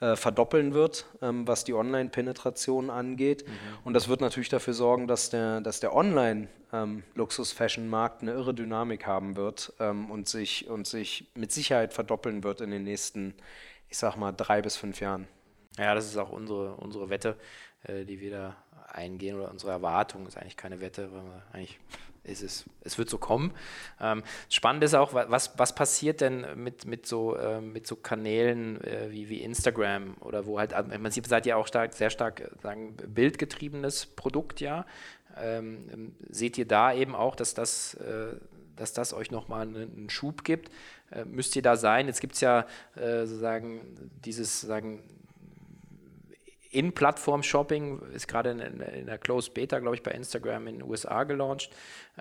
äh, 0.04 0.16
verdoppeln 0.18 0.74
wird, 0.74 1.06
ähm, 1.22 1.48
was 1.48 1.64
die 1.64 1.74
Online-Penetration 1.74 2.90
angeht. 2.90 3.48
Mhm. 3.48 3.52
Und 3.86 3.94
das 3.94 4.10
wird 4.10 4.20
natürlich 4.20 4.50
dafür 4.50 4.74
sorgen, 4.74 5.08
dass 5.08 5.30
der, 5.30 5.62
dass 5.62 5.80
der 5.80 5.96
Online-Luxus-Fashion-Markt 5.96 8.22
ähm, 8.22 8.28
eine 8.28 8.38
irre 8.38 8.54
Dynamik 8.54 9.08
haben 9.08 9.38
wird 9.38 9.72
ähm, 9.80 10.12
und, 10.12 10.28
sich, 10.28 10.68
und 10.68 10.88
sich 10.88 11.32
mit 11.36 11.54
Sicherheit 11.54 11.94
verdoppeln 11.94 12.44
wird 12.44 12.60
in 12.60 12.72
den 12.72 12.84
nächsten, 12.84 13.34
ich 13.94 14.00
sag 14.00 14.16
mal, 14.16 14.32
drei 14.32 14.64
bis 14.64 14.76
fünf 14.76 15.02
Jahren. 15.02 15.28
Ja, 15.78 15.94
das 15.94 16.08
ist 16.08 16.18
auch 16.18 16.32
unsere, 16.32 16.74
unsere 16.78 17.12
Wette, 17.12 17.38
äh, 17.84 18.06
die 18.06 18.20
wir 18.20 18.32
da 18.32 18.56
eingehen 18.88 19.38
oder 19.38 19.52
unsere 19.52 19.72
Erwartung 19.72 20.26
ist 20.26 20.36
eigentlich 20.36 20.58
keine 20.58 20.82
Wette, 20.82 21.14
weil 21.14 21.22
wir 21.22 21.44
eigentlich 21.54 21.80
ist 22.24 22.42
es, 22.42 22.66
es 22.82 22.98
wird 22.98 23.08
so 23.08 23.20
kommen. 23.20 23.54
Ähm, 24.02 24.24
spannend 24.50 24.84
ist 24.84 24.96
auch, 24.96 25.14
was, 25.14 25.60
was 25.60 25.76
passiert 25.76 26.22
denn 26.22 26.44
mit, 26.56 26.88
mit, 26.88 27.06
so, 27.06 27.36
äh, 27.36 27.62
mit 27.62 27.86
so 27.86 27.96
Kanälen 27.96 28.84
äh, 28.84 29.12
wie, 29.12 29.30
wie 29.30 29.44
Instagram 29.44 30.16
oder 30.22 30.48
wo 30.48 30.58
halt, 30.58 30.72
im 30.72 31.04
Prinzip 31.04 31.28
seid 31.28 31.46
ihr 31.46 31.56
auch 31.56 31.68
stark, 31.68 31.94
sehr 31.94 32.10
stark 32.10 32.40
äh, 32.40 32.50
sagen, 32.64 32.96
bildgetriebenes 32.96 34.08
Produkt, 34.08 34.60
ja. 34.60 34.88
Ähm, 35.38 36.16
seht 36.30 36.58
ihr 36.58 36.68
da 36.68 36.94
eben 36.94 37.14
auch, 37.14 37.36
dass 37.36 37.54
das, 37.54 37.94
äh, 37.96 38.38
dass 38.76 38.94
das 38.94 39.14
euch 39.14 39.32
nochmal 39.32 39.68
einen 39.68 40.10
Schub 40.10 40.44
gibt? 40.44 40.70
Äh, 41.12 41.26
müsst 41.26 41.56
ihr 41.56 41.62
da 41.62 41.76
sein? 41.76 42.08
Jetzt 42.08 42.22
gibt 42.22 42.36
es 42.36 42.42
ja 42.42 42.66
äh, 42.96 43.26
sozusagen 43.26 44.12
dieses, 44.24 44.62
sagen, 44.62 45.04
in-Plattform-Shopping 46.74 48.02
ist 48.14 48.28
gerade 48.28 48.50
in, 48.52 48.60
in, 48.60 49.06
der 49.06 49.20
Closed 49.20 49.54
Beta, 49.54 49.78
glaube 49.80 49.96
ich, 49.96 50.02
bei 50.02 50.12
Instagram 50.12 50.68
in 50.68 50.80
den 50.80 50.90
USA 50.90 51.24
gelauncht. 51.24 51.70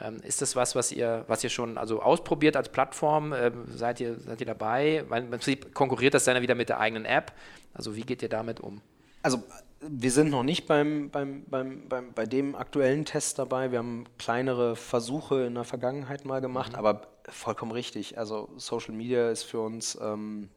Ähm, 0.01 0.21
ist 0.23 0.43
das 0.43 0.55
was, 0.57 0.75
was 0.77 0.93
ihr, 0.93 1.25
was 1.27 1.43
ihr 1.43 1.51
schon 1.51 1.79
also 1.79 2.03
ausprobiert 2.03 2.57
als 2.57 2.69
Plattform? 2.69 3.33
Ähm, 3.33 3.65
seid, 3.75 4.01
ihr, 4.01 4.19
seid 4.21 4.41
ihr 4.41 4.47
dabei? 4.47 5.05
Weil 5.09 5.23
im 5.23 5.31
Prinzip 5.31 5.75
konkurriert 5.75 6.13
das 6.13 6.25
dann 6.25 6.41
wieder 6.43 6.55
mit 6.55 6.69
der 6.69 6.81
eigenen 6.81 7.07
App. 7.07 7.33
Also 7.73 7.97
wie 7.97 8.03
geht 8.03 8.23
ihr 8.23 8.29
damit 8.29 8.61
um? 8.61 8.83
Also 9.23 9.43
wir 9.89 10.11
sind 10.11 10.31
noch 10.31 10.43
nicht 10.43 10.67
beim, 10.67 11.11
beim, 11.11 11.45
beim, 11.47 11.89
beim, 11.89 12.13
bei 12.13 12.27
dem 12.27 12.55
aktuellen 12.55 13.05
Test 13.05 13.39
dabei. 13.39 13.71
Wir 13.73 13.79
haben 13.79 14.05
kleinere 14.19 14.77
Versuche 14.77 15.45
in 15.45 15.55
der 15.55 15.65
Vergangenheit 15.65 16.25
mal 16.25 16.41
gemacht, 16.41 16.73
mhm. 16.73 16.79
aber 16.79 17.03
vollkommen 17.29 17.73
richtig. 17.73 18.19
Also 18.19 18.49
Social 18.57 18.95
Media 18.95 19.31
ist 19.31 19.43
für 19.43 19.61
uns 19.61 19.99
ähm, 20.01 20.49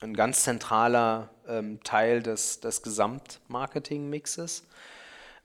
ein 0.00 0.14
ganz 0.14 0.44
zentraler 0.44 1.30
ähm, 1.46 1.82
Teil 1.84 2.22
des, 2.22 2.60
des 2.60 2.82
Gesamtmarketing-Mixes. 2.82 4.66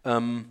Ähm, 0.06 0.50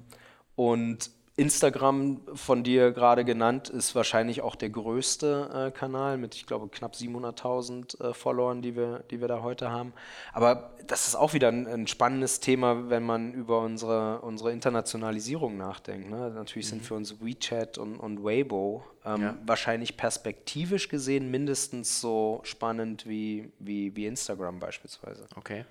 und 0.56 1.10
Instagram 1.36 2.20
von 2.34 2.62
dir 2.62 2.92
gerade 2.92 3.24
genannt 3.24 3.68
ist 3.68 3.96
wahrscheinlich 3.96 4.42
auch 4.42 4.54
der 4.54 4.70
größte 4.70 5.68
äh, 5.68 5.70
Kanal 5.76 6.16
mit, 6.16 6.36
ich 6.36 6.46
glaube, 6.46 6.68
knapp 6.68 6.94
700.000 6.94 8.00
äh, 8.10 8.14
Followern, 8.14 8.62
die 8.62 8.76
wir, 8.76 9.02
die 9.10 9.20
wir 9.20 9.26
da 9.26 9.42
heute 9.42 9.72
haben. 9.72 9.92
Aber 10.32 10.70
das 10.86 11.08
ist 11.08 11.16
auch 11.16 11.32
wieder 11.32 11.48
ein, 11.48 11.66
ein 11.66 11.86
spannendes 11.88 12.38
Thema, 12.38 12.88
wenn 12.88 13.02
man 13.02 13.32
über 13.32 13.60
unsere, 13.60 14.20
unsere 14.20 14.52
Internationalisierung 14.52 15.56
nachdenkt. 15.56 16.08
Ne? 16.08 16.30
Natürlich 16.30 16.66
mhm. 16.66 16.70
sind 16.70 16.86
für 16.86 16.94
uns 16.94 17.20
WeChat 17.20 17.78
und, 17.78 17.96
und 17.96 18.22
Weibo 18.22 18.84
ähm, 19.04 19.22
ja. 19.22 19.36
wahrscheinlich 19.44 19.96
perspektivisch 19.96 20.88
gesehen 20.88 21.32
mindestens 21.32 22.00
so 22.00 22.40
spannend 22.44 23.08
wie, 23.08 23.50
wie, 23.58 23.94
wie 23.96 24.06
Instagram 24.06 24.60
beispielsweise. 24.60 25.26
Okay. 25.34 25.64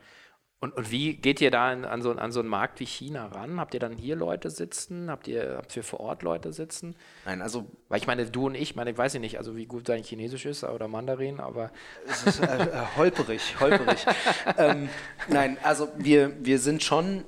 Und, 0.63 0.77
und 0.77 0.91
wie 0.91 1.15
geht 1.15 1.41
ihr 1.41 1.51
da 1.51 1.71
an, 1.71 1.83
an, 1.83 2.01
so, 2.01 2.11
an 2.11 2.31
so 2.31 2.39
einen 2.39 2.47
Markt 2.47 2.79
wie 2.79 2.85
China 2.85 3.25
ran? 3.25 3.59
Habt 3.59 3.73
ihr 3.73 3.81
dann 3.81 3.97
hier 3.97 4.15
Leute 4.15 4.49
sitzen? 4.49 5.11
Habt 5.11 5.27
ihr, 5.27 5.55
habt 5.57 5.75
ihr 5.75 5.83
vor 5.83 5.99
Ort 5.99 6.23
Leute 6.23 6.53
sitzen? 6.53 6.95
Nein, 7.25 7.41
also. 7.41 7.65
Weil 7.89 7.99
ich 7.99 8.07
meine, 8.07 8.25
du 8.27 8.45
und 8.45 8.55
ich, 8.55 8.73
meine, 8.73 8.91
ich 8.91 8.97
weiß 8.97 9.15
nicht, 9.15 9.37
also 9.37 9.57
wie 9.57 9.65
gut 9.65 9.89
dein 9.89 10.03
Chinesisch 10.03 10.45
ist 10.45 10.63
oder 10.63 10.87
Mandarin, 10.87 11.41
aber. 11.41 11.69
Es 12.07 12.23
ist 12.23 12.39
äh, 12.39 12.45
äh, 12.45 12.69
holperig, 12.95 13.59
holperig. 13.59 14.05
ähm, 14.57 14.87
nein, 15.27 15.57
also 15.63 15.89
wir, 15.97 16.33
wir 16.39 16.59
sind 16.59 16.81
schon 16.81 17.25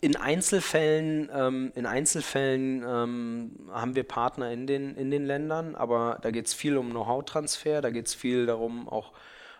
in 0.00 0.14
Einzelfällen, 0.14 1.28
ähm, 1.34 1.72
in 1.74 1.86
Einzelfällen 1.86 2.84
ähm, 2.86 3.50
haben 3.72 3.96
wir 3.96 4.04
Partner 4.04 4.52
in 4.52 4.68
den, 4.68 4.94
in 4.94 5.10
den 5.10 5.26
Ländern, 5.26 5.74
aber 5.74 6.20
da 6.22 6.30
geht 6.30 6.46
es 6.46 6.54
viel 6.54 6.76
um 6.76 6.90
Know-how-Transfer, 6.90 7.80
da 7.80 7.90
geht 7.90 8.06
es 8.06 8.14
viel 8.14 8.46
darum, 8.46 8.88
auch, 8.88 9.10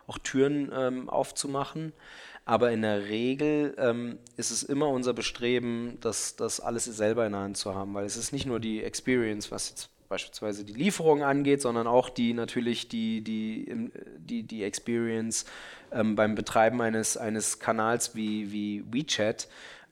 auch 0.07 0.19
Türen 0.19 0.71
ähm, 0.73 1.11
aufzumachen. 1.11 1.93
Aber 2.49 2.73
in 2.73 2.81
der 2.81 3.11
Regel 3.11 3.75
ähm, 3.77 4.19
ist 4.39 4.51
es 4.51 4.63
immer 4.63 4.89
unser 4.89 5.13
Bestreben, 5.13 5.99
das, 6.01 6.35
das 6.35 6.61
alles 6.61 6.87
selber 6.87 7.27
in 7.27 7.33
der 7.33 7.43
Hand 7.43 7.59
zu 7.59 7.75
haben, 7.75 7.93
weil 7.93 8.07
es 8.07 8.17
ist 8.17 8.33
nicht 8.33 8.47
nur 8.47 8.59
die 8.59 8.83
Experience, 8.83 9.51
was 9.51 9.69
jetzt 9.69 9.91
beispielsweise 10.09 10.65
die 10.65 10.73
Lieferung 10.73 11.23
angeht, 11.23 11.61
sondern 11.61 11.87
auch 11.87 12.09
die 12.09 12.33
natürlich 12.33 12.89
die, 12.89 13.21
die, 13.21 13.91
die, 14.17 14.45
die 14.45 14.65
Experience 14.65 15.45
ähm, 15.93 16.17
beim 16.17 16.35
Betreiben 16.35 16.81
eines, 16.81 17.19
eines 17.19 17.59
Kanals 17.59 18.15
wie, 18.15 18.51
wie 18.51 18.83
WeChat 18.91 19.47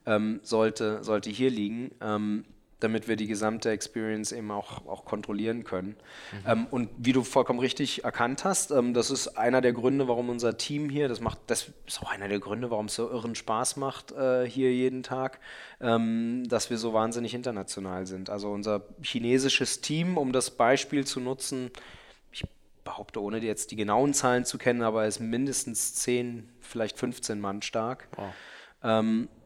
ähm, 0.07 0.39
sollte, 0.41 1.03
sollte 1.03 1.29
hier 1.29 1.51
liegen. 1.51 1.91
Ähm, 2.01 2.43
damit 2.79 3.07
wir 3.07 3.15
die 3.15 3.27
gesamte 3.27 3.71
Experience 3.71 4.31
eben 4.31 4.51
auch, 4.51 4.85
auch 4.87 5.05
kontrollieren 5.05 5.63
können. 5.63 5.95
Mhm. 6.31 6.49
Ähm, 6.51 6.67
und 6.69 6.89
wie 6.97 7.11
du 7.11 7.23
vollkommen 7.23 7.59
richtig 7.59 8.03
erkannt 8.03 8.45
hast, 8.45 8.71
ähm, 8.71 8.93
das 8.93 9.09
ist 9.09 9.29
einer 9.29 9.61
der 9.61 9.73
Gründe, 9.73 10.07
warum 10.07 10.29
unser 10.29 10.57
Team 10.57 10.89
hier, 10.89 11.07
das 11.07 11.19
macht, 11.19 11.39
das 11.47 11.71
ist 11.87 12.01
auch 12.01 12.11
einer 12.11 12.27
der 12.27 12.39
Gründe, 12.39 12.69
warum 12.69 12.85
es 12.85 12.95
so 12.95 13.09
irren 13.09 13.35
Spaß 13.35 13.77
macht 13.77 14.11
äh, 14.11 14.47
hier 14.47 14.73
jeden 14.73 15.01
Tag, 15.01 15.39
ähm, 15.81 16.43
dass 16.47 16.69
wir 16.69 16.77
so 16.77 16.93
wahnsinnig 16.93 17.33
international 17.33 18.05
sind. 18.05 18.29
Also 18.29 18.51
unser 18.51 18.83
chinesisches 19.01 19.81
Team, 19.81 20.17
um 20.17 20.31
das 20.31 20.51
Beispiel 20.51 21.05
zu 21.05 21.19
nutzen, 21.19 21.71
ich 22.31 22.45
behaupte, 22.83 23.21
ohne 23.21 23.39
jetzt 23.39 23.71
die 23.71 23.75
genauen 23.75 24.13
Zahlen 24.13 24.45
zu 24.45 24.59
kennen, 24.59 24.83
aber 24.83 25.07
ist 25.07 25.19
mindestens 25.19 25.95
10, 25.95 26.47
vielleicht 26.59 26.99
15 26.99 27.39
Mann 27.39 27.63
stark. 27.63 28.07
Wow. 28.15 28.33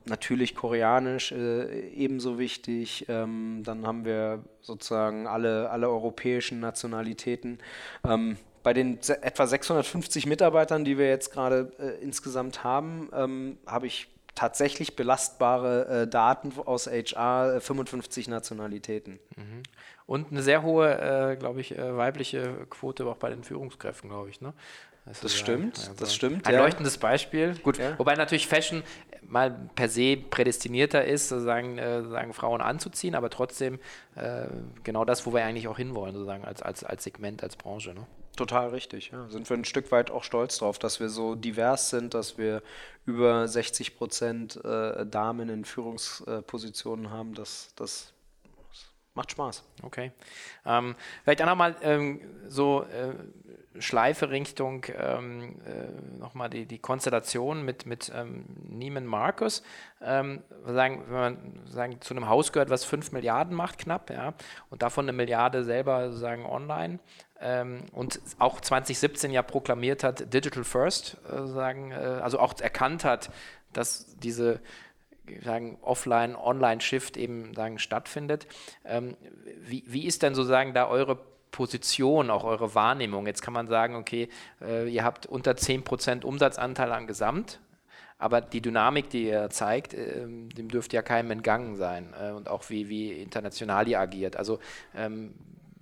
Natürlich 0.05 0.55
Koreanisch 0.55 1.31
äh, 1.31 1.89
ebenso 1.89 2.39
wichtig. 2.39 3.05
Ähm, 3.07 3.61
dann 3.63 3.85
haben 3.85 4.03
wir 4.05 4.43
sozusagen 4.61 5.27
alle, 5.27 5.69
alle 5.69 5.89
europäischen 5.89 6.59
Nationalitäten. 6.59 7.59
Ähm, 8.03 8.37
bei 8.63 8.73
den 8.73 8.99
etwa 9.21 9.47
650 9.47 10.25
Mitarbeitern, 10.25 10.85
die 10.85 10.97
wir 10.97 11.07
jetzt 11.07 11.31
gerade 11.31 11.71
äh, 11.79 12.03
insgesamt 12.03 12.63
haben, 12.63 13.09
ähm, 13.13 13.57
habe 13.65 13.87
ich 13.87 14.07
tatsächlich 14.35 14.95
belastbare 14.95 16.03
äh, 16.03 16.07
Daten 16.07 16.53
aus 16.65 16.87
HR, 16.87 17.59
55 17.59 18.27
äh, 18.27 18.31
Nationalitäten. 18.31 19.19
Mhm. 19.35 19.63
Und 20.05 20.31
eine 20.31 20.41
sehr 20.41 20.63
hohe, 20.63 21.31
äh, 21.31 21.35
glaube 21.35 21.61
ich, 21.61 21.77
äh, 21.77 21.97
weibliche 21.97 22.65
Quote 22.69 23.05
auch 23.05 23.17
bei 23.17 23.29
den 23.29 23.43
Führungskräften, 23.43 24.09
glaube 24.09 24.29
ich. 24.29 24.41
Ne? 24.41 24.53
Also 25.05 25.23
das 25.23 25.35
stimmt, 25.35 25.79
also 25.79 25.93
das 25.97 26.13
stimmt. 26.13 26.47
Ein 26.47 26.53
ja. 26.53 26.61
leuchtendes 26.61 26.97
Beispiel. 26.97 27.55
Gut, 27.63 27.77
ja. 27.77 27.97
wobei 27.97 28.15
natürlich 28.15 28.47
Fashion 28.47 28.83
mal 29.23 29.69
per 29.75 29.89
se 29.89 30.17
prädestinierter 30.17 31.05
ist, 31.05 31.29
sozusagen, 31.29 31.77
äh, 31.77 32.01
sozusagen 32.01 32.33
Frauen 32.33 32.61
anzuziehen, 32.61 33.15
aber 33.15 33.29
trotzdem 33.29 33.79
äh, 34.15 34.47
genau 34.83 35.05
das, 35.05 35.25
wo 35.25 35.33
wir 35.33 35.43
eigentlich 35.43 35.67
auch 35.67 35.77
hinwollen, 35.77 36.13
sozusagen 36.13 36.45
als, 36.45 36.61
als, 36.61 36.83
als 36.83 37.03
Segment, 37.03 37.41
als 37.41 37.55
Branche. 37.55 37.93
Ne? 37.93 38.05
Total 38.35 38.69
richtig, 38.69 39.11
ja. 39.11 39.27
Sind 39.29 39.49
wir 39.49 39.57
ein 39.57 39.65
Stück 39.65 39.91
weit 39.91 40.11
auch 40.11 40.23
stolz 40.23 40.57
drauf, 40.57 40.79
dass 40.79 40.99
wir 40.99 41.09
so 41.09 41.35
divers 41.35 41.89
sind, 41.89 42.13
dass 42.13 42.37
wir 42.37 42.61
über 43.05 43.47
60 43.47 43.97
Prozent 43.97 44.63
äh, 44.63 45.05
Damen 45.05 45.49
in 45.49 45.65
Führungspositionen 45.65 47.09
haben. 47.09 47.33
Das, 47.33 47.73
das 47.75 48.13
macht 49.13 49.31
Spaß. 49.31 49.63
Okay. 49.81 50.11
Ähm, 50.65 50.95
vielleicht 51.23 51.41
auch 51.41 51.47
nochmal 51.47 51.75
ähm, 51.81 52.21
so 52.47 52.83
äh, 52.83 53.13
Schleife 53.80 54.30
Richtung 54.30 54.86
ähm, 54.97 55.55
äh, 55.65 56.19
nochmal 56.19 56.49
die, 56.49 56.65
die 56.65 56.80
Konstellation 56.80 57.63
mit, 57.63 57.86
mit 57.86 58.11
ähm, 58.13 58.45
Neiman 58.67 59.05
Marcus. 59.05 59.63
Ähm, 60.01 60.43
sagen, 60.65 61.03
wenn 61.07 61.13
man 61.13 61.59
sagen, 61.65 62.01
zu 62.01 62.13
einem 62.13 62.28
Haus 62.28 62.51
gehört, 62.51 62.69
was 62.69 62.84
5 62.84 63.11
Milliarden 63.11 63.55
macht, 63.55 63.78
knapp, 63.78 64.09
ja, 64.09 64.34
und 64.69 64.82
davon 64.82 65.05
eine 65.05 65.13
Milliarde 65.13 65.63
selber 65.63 66.07
sozusagen 66.07 66.45
online. 66.45 66.99
Ähm, 67.39 67.86
und 67.93 68.19
auch 68.39 68.59
2017 68.59 69.32
ja 69.32 69.41
proklamiert 69.41 70.03
hat, 70.03 70.34
Digital 70.34 70.63
First, 70.63 71.17
äh, 71.32 71.47
sagen, 71.47 71.91
äh, 71.91 71.95
also 71.95 72.39
auch 72.39 72.53
erkannt 72.59 73.03
hat, 73.03 73.32
dass 73.74 74.17
diese 74.17 74.59
sagen, 75.43 75.78
Offline-Online-Shift 75.82 77.17
eben 77.17 77.53
sagen, 77.53 77.80
stattfindet. 77.80 78.47
Ähm, 78.84 79.15
wie, 79.61 79.84
wie 79.88 80.05
ist 80.05 80.24
denn 80.24 80.36
sozusagen 80.36 80.74
da 80.74 80.88
eure 80.88 81.30
Position, 81.51 82.29
auch 82.29 82.43
eure 82.43 82.73
Wahrnehmung. 82.75 83.27
Jetzt 83.27 83.41
kann 83.41 83.53
man 83.53 83.67
sagen, 83.67 83.95
okay, 83.95 84.29
äh, 84.61 84.89
ihr 84.89 85.03
habt 85.03 85.25
unter 85.25 85.51
10% 85.51 86.23
Umsatzanteil 86.23 86.91
an 86.91 87.07
Gesamt, 87.07 87.59
aber 88.17 88.41
die 88.41 88.61
Dynamik, 88.61 89.09
die 89.09 89.27
ihr 89.27 89.49
zeigt, 89.49 89.93
äh, 89.93 90.25
dem 90.27 90.69
dürfte 90.69 90.95
ja 90.95 91.01
keinem 91.01 91.31
entgangen 91.31 91.75
sein 91.75 92.13
äh, 92.19 92.31
und 92.31 92.49
auch 92.49 92.69
wie, 92.69 92.89
wie 92.89 93.11
international 93.11 93.87
ihr 93.87 93.99
agiert. 93.99 94.37
Also 94.37 94.59
ähm, 94.95 95.33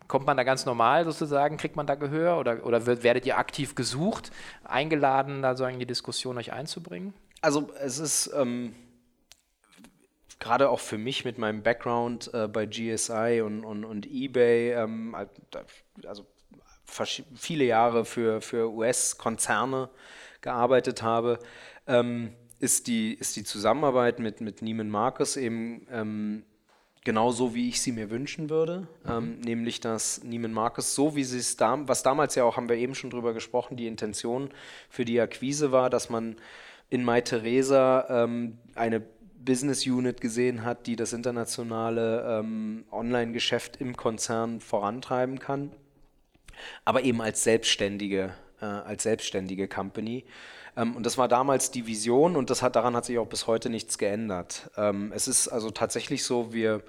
kommt 0.08 0.26
man 0.26 0.38
da 0.38 0.44
ganz 0.44 0.66
normal 0.66 1.06
sozusagen, 1.06 1.58
kriegt 1.58 1.76
man 1.76 1.86
da 1.86 1.96
Gehör 1.96 2.40
oder, 2.40 2.66
oder 2.66 2.86
werdet 2.86 3.26
ihr 3.26 3.38
aktiv 3.38 3.76
gesucht, 3.76 4.32
eingeladen, 4.64 5.42
da 5.42 5.56
so 5.56 5.66
in 5.66 5.80
die 5.80 5.86
Diskussion 5.86 6.38
euch 6.38 6.52
einzubringen? 6.52 7.14
Also 7.42 7.70
es 7.82 8.00
ist... 8.00 8.32
Ähm 8.36 8.74
gerade 10.40 10.70
auch 10.70 10.80
für 10.80 10.98
mich 10.98 11.26
mit 11.26 11.38
meinem 11.38 11.64
Background 11.64 12.34
äh, 12.34 12.48
bei 12.48 12.66
GSI 12.66 13.42
und, 13.44 13.64
und, 13.64 13.84
und 13.84 14.06
eBay, 14.06 14.74
ähm, 14.74 15.16
also 16.06 16.26
viele 17.36 17.66
Jahre 17.66 18.06
für, 18.06 18.42
für 18.42 18.72
US-Konzerne 18.72 19.90
gearbeitet 20.42 21.04
habe, 21.04 21.40
ähm, 21.88 22.34
ist, 22.60 22.88
die, 22.88 23.14
ist 23.14 23.36
die 23.36 23.44
Zusammenarbeit 23.44 24.20
mit, 24.20 24.42
mit 24.42 24.62
Neiman 24.62 24.90
Marcus 24.90 25.38
eben 25.38 25.86
ähm, 25.92 26.44
genauso, 27.04 27.54
wie 27.54 27.70
ich 27.70 27.82
sie 27.82 27.92
mir 27.92 28.10
wünschen 28.10 28.50
würde. 28.50 28.88
Mhm. 29.04 29.12
Ähm, 29.12 29.40
nämlich, 29.42 29.80
dass 29.80 30.24
Neiman 30.24 30.54
Marcus, 30.54 30.96
so 30.96 31.16
wie 31.16 31.24
sie 31.24 31.40
es 31.40 31.58
da, 31.58 31.78
was 31.88 32.04
damals 32.04 32.36
ja 32.36 32.44
auch, 32.44 32.58
haben 32.58 32.70
wir 32.70 32.76
eben 32.76 32.96
schon 32.96 33.10
drüber 33.10 33.34
gesprochen, 33.34 33.78
die 33.78 33.88
Intention 33.88 34.50
für 34.90 35.06
die 35.06 35.20
Akquise 35.20 35.72
war, 35.72 35.90
dass 35.90 36.10
man 36.10 36.38
in 36.90 37.04
Mai 37.04 37.22
Theresa 37.22 38.24
ähm, 38.24 38.58
eine 38.76 39.04
Business 39.40 39.86
Unit 39.86 40.22
gesehen 40.22 40.64
hat, 40.64 40.86
die 40.86 40.96
das 40.96 41.14
internationale 41.14 42.40
ähm, 42.40 42.86
Online-Geschäft 42.92 43.78
im 43.78 43.96
Konzern 43.96 44.60
vorantreiben 44.60 45.40
kann, 45.40 45.72
aber 46.86 47.04
eben 47.04 47.22
als 47.22 47.44
selbstständige, 47.44 48.34
äh, 48.62 48.66
als 48.66 49.04
selbstständige 49.04 49.68
Company. 49.68 50.26
Ähm, 50.76 50.96
und 50.96 51.06
das 51.06 51.18
war 51.18 51.28
damals 51.28 51.72
die 51.72 51.88
Vision 51.88 52.36
und 52.36 52.50
das 52.50 52.62
hat, 52.62 52.76
daran 52.76 52.96
hat 52.96 53.06
sich 53.06 53.18
auch 53.18 53.28
bis 53.28 53.48
heute 53.48 53.70
nichts 53.70 53.98
geändert. 53.98 54.70
Ähm, 54.78 55.12
es 55.16 55.28
ist 55.28 55.48
also 55.48 55.72
tatsächlich 55.72 56.24
so, 56.24 56.54
wir, 56.54 56.84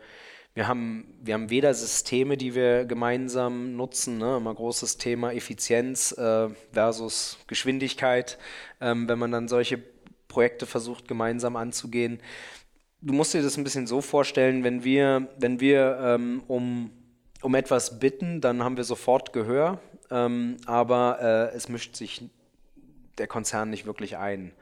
wir, 0.55 0.67
haben, 0.67 1.15
wir 1.23 1.35
haben 1.35 1.51
weder 1.51 1.73
Systeme, 1.73 2.37
die 2.37 2.57
wir 2.57 2.85
gemeinsam 2.85 3.77
nutzen, 3.77 4.19
ne, 4.19 4.39
immer 4.39 4.55
großes 4.55 4.99
Thema 4.99 5.33
Effizienz 5.33 6.13
äh, 6.13 6.49
versus 6.73 7.39
Geschwindigkeit, 7.47 8.39
ähm, 8.81 9.09
wenn 9.09 9.19
man 9.19 9.31
dann 9.31 9.47
solche 9.49 9.81
Projekte 10.31 10.65
versucht 10.65 11.07
gemeinsam 11.07 11.57
anzugehen. 11.57 12.21
Du 13.03 13.13
musst 13.13 13.35
dir 13.35 13.43
das 13.43 13.59
ein 13.59 13.65
bisschen 13.65 13.87
so 13.87 14.01
vorstellen, 14.01 14.65
wenn 14.65 14.85
wir, 14.85 15.29
wenn 15.39 15.61
wir 15.61 15.99
ähm, 16.03 16.43
um, 16.49 16.91
um 17.43 17.55
etwas 17.55 17.99
bitten, 17.99 18.41
dann 18.41 18.65
haben 18.65 18.79
wir 18.79 18.85
sofort 18.85 19.35
Gehör, 19.35 19.79
ähm, 20.11 20.57
aber 20.65 21.19
äh, 21.53 21.57
es 21.57 21.69
mischt 21.69 21.97
sich 21.97 22.23
der 23.19 23.27
Konzern 23.27 23.69
nicht 23.69 23.85
wirklich 23.85 24.17
ein. 24.17 24.53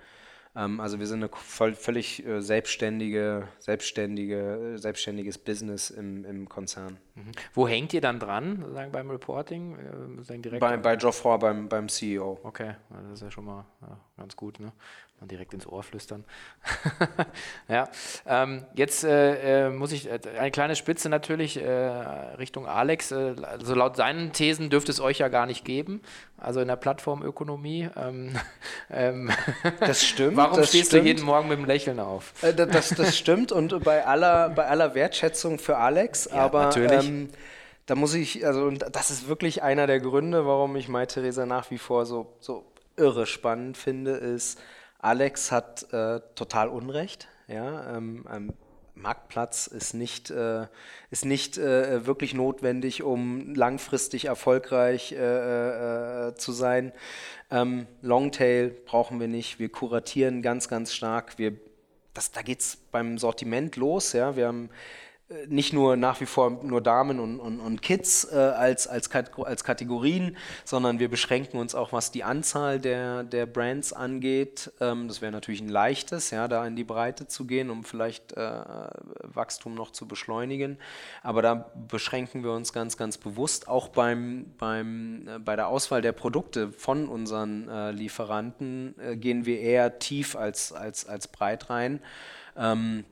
Ähm, 0.58 0.80
also 0.80 0.98
wir 0.98 1.06
sind 1.06 1.22
ein 1.22 1.30
voll, 1.32 1.74
völlig 1.74 2.26
äh, 2.26 2.40
selbstständige, 2.40 3.48
selbstständige, 3.60 4.74
selbstständiges 4.76 5.38
Business 5.38 5.90
im, 5.90 6.24
im 6.24 6.48
Konzern. 6.48 6.98
Mhm. 7.14 7.32
Wo 7.54 7.68
hängt 7.68 7.92
ihr 7.92 8.00
dann 8.00 8.18
dran, 8.18 8.64
sagen 8.72 8.90
beim 8.90 9.10
Reporting? 9.10 9.76
Äh, 10.28 10.38
direkt 10.38 10.60
bei, 10.60 10.76
bei 10.76 10.96
Geoffroy, 10.96 11.38
beim, 11.38 11.68
beim 11.68 11.88
CEO. 11.88 12.38
Okay, 12.42 12.74
das 12.90 13.14
ist 13.14 13.22
ja 13.22 13.30
schon 13.30 13.44
mal 13.44 13.64
ja, 13.82 13.98
ganz 14.16 14.36
gut. 14.36 14.58
Ne? 14.58 14.72
Mal 15.20 15.26
direkt 15.26 15.52
ins 15.52 15.66
Ohr 15.66 15.82
flüstern. 15.82 16.24
ja, 17.68 17.88
ähm, 18.24 18.64
jetzt 18.74 19.02
äh, 19.02 19.66
äh, 19.66 19.70
muss 19.70 19.90
ich 19.90 20.08
äh, 20.08 20.20
eine 20.38 20.52
kleine 20.52 20.76
Spitze 20.76 21.08
natürlich 21.08 21.56
äh, 21.56 21.68
Richtung 21.68 22.68
Alex. 22.68 23.10
Äh, 23.10 23.34
also 23.42 23.74
laut 23.74 23.96
seinen 23.96 24.32
Thesen 24.32 24.70
dürfte 24.70 24.92
es 24.92 25.00
euch 25.00 25.18
ja 25.18 25.26
gar 25.28 25.46
nicht 25.46 25.64
geben. 25.64 26.02
Also 26.36 26.60
in 26.60 26.68
der 26.68 26.76
Plattformökonomie. 26.76 27.88
Ähm, 27.96 28.36
ähm, 28.90 29.30
das 29.80 30.04
stimmt. 30.04 30.36
Warum 30.36 30.58
das 30.58 30.68
stehst 30.68 30.90
stimmt. 30.90 31.04
du 31.04 31.08
jeden 31.08 31.24
Morgen 31.24 31.48
mit 31.48 31.58
dem 31.58 31.64
Lächeln 31.64 31.98
auf? 31.98 32.32
Äh, 32.42 32.54
das, 32.54 32.90
das 32.90 33.18
stimmt 33.18 33.50
und 33.50 33.82
bei 33.82 34.06
aller, 34.06 34.50
bei 34.50 34.66
aller 34.66 34.94
Wertschätzung 34.94 35.58
für 35.58 35.78
Alex, 35.78 36.28
ja, 36.30 36.36
aber 36.36 36.64
natürlich. 36.64 37.08
Ähm, 37.08 37.28
da 37.86 37.94
muss 37.94 38.14
ich, 38.14 38.46
also 38.46 38.70
das 38.70 39.10
ist 39.10 39.28
wirklich 39.28 39.62
einer 39.62 39.86
der 39.86 39.98
Gründe, 39.98 40.46
warum 40.46 40.76
ich 40.76 40.88
Mai 40.88 41.06
Theresa 41.06 41.46
nach 41.46 41.70
wie 41.70 41.78
vor 41.78 42.04
so, 42.04 42.34
so 42.38 42.66
irre 42.98 43.26
spannend 43.26 43.78
finde, 43.78 44.12
ist, 44.12 44.60
Alex 44.98 45.52
hat 45.52 45.92
äh, 45.92 46.20
total 46.34 46.68
Unrecht. 46.68 47.28
Ja, 47.46 47.96
ähm, 47.96 48.26
ähm, 48.30 48.52
Marktplatz 48.94 49.68
ist 49.68 49.94
nicht, 49.94 50.30
äh, 50.30 50.66
ist 51.10 51.24
nicht 51.24 51.56
äh, 51.56 52.04
wirklich 52.04 52.34
notwendig, 52.34 53.02
um 53.02 53.54
langfristig 53.54 54.24
erfolgreich 54.26 55.12
äh, 55.12 55.16
äh 56.28 56.34
zu 56.34 56.52
sein. 56.52 56.92
Ähm, 57.50 57.86
Longtail 58.02 58.70
brauchen 58.70 59.20
wir 59.20 59.28
nicht. 59.28 59.58
Wir 59.58 59.70
kuratieren 59.70 60.42
ganz, 60.42 60.68
ganz 60.68 60.92
stark. 60.92 61.38
Wir, 61.38 61.56
das, 62.12 62.32
da 62.32 62.42
geht 62.42 62.60
es 62.60 62.76
beim 62.90 63.18
Sortiment 63.18 63.76
los. 63.76 64.12
Ja? 64.12 64.36
Wir 64.36 64.48
haben 64.48 64.66
äh, 64.66 64.72
nicht 65.46 65.74
nur 65.74 65.96
nach 65.96 66.20
wie 66.22 66.26
vor 66.26 66.50
nur 66.62 66.80
Damen 66.80 67.20
und, 67.20 67.38
und, 67.38 67.60
und 67.60 67.82
Kids 67.82 68.24
äh, 68.32 68.36
als, 68.36 68.86
als, 68.86 69.10
als 69.12 69.62
Kategorien, 69.64 70.36
sondern 70.64 70.98
wir 71.00 71.10
beschränken 71.10 71.58
uns 71.58 71.74
auch, 71.74 71.92
was 71.92 72.10
die 72.10 72.24
Anzahl 72.24 72.80
der, 72.80 73.24
der 73.24 73.44
Brands 73.44 73.92
angeht. 73.92 74.72
Ähm, 74.80 75.06
das 75.06 75.20
wäre 75.20 75.30
natürlich 75.30 75.60
ein 75.60 75.68
leichtes, 75.68 76.30
ja, 76.30 76.48
da 76.48 76.66
in 76.66 76.76
die 76.76 76.84
Breite 76.84 77.26
zu 77.26 77.46
gehen, 77.46 77.68
um 77.68 77.84
vielleicht 77.84 78.32
äh, 78.38 78.62
Wachstum 79.22 79.74
noch 79.74 79.92
zu 79.92 80.08
beschleunigen. 80.08 80.78
Aber 81.22 81.42
da 81.42 81.70
beschränken 81.88 82.42
wir 82.42 82.52
uns 82.52 82.72
ganz, 82.72 82.96
ganz 82.96 83.18
bewusst. 83.18 83.68
Auch 83.68 83.88
beim, 83.88 84.54
beim, 84.56 85.28
äh, 85.28 85.38
bei 85.38 85.56
der 85.56 85.68
Auswahl 85.68 86.00
der 86.00 86.12
Produkte 86.12 86.72
von 86.72 87.06
unseren 87.06 87.68
äh, 87.68 87.90
Lieferanten 87.90 88.94
äh, 88.98 89.16
gehen 89.16 89.44
wir 89.44 89.60
eher 89.60 89.98
tief 89.98 90.36
als, 90.36 90.72
als, 90.72 91.06
als 91.06 91.28
breit 91.28 91.68
rein. 91.68 92.00
Ähm, 92.56 93.04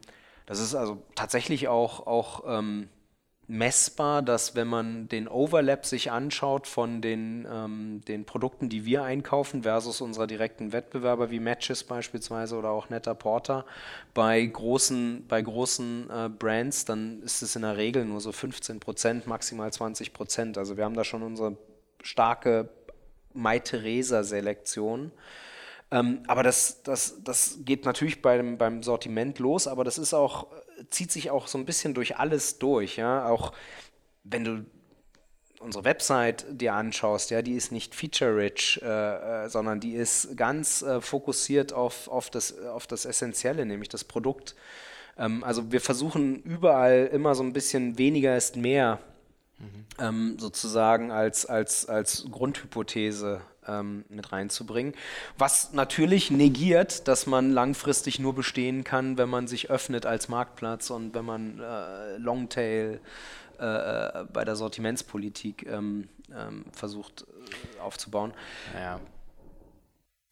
das 0.46 0.60
ist 0.60 0.74
also 0.74 1.02
tatsächlich 1.14 1.68
auch, 1.68 2.06
auch 2.06 2.44
ähm, 2.46 2.88
messbar, 3.48 4.22
dass 4.22 4.54
wenn 4.56 4.66
man 4.66 5.08
den 5.08 5.28
Overlap 5.28 5.86
sich 5.86 6.10
anschaut 6.10 6.66
von 6.66 7.00
den, 7.00 7.46
ähm, 7.50 8.00
den 8.06 8.24
Produkten, 8.24 8.68
die 8.68 8.84
wir 8.84 9.04
einkaufen 9.04 9.62
versus 9.62 10.00
unserer 10.00 10.26
direkten 10.26 10.72
Wettbewerber 10.72 11.30
wie 11.30 11.38
Matches 11.38 11.84
beispielsweise 11.84 12.56
oder 12.56 12.70
auch 12.70 12.90
Netter 12.90 13.14
Porter, 13.14 13.64
bei 14.14 14.44
großen, 14.44 15.26
bei 15.28 15.42
großen 15.42 16.10
äh, 16.10 16.28
Brands, 16.28 16.84
dann 16.84 17.22
ist 17.22 17.42
es 17.42 17.54
in 17.54 17.62
der 17.62 17.76
Regel 17.76 18.04
nur 18.04 18.20
so 18.20 18.32
15 18.32 18.80
Prozent, 18.80 19.26
maximal 19.26 19.72
20 19.72 20.12
Prozent. 20.12 20.58
Also 20.58 20.76
wir 20.76 20.84
haben 20.84 20.96
da 20.96 21.04
schon 21.04 21.22
unsere 21.22 21.56
starke 22.02 22.68
Mai 23.32 23.58
Theresa 23.60 24.24
Selektion. 24.24 25.12
Ähm, 25.90 26.22
aber 26.26 26.42
das, 26.42 26.82
das, 26.82 27.22
das 27.22 27.58
geht 27.64 27.84
natürlich 27.84 28.22
beim, 28.22 28.58
beim 28.58 28.82
Sortiment 28.82 29.38
los, 29.38 29.66
aber 29.66 29.84
das 29.84 29.98
ist 29.98 30.14
auch, 30.14 30.48
zieht 30.90 31.12
sich 31.12 31.30
auch 31.30 31.46
so 31.46 31.58
ein 31.58 31.64
bisschen 31.64 31.94
durch 31.94 32.16
alles 32.16 32.58
durch. 32.58 32.96
Ja? 32.96 33.28
Auch 33.28 33.52
wenn 34.24 34.44
du 34.44 34.64
unsere 35.60 35.84
Website 35.84 36.46
dir 36.50 36.74
anschaust, 36.74 37.30
ja, 37.30 37.42
die 37.42 37.54
ist 37.54 37.72
nicht 37.72 37.94
feature-rich, 37.94 38.80
äh, 38.82 38.86
äh, 39.44 39.48
sondern 39.48 39.80
die 39.80 39.94
ist 39.94 40.36
ganz 40.36 40.82
äh, 40.82 41.00
fokussiert 41.00 41.72
auf, 41.72 42.08
auf, 42.08 42.30
das, 42.30 42.58
auf 42.58 42.86
das 42.86 43.04
Essentielle, 43.04 43.64
nämlich 43.64 43.88
das 43.88 44.04
Produkt. 44.04 44.54
Ähm, 45.16 45.44
also 45.44 45.72
wir 45.72 45.80
versuchen 45.80 46.42
überall 46.42 47.08
immer 47.12 47.34
so 47.34 47.42
ein 47.42 47.52
bisschen 47.52 47.96
weniger 47.98 48.36
ist 48.36 48.56
mehr 48.56 48.98
mhm. 49.58 49.86
ähm, 49.98 50.38
sozusagen 50.38 51.10
als, 51.10 51.46
als, 51.46 51.88
als 51.88 52.26
Grundhypothese 52.30 53.40
ähm, 53.66 54.04
mit 54.08 54.32
reinzubringen. 54.32 54.94
Was 55.38 55.72
natürlich 55.72 56.30
negiert, 56.30 57.08
dass 57.08 57.26
man 57.26 57.50
langfristig 57.50 58.18
nur 58.18 58.34
bestehen 58.34 58.84
kann, 58.84 59.18
wenn 59.18 59.28
man 59.28 59.46
sich 59.48 59.70
öffnet 59.70 60.06
als 60.06 60.28
Marktplatz 60.28 60.90
und 60.90 61.14
wenn 61.14 61.24
man 61.24 61.60
äh, 61.60 62.16
Longtail 62.18 63.00
äh, 63.58 64.24
bei 64.32 64.44
der 64.44 64.56
Sortimentspolitik 64.56 65.66
ähm, 65.66 66.08
ähm, 66.34 66.64
versucht 66.72 67.22
äh, 67.22 67.80
aufzubauen. 67.80 68.34
Ja. 68.74 69.00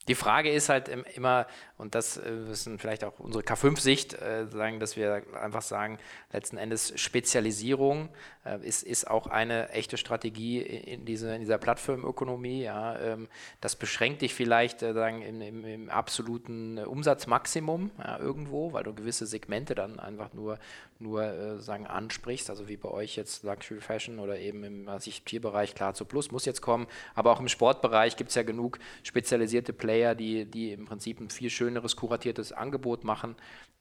Die 0.08 0.14
Frage 0.14 0.50
ist 0.50 0.68
halt 0.68 0.88
immer, 0.88 1.46
und 1.78 1.94
das 1.94 2.18
ist 2.18 2.66
äh, 2.66 2.78
vielleicht 2.78 3.04
auch 3.04 3.18
unsere 3.18 3.42
K5-Sicht, 3.42 4.14
äh, 4.14 4.46
sagen, 4.48 4.78
dass 4.78 4.96
wir 4.96 5.22
einfach 5.40 5.62
sagen, 5.62 5.98
letzten 6.32 6.58
Endes 6.58 6.92
Spezialisierung 7.00 8.10
äh, 8.44 8.58
ist, 8.66 8.82
ist 8.82 9.10
auch 9.10 9.26
eine 9.26 9.70
echte 9.70 9.96
Strategie 9.96 10.60
in, 10.60 11.06
diese, 11.06 11.34
in 11.34 11.40
dieser 11.40 11.58
Plattformökonomie. 11.58 12.62
Ja, 12.62 12.98
ähm, 12.98 13.28
das 13.62 13.76
beschränkt 13.76 14.20
dich 14.20 14.34
vielleicht 14.34 14.80
sagen, 14.80 15.22
im, 15.22 15.40
im, 15.40 15.64
im, 15.64 15.90
absoluten 15.90 16.78
Umsatzmaximum 16.78 17.90
ja, 17.98 18.18
irgendwo, 18.18 18.72
weil 18.72 18.84
du 18.84 18.94
gewisse 18.94 19.26
Segmente 19.26 19.74
dann 19.74 19.98
einfach 19.98 20.34
nur, 20.34 20.58
nur 20.98 21.22
äh, 21.22 21.58
sagen, 21.58 21.86
ansprichst, 21.86 22.50
also 22.50 22.68
wie 22.68 22.76
bei 22.76 22.90
euch 22.90 23.16
jetzt 23.16 23.42
Luxury 23.42 23.80
Fashion 23.80 24.18
oder 24.18 24.38
eben 24.38 24.64
im 24.64 24.88
Tierbereich, 25.24 25.74
klar 25.74 25.94
zu 25.94 26.04
Plus 26.04 26.30
muss 26.30 26.44
jetzt 26.44 26.60
kommen, 26.60 26.86
aber 27.14 27.32
auch 27.32 27.40
im 27.40 27.48
Sportbereich 27.48 28.16
gibt 28.16 28.30
es 28.30 28.36
ja 28.36 28.42
genug 28.42 28.78
spezialisierte 29.02 29.72
Player, 29.72 30.14
die, 30.14 30.44
die 30.44 30.72
im 30.72 30.84
Prinzip 30.84 31.20
ein 31.20 31.30
viel 31.30 31.50
schöneres, 31.50 31.96
kuratiertes 31.96 32.52
Angebot 32.52 33.04
machen, 33.04 33.36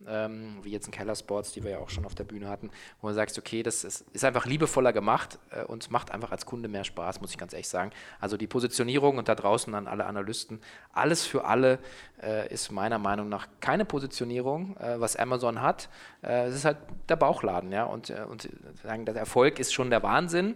ähm, 0.07 0.57
wie 0.61 0.71
jetzt 0.71 0.87
ein 0.87 0.91
Keller 0.91 1.15
Sports, 1.15 1.51
die 1.53 1.63
wir 1.63 1.71
ja 1.71 1.77
auch 1.79 1.89
schon 1.89 2.05
auf 2.05 2.15
der 2.15 2.23
Bühne 2.23 2.47
hatten, 2.47 2.69
wo 3.01 3.07
du 3.07 3.13
sagst, 3.13 3.37
okay, 3.37 3.63
das 3.63 3.83
ist, 3.83 4.05
ist 4.13 4.25
einfach 4.25 4.45
liebevoller 4.45 4.93
gemacht 4.93 5.39
äh, 5.51 5.63
und 5.63 5.91
macht 5.91 6.11
einfach 6.11 6.31
als 6.31 6.45
Kunde 6.45 6.67
mehr 6.67 6.83
Spaß, 6.83 7.21
muss 7.21 7.31
ich 7.31 7.37
ganz 7.37 7.53
ehrlich 7.53 7.69
sagen. 7.69 7.91
Also 8.19 8.37
die 8.37 8.47
Positionierung 8.47 9.17
und 9.17 9.27
da 9.27 9.35
draußen 9.35 9.73
an 9.75 9.87
alle 9.87 10.05
Analysten, 10.05 10.59
alles 10.93 11.25
für 11.25 11.45
alle 11.45 11.79
äh, 12.21 12.51
ist 12.51 12.71
meiner 12.71 12.97
Meinung 12.97 13.29
nach 13.29 13.47
keine 13.59 13.85
Positionierung, 13.85 14.77
äh, 14.77 14.99
was 14.99 15.15
Amazon 15.15 15.61
hat. 15.61 15.89
Äh, 16.21 16.47
es 16.47 16.55
ist 16.55 16.65
halt 16.65 16.77
der 17.09 17.15
Bauchladen, 17.15 17.71
ja, 17.71 17.85
und, 17.85 18.09
äh, 18.09 18.25
und 18.29 18.49
sagen, 18.83 19.05
der 19.05 19.15
Erfolg 19.15 19.59
ist 19.59 19.73
schon 19.73 19.89
der 19.89 20.03
Wahnsinn, 20.03 20.53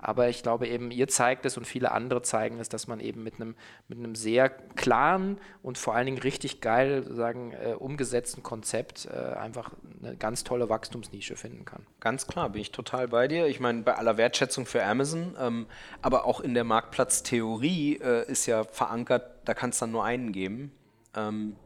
aber 0.00 0.28
ich 0.28 0.42
glaube 0.42 0.66
eben, 0.66 0.90
ihr 0.90 1.08
zeigt 1.08 1.46
es 1.46 1.56
und 1.56 1.66
viele 1.66 1.92
andere 1.92 2.22
zeigen 2.22 2.58
es, 2.58 2.68
dass 2.68 2.86
man 2.86 3.00
eben 3.00 3.22
mit 3.22 3.36
einem, 3.36 3.54
mit 3.88 3.98
einem 3.98 4.14
sehr 4.14 4.48
klaren 4.48 5.38
und 5.62 5.78
vor 5.78 5.94
allen 5.94 6.06
Dingen 6.06 6.18
richtig 6.18 6.60
geil 6.60 7.04
sagen, 7.04 7.52
äh, 7.52 7.74
umgesetzten 7.74 8.42
Konzept 8.42 9.06
äh, 9.06 9.34
einfach 9.34 9.72
eine 10.02 10.16
ganz 10.16 10.44
tolle 10.44 10.68
Wachstumsnische 10.68 11.36
finden 11.36 11.64
kann. 11.64 11.86
Ganz 12.00 12.26
klar, 12.26 12.50
bin 12.50 12.62
ich 12.62 12.72
total 12.72 13.08
bei 13.08 13.28
dir. 13.28 13.46
Ich 13.46 13.60
meine, 13.60 13.82
bei 13.82 13.94
aller 13.94 14.16
Wertschätzung 14.16 14.66
für 14.66 14.84
Amazon, 14.84 15.36
ähm, 15.38 15.66
aber 16.02 16.24
auch 16.24 16.40
in 16.40 16.54
der 16.54 16.64
Marktplatztheorie 16.64 18.00
äh, 18.02 18.30
ist 18.30 18.46
ja 18.46 18.64
verankert, 18.64 19.30
da 19.44 19.54
kann 19.54 19.70
es 19.70 19.78
dann 19.78 19.90
nur 19.90 20.04
einen 20.04 20.32
geben. 20.32 20.72
Ähm, 21.14 21.56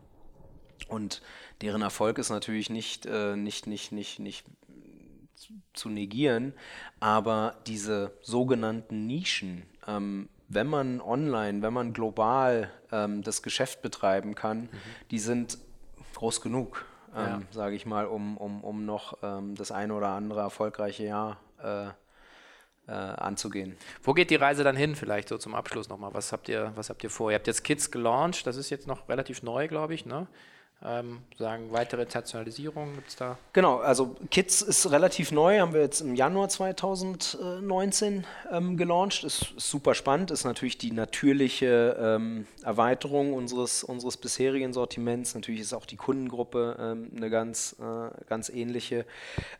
Und 0.88 1.22
deren 1.62 1.82
Erfolg 1.82 2.18
ist 2.18 2.30
natürlich 2.30 2.68
nicht, 2.68 3.06
äh, 3.06 3.36
nicht, 3.36 3.66
nicht, 3.66 3.92
nicht, 3.92 4.18
nicht 4.18 4.44
zu 5.72 5.88
negieren, 5.88 6.54
aber 7.00 7.56
diese 7.66 8.12
sogenannten 8.22 9.06
Nischen, 9.06 9.64
ähm, 9.86 10.28
wenn 10.48 10.66
man 10.66 11.00
online, 11.00 11.62
wenn 11.62 11.72
man 11.72 11.92
global 11.92 12.70
ähm, 12.92 13.22
das 13.22 13.42
Geschäft 13.42 13.82
betreiben 13.82 14.34
kann, 14.34 14.62
mhm. 14.62 14.68
die 15.10 15.18
sind 15.18 15.58
groß 16.14 16.40
genug, 16.40 16.84
ähm, 17.14 17.22
ja. 17.22 17.42
sage 17.50 17.76
ich 17.76 17.86
mal, 17.86 18.06
um, 18.06 18.36
um, 18.36 18.62
um 18.62 18.84
noch 18.84 19.18
ähm, 19.22 19.54
das 19.54 19.72
eine 19.72 19.94
oder 19.94 20.08
andere 20.08 20.40
erfolgreiche 20.40 21.04
Jahr 21.04 21.38
äh, 21.62 21.88
äh, 22.86 22.92
anzugehen. 22.92 23.76
Wo 24.02 24.12
geht 24.12 24.30
die 24.30 24.36
Reise 24.36 24.64
dann 24.64 24.76
hin, 24.76 24.94
vielleicht 24.94 25.28
so 25.28 25.38
zum 25.38 25.54
Abschluss 25.54 25.88
nochmal? 25.88 26.12
Was 26.14 26.32
habt 26.32 26.48
ihr, 26.48 26.72
was 26.74 26.90
habt 26.90 27.02
ihr 27.02 27.10
vor? 27.10 27.30
Ihr 27.30 27.36
habt 27.36 27.46
jetzt 27.46 27.64
Kids 27.64 27.90
gelauncht, 27.90 28.46
das 28.46 28.56
ist 28.56 28.70
jetzt 28.70 28.86
noch 28.86 29.08
relativ 29.08 29.42
neu, 29.42 29.68
glaube 29.68 29.94
ich, 29.94 30.06
ne? 30.06 30.26
Ähm, 30.82 31.20
sagen, 31.38 31.70
weitere 31.70 32.02
Internationalisierung 32.02 32.94
gibt 32.94 33.08
es 33.08 33.16
da? 33.16 33.38
Genau, 33.52 33.78
also 33.78 34.16
Kids 34.30 34.60
ist 34.60 34.90
relativ 34.90 35.32
neu, 35.32 35.58
haben 35.60 35.72
wir 35.72 35.80
jetzt 35.80 36.00
im 36.00 36.14
Januar 36.14 36.48
2019 36.48 38.26
ähm, 38.50 38.76
gelauncht. 38.76 39.24
Ist, 39.24 39.54
ist, 39.56 39.70
super 39.70 39.94
spannend, 39.94 40.30
ist 40.30 40.44
natürlich 40.44 40.76
die 40.76 40.92
natürliche 40.92 41.96
ähm, 41.98 42.46
Erweiterung 42.62 43.32
unseres, 43.32 43.82
unseres 43.82 44.16
bisherigen 44.18 44.72
Sortiments. 44.72 45.34
Natürlich 45.34 45.62
ist 45.62 45.72
auch 45.72 45.86
die 45.86 45.96
Kundengruppe 45.96 46.76
ähm, 46.78 47.10
eine 47.16 47.30
ganz, 47.30 47.76
äh, 47.80 48.24
ganz 48.26 48.50
ähnliche. 48.50 49.06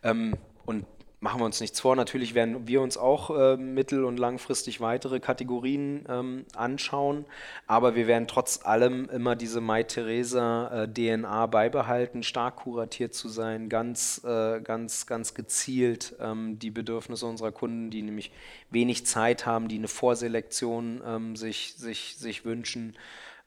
Ähm, 0.03 0.37
und 0.67 0.85
machen 1.25 1.41
wir 1.41 1.47
uns 1.47 1.63
nichts 1.63 1.81
vor. 1.81 1.97
Natürlich 1.97 2.35
werden 2.35 2.69
wir 2.69 2.83
uns 2.83 2.99
auch 2.99 3.31
äh, 3.31 3.57
mittel- 3.57 4.05
und 4.05 4.19
langfristig 4.19 4.83
weitere 4.83 5.21
Kategorien 5.21 6.05
ähm, 6.07 6.45
anschauen, 6.55 7.25
aber 7.67 7.95
wir 7.95 8.07
werden 8.07 8.29
trotz 8.29 8.61
allem 8.67 9.09
immer 9.09 9.35
diese 9.35 9.63
Mai 9.63 9.85
Theresa 9.85 10.85
äh, 10.85 11.47
beibehalten, 11.47 12.23
stark 12.23 12.57
kuratiert 12.57 13.15
zu 13.15 13.31
sein, 13.31 13.71
ganz, 13.71 14.23
äh, 14.23 14.61
ganz, 14.61 15.07
ganz 15.07 15.33
gezielt 15.33 16.15
ähm, 16.21 16.59
die 16.59 16.71
Bedürfnisse 16.71 17.25
unserer 17.25 17.53
Kunden, 17.53 17.89
die 17.89 18.03
nämlich 18.03 18.31
wenig 18.69 19.07
Zeit 19.07 19.47
haben, 19.47 19.69
die 19.69 19.79
eine 19.79 19.89
Vorselektion 19.89 21.01
ähm, 21.07 21.37
sich, 21.37 21.73
sich, 21.79 22.17
sich 22.19 22.45
wünschen, 22.45 22.99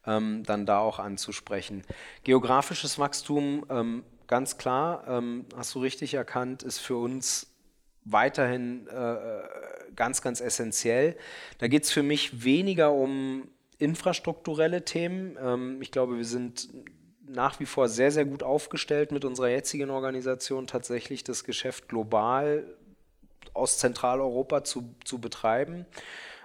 ähm, 0.08 0.42
dann 0.48 0.66
da 0.66 0.80
auch 0.80 0.98
anzusprechen. 0.98 1.84
Geografisches 2.24 2.98
Wachstum 2.98 3.68
ähm, 3.70 4.04
ganz 4.26 4.58
klar, 4.58 5.04
ähm, 5.08 5.46
hast 5.56 5.76
du 5.76 5.80
richtig 5.80 6.16
erkannt, 6.16 6.64
ist 6.64 6.80
für 6.80 6.98
uns 6.98 7.54
weiterhin 8.10 8.88
äh, 8.88 9.94
ganz, 9.96 10.22
ganz 10.22 10.42
essentiell. 10.42 11.16
Da 11.60 11.68
geht 11.68 11.84
es 11.84 11.92
für 11.92 12.04
mich 12.04 12.44
weniger 12.44 12.92
um 12.92 13.48
infrastrukturelle 13.78 14.86
Themen. 14.86 15.38
Ähm, 15.42 15.82
ich 15.82 15.92
glaube, 15.92 16.18
wir 16.18 16.26
sind 16.26 16.70
nach 17.28 17.60
wie 17.60 17.66
vor 17.66 17.90
sehr, 17.90 18.12
sehr 18.12 18.26
gut 18.26 18.44
aufgestellt 18.44 19.12
mit 19.12 19.26
unserer 19.26 19.50
jetzigen 19.50 19.90
Organisation, 19.90 20.68
tatsächlich 20.68 21.24
das 21.24 21.44
Geschäft 21.44 21.90
global 21.90 22.64
aus 23.54 23.78
Zentraleuropa 23.78 24.64
zu, 24.64 24.96
zu 25.04 25.20
betreiben. 25.20 25.86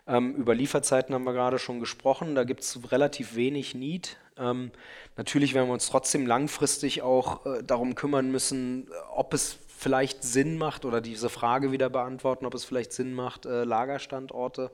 Ähm, 0.07 0.35
über 0.35 0.55
Lieferzeiten 0.55 1.15
haben 1.15 1.25
wir 1.25 1.33
gerade 1.33 1.59
schon 1.59 1.79
gesprochen, 1.79 2.35
da 2.35 2.43
gibt 2.45 2.63
es 2.63 2.91
relativ 2.91 3.37
wenig 3.37 3.75
Need. 3.75 4.19
Ähm, 4.37 4.73
natürlich 5.17 5.55
werden 5.55 5.69
wir 5.69 5.75
uns 5.75 5.87
trotzdem 5.87 6.27
langfristig 6.27 7.03
auch 7.03 7.47
äh, 7.47 7.63
darum 7.63 7.95
kümmern 7.95 8.31
müssen, 8.31 8.89
ob 9.15 9.35
es 9.35 9.59
vielleicht 9.83 10.23
Sinn 10.23 10.59
macht 10.59 10.85
oder 10.85 11.01
diese 11.01 11.29
Frage 11.29 11.73
wieder 11.73 11.91
beantworten, 11.91 12.47
ob 12.47 12.55
es 12.55 12.65
vielleicht 12.65 12.93
Sinn 12.93 13.15
macht, 13.15 13.47
äh, 13.47 13.65
Lagerstandorte 13.65 14.71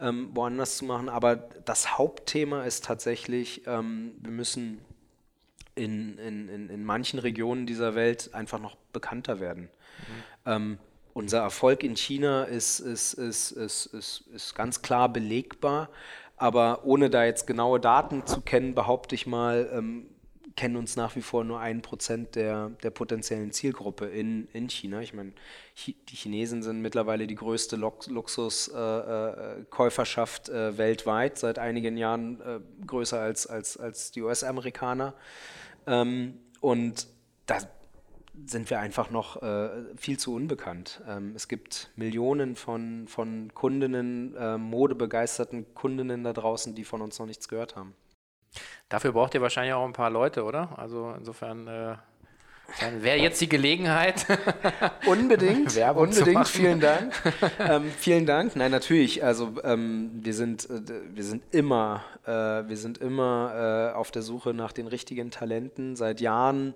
ähm, 0.00 0.30
woanders 0.34 0.76
zu 0.76 0.84
machen. 0.84 1.08
Aber 1.08 1.36
das 1.36 1.96
Hauptthema 1.96 2.64
ist 2.64 2.84
tatsächlich, 2.84 3.66
ähm, 3.66 4.12
wir 4.20 4.32
müssen 4.32 4.80
in, 5.76 6.18
in, 6.18 6.48
in, 6.48 6.68
in, 6.68 6.84
manchen 6.84 7.20
Regionen 7.20 7.64
dieser 7.66 7.94
Welt 7.94 8.30
einfach 8.34 8.58
noch 8.58 8.76
bekannter 8.92 9.38
werden. 9.38 9.62
Mhm. 9.64 10.22
Ähm, 10.46 10.78
unser 11.14 11.38
Erfolg 11.38 11.84
in 11.84 11.96
China 11.96 12.44
ist, 12.44 12.80
ist, 12.80 13.14
ist, 13.14 13.52
ist, 13.52 13.86
ist, 13.86 14.24
ist 14.32 14.54
ganz 14.56 14.82
klar 14.82 15.08
belegbar, 15.08 15.90
aber 16.36 16.84
ohne 16.84 17.08
da 17.08 17.24
jetzt 17.24 17.46
genaue 17.46 17.78
Daten 17.78 18.26
zu 18.26 18.40
kennen, 18.40 18.74
behaupte 18.74 19.14
ich 19.14 19.26
mal, 19.26 19.70
ähm, 19.72 20.06
kennen 20.56 20.76
uns 20.76 20.96
nach 20.96 21.14
wie 21.16 21.22
vor 21.22 21.44
nur 21.44 21.60
ein 21.60 21.80
Prozent 21.82 22.34
der, 22.34 22.70
der 22.82 22.90
potenziellen 22.90 23.52
Zielgruppe 23.52 24.06
in, 24.06 24.48
in 24.52 24.68
China. 24.68 25.00
Ich 25.00 25.14
meine, 25.14 25.32
die 25.86 26.16
Chinesen 26.16 26.62
sind 26.62 26.82
mittlerweile 26.82 27.26
die 27.26 27.34
größte 27.34 27.76
Luxuskäuferschaft 27.76 30.48
äh, 30.48 30.52
äh, 30.52 30.68
äh, 30.68 30.78
weltweit, 30.78 31.38
seit 31.38 31.58
einigen 31.58 31.96
Jahren 31.96 32.40
äh, 32.40 32.60
größer 32.86 33.20
als, 33.20 33.46
als, 33.46 33.76
als 33.76 34.12
die 34.12 34.22
US-Amerikaner. 34.22 35.14
Ähm, 35.86 36.38
und 36.60 37.06
da 37.46 37.58
sind 38.46 38.70
wir 38.70 38.80
einfach 38.80 39.10
noch 39.10 39.42
äh, 39.42 39.70
viel 39.96 40.18
zu 40.18 40.34
unbekannt. 40.34 41.02
Ähm, 41.06 41.32
es 41.34 41.48
gibt 41.48 41.90
Millionen 41.96 42.56
von, 42.56 43.06
von 43.08 43.52
Kundinnen, 43.54 44.34
äh, 44.36 44.58
modebegeisterten 44.58 45.74
Kundinnen 45.74 46.24
da 46.24 46.32
draußen, 46.32 46.74
die 46.74 46.84
von 46.84 47.02
uns 47.02 47.18
noch 47.18 47.26
nichts 47.26 47.48
gehört 47.48 47.76
haben. 47.76 47.94
Dafür 48.88 49.12
braucht 49.12 49.34
ihr 49.34 49.40
wahrscheinlich 49.40 49.74
auch 49.74 49.84
ein 49.84 49.92
paar 49.92 50.10
Leute, 50.10 50.44
oder? 50.44 50.76
Also 50.76 51.14
insofern 51.16 51.66
äh, 51.68 51.96
wäre 53.00 53.18
jetzt 53.18 53.40
die 53.40 53.48
Gelegenheit. 53.48 54.26
unbedingt, 55.06 55.74
Werbung 55.76 56.08
unbedingt. 56.08 56.48
Vielen 56.48 56.80
Dank. 56.80 57.12
ähm, 57.58 57.90
vielen 57.96 58.26
Dank. 58.26 58.56
Nein, 58.56 58.70
natürlich. 58.70 59.24
Also 59.24 59.54
ähm, 59.62 60.10
wir 60.22 60.34
sind, 60.34 60.68
äh, 60.68 60.80
wir 61.14 61.24
sind 61.24 61.42
immer, 61.52 62.04
äh, 62.24 62.30
wir 62.30 62.76
sind 62.76 62.98
immer 62.98 63.92
äh, 63.92 63.96
auf 63.96 64.10
der 64.10 64.22
Suche 64.22 64.54
nach 64.54 64.72
den 64.72 64.86
richtigen 64.86 65.30
Talenten. 65.30 65.96
Seit 65.96 66.20
Jahren 66.20 66.74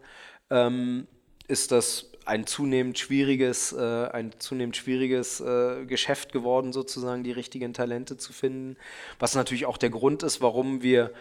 ähm, 0.51 1.07
ist 1.49 1.73
das 1.73 2.11
ein 2.27 2.47
zunehmend 2.47 2.99
schwieriges, 2.99 3.73
äh, 3.73 4.09
ein 4.09 4.33
zunehmend 4.39 4.77
schwieriges 4.77 5.41
äh, 5.41 5.85
Geschäft 5.85 6.33
geworden, 6.33 6.73
sozusagen 6.73 7.23
die 7.23 7.33
richtigen 7.33 7.75
Talente 7.75 8.17
zu 8.17 8.33
finden. 8.33 8.77
Was 9.19 9.35
natürlich 9.35 9.67
auch 9.67 9.77
der 9.77 9.91
Grund 9.91 10.23
ist, 10.23 10.41
warum 10.41 10.83
wir 10.83 11.13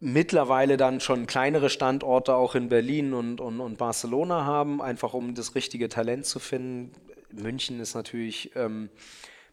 mittlerweile 0.00 0.78
dann 0.78 1.00
schon 1.00 1.26
kleinere 1.26 1.68
Standorte 1.68 2.34
auch 2.34 2.54
in 2.54 2.70
Berlin 2.70 3.12
und, 3.12 3.40
und, 3.40 3.60
und 3.60 3.76
Barcelona 3.76 4.44
haben, 4.44 4.80
einfach 4.80 5.12
um 5.12 5.34
das 5.34 5.54
richtige 5.54 5.88
Talent 5.88 6.24
zu 6.26 6.38
finden. 6.38 6.92
München 7.30 7.78
ist 7.80 7.94
natürlich 7.94 8.50
ähm, 8.56 8.88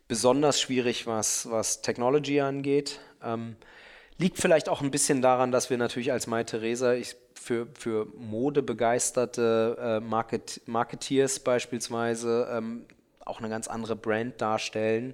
besonders 0.07 0.59
schwierig, 0.59 1.05
was, 1.05 1.51
was 1.51 1.81
Technology 1.81 2.39
angeht. 2.39 3.01
Ähm, 3.21 3.57
liegt 4.17 4.39
vielleicht 4.39 4.69
auch 4.69 4.81
ein 4.81 4.89
bisschen 4.89 5.21
daran, 5.21 5.51
dass 5.51 5.69
wir 5.69 5.77
natürlich 5.77 6.11
als 6.11 6.27
Mai 6.27 6.43
Theresa 6.43 6.95
für, 7.35 7.67
für 7.77 8.07
modebegeisterte 8.17 9.77
äh, 9.79 9.99
Market, 9.99 10.61
Marketeers 10.65 11.39
beispielsweise 11.39 12.47
ähm, 12.51 12.85
auch 13.25 13.39
eine 13.39 13.49
ganz 13.49 13.67
andere 13.67 13.95
Brand 13.95 14.41
darstellen 14.41 15.13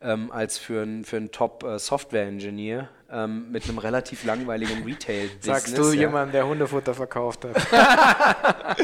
ähm, 0.00 0.30
als 0.32 0.58
für 0.58 0.82
einen 0.82 1.04
für 1.04 1.30
Top-Software-Engineer 1.30 2.88
ähm, 3.12 3.50
mit 3.52 3.64
einem 3.64 3.78
relativ 3.78 4.24
langweiligen 4.24 4.84
Retail-Business. 4.84 5.44
Sagst 5.44 5.76
du 5.76 5.92
ja. 5.92 6.00
jemand, 6.00 6.32
der 6.34 6.46
Hundefutter 6.46 6.94
verkauft 6.94 7.44
hat? 7.44 7.56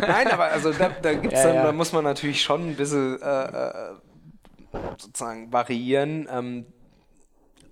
Nein, 0.00 0.28
aber 0.28 0.44
also 0.44 0.72
da, 0.72 0.90
da 0.90 1.14
gibt's 1.14 1.38
ja, 1.38 1.46
dann, 1.46 1.54
ja. 1.54 1.62
da 1.64 1.72
muss 1.72 1.92
man 1.92 2.04
natürlich 2.04 2.42
schon 2.42 2.70
ein 2.70 2.76
bisschen 2.76 3.20
äh, 3.22 3.44
äh, 3.44 3.94
sozusagen 4.98 5.52
variieren. 5.52 6.28
Ähm, 6.30 6.66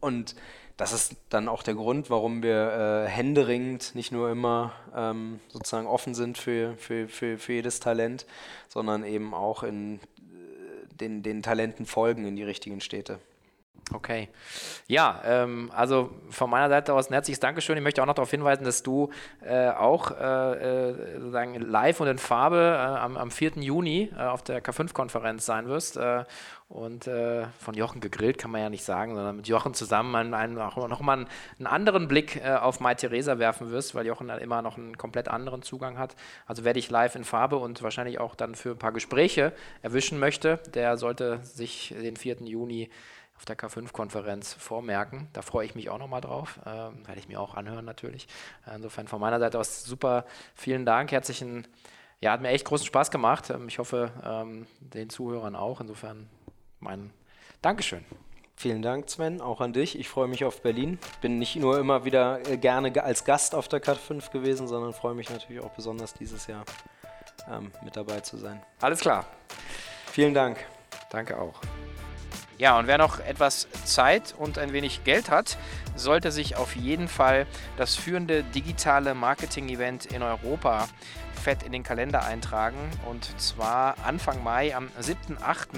und 0.00 0.34
das 0.76 0.94
ist 0.94 1.16
dann 1.28 1.46
auch 1.46 1.62
der 1.62 1.74
Grund, 1.74 2.08
warum 2.08 2.42
wir 2.42 3.04
äh, 3.04 3.08
händeringend 3.08 3.94
nicht 3.94 4.12
nur 4.12 4.30
immer 4.30 4.72
ähm, 4.96 5.40
sozusagen 5.48 5.86
offen 5.86 6.14
sind 6.14 6.38
für, 6.38 6.74
für, 6.78 7.06
für, 7.06 7.36
für 7.36 7.52
jedes 7.52 7.80
Talent, 7.80 8.24
sondern 8.68 9.04
eben 9.04 9.34
auch 9.34 9.62
in 9.62 10.00
den, 11.00 11.22
den 11.22 11.42
Talenten 11.42 11.84
folgen 11.86 12.26
in 12.26 12.36
die 12.36 12.44
richtigen 12.44 12.80
Städte. 12.80 13.18
Okay. 13.92 14.28
Ja, 14.86 15.20
ähm, 15.24 15.70
also 15.74 16.10
von 16.30 16.48
meiner 16.48 16.68
Seite 16.68 16.94
aus 16.94 17.10
ein 17.10 17.12
herzliches 17.12 17.40
Dankeschön. 17.40 17.76
Ich 17.76 17.82
möchte 17.82 18.00
auch 18.02 18.06
noch 18.06 18.14
darauf 18.14 18.30
hinweisen, 18.30 18.64
dass 18.64 18.82
du 18.82 19.10
äh, 19.44 19.68
auch 19.70 20.12
äh, 20.12 20.88
äh 20.90 21.18
sozusagen 21.18 21.54
live 21.54 22.00
und 22.00 22.06
in 22.06 22.18
Farbe 22.18 22.56
äh, 22.56 22.98
am, 22.98 23.16
am 23.16 23.30
4. 23.30 23.52
Juni 23.56 24.10
äh, 24.16 24.22
auf 24.22 24.42
der 24.42 24.62
K5-Konferenz 24.62 25.44
sein 25.44 25.66
wirst. 25.66 25.96
Äh, 25.96 26.24
und 26.68 27.10
von 27.58 27.74
Jochen 27.74 28.00
gegrillt 28.00 28.38
kann 28.38 28.52
man 28.52 28.60
ja 28.60 28.70
nicht 28.70 28.84
sagen, 28.84 29.16
sondern 29.16 29.34
mit 29.34 29.48
Jochen 29.48 29.74
zusammen 29.74 30.14
einen, 30.14 30.34
einen, 30.34 30.56
auch 30.60 30.76
noch 30.86 31.00
mal 31.00 31.14
einen, 31.14 31.28
einen 31.58 31.66
anderen 31.66 32.06
Blick 32.06 32.40
auf 32.44 32.78
Mai 32.78 32.94
Theresa 32.94 33.40
werfen 33.40 33.72
wirst, 33.72 33.96
weil 33.96 34.06
Jochen 34.06 34.28
dann 34.28 34.38
immer 34.38 34.62
noch 34.62 34.78
einen 34.78 34.96
komplett 34.96 35.26
anderen 35.26 35.62
Zugang 35.62 35.98
hat. 35.98 36.14
Also 36.46 36.62
wer 36.62 36.72
dich 36.72 36.88
live 36.88 37.16
in 37.16 37.24
Farbe 37.24 37.56
und 37.56 37.82
wahrscheinlich 37.82 38.20
auch 38.20 38.36
dann 38.36 38.54
für 38.54 38.70
ein 38.70 38.78
paar 38.78 38.92
Gespräche 38.92 39.52
erwischen 39.82 40.20
möchte, 40.20 40.60
der 40.72 40.96
sollte 40.96 41.40
sich 41.42 41.92
den 42.00 42.16
4. 42.16 42.36
Juni 42.44 42.88
auf 43.40 43.46
der 43.46 43.56
K5-Konferenz 43.56 44.52
vormerken. 44.52 45.28
Da 45.32 45.40
freue 45.40 45.64
ich 45.64 45.74
mich 45.74 45.88
auch 45.88 45.96
nochmal 45.96 46.20
drauf. 46.20 46.60
Ähm, 46.66 47.06
werde 47.06 47.18
ich 47.18 47.26
mir 47.26 47.40
auch 47.40 47.54
anhören 47.54 47.86
natürlich. 47.86 48.28
Insofern 48.72 49.08
von 49.08 49.18
meiner 49.18 49.40
Seite 49.40 49.58
aus 49.58 49.82
super 49.82 50.26
vielen 50.54 50.84
Dank. 50.84 51.10
Herzlichen, 51.10 51.66
ja, 52.20 52.32
hat 52.32 52.42
mir 52.42 52.50
echt 52.50 52.66
großen 52.66 52.84
Spaß 52.84 53.10
gemacht. 53.10 53.48
Ähm, 53.48 53.66
ich 53.68 53.78
hoffe, 53.78 54.12
ähm, 54.22 54.66
den 54.80 55.08
Zuhörern 55.08 55.56
auch. 55.56 55.80
Insofern 55.80 56.28
mein 56.80 57.14
Dankeschön. 57.62 58.04
Vielen 58.56 58.82
Dank, 58.82 59.08
Sven, 59.08 59.40
auch 59.40 59.62
an 59.62 59.72
dich. 59.72 59.98
Ich 59.98 60.10
freue 60.10 60.28
mich 60.28 60.44
auf 60.44 60.60
Berlin. 60.60 60.98
Bin 61.22 61.38
nicht 61.38 61.56
nur 61.56 61.78
immer 61.78 62.04
wieder 62.04 62.46
äh, 62.46 62.58
gerne 62.58 63.02
als 63.02 63.24
Gast 63.24 63.54
auf 63.54 63.68
der 63.68 63.80
Cut 63.80 63.96
5 63.96 64.32
gewesen, 64.32 64.68
sondern 64.68 64.92
freue 64.92 65.14
mich 65.14 65.30
natürlich 65.30 65.62
auch 65.62 65.70
besonders 65.70 66.12
dieses 66.12 66.46
Jahr 66.46 66.66
ähm, 67.50 67.72
mit 67.82 67.96
dabei 67.96 68.20
zu 68.20 68.36
sein. 68.36 68.62
Alles 68.82 69.00
klar. 69.00 69.24
Vielen 70.12 70.34
Dank. 70.34 70.58
Danke 71.08 71.40
auch. 71.40 71.58
Ja, 72.60 72.78
und 72.78 72.86
wer 72.86 72.98
noch 72.98 73.20
etwas 73.20 73.68
Zeit 73.86 74.34
und 74.36 74.58
ein 74.58 74.74
wenig 74.74 75.02
Geld 75.02 75.30
hat, 75.30 75.56
sollte 75.96 76.30
sich 76.30 76.56
auf 76.56 76.76
jeden 76.76 77.08
Fall 77.08 77.46
das 77.78 77.96
führende 77.96 78.42
digitale 78.42 79.14
Marketing-Event 79.14 80.04
in 80.04 80.22
Europa 80.22 80.86
fett 81.42 81.62
in 81.62 81.72
den 81.72 81.82
Kalender 81.82 82.22
eintragen. 82.22 82.76
Und 83.08 83.40
zwar 83.40 83.94
Anfang 84.04 84.44
Mai, 84.44 84.76
am 84.76 84.90
7. 84.98 85.42
8. 85.42 85.70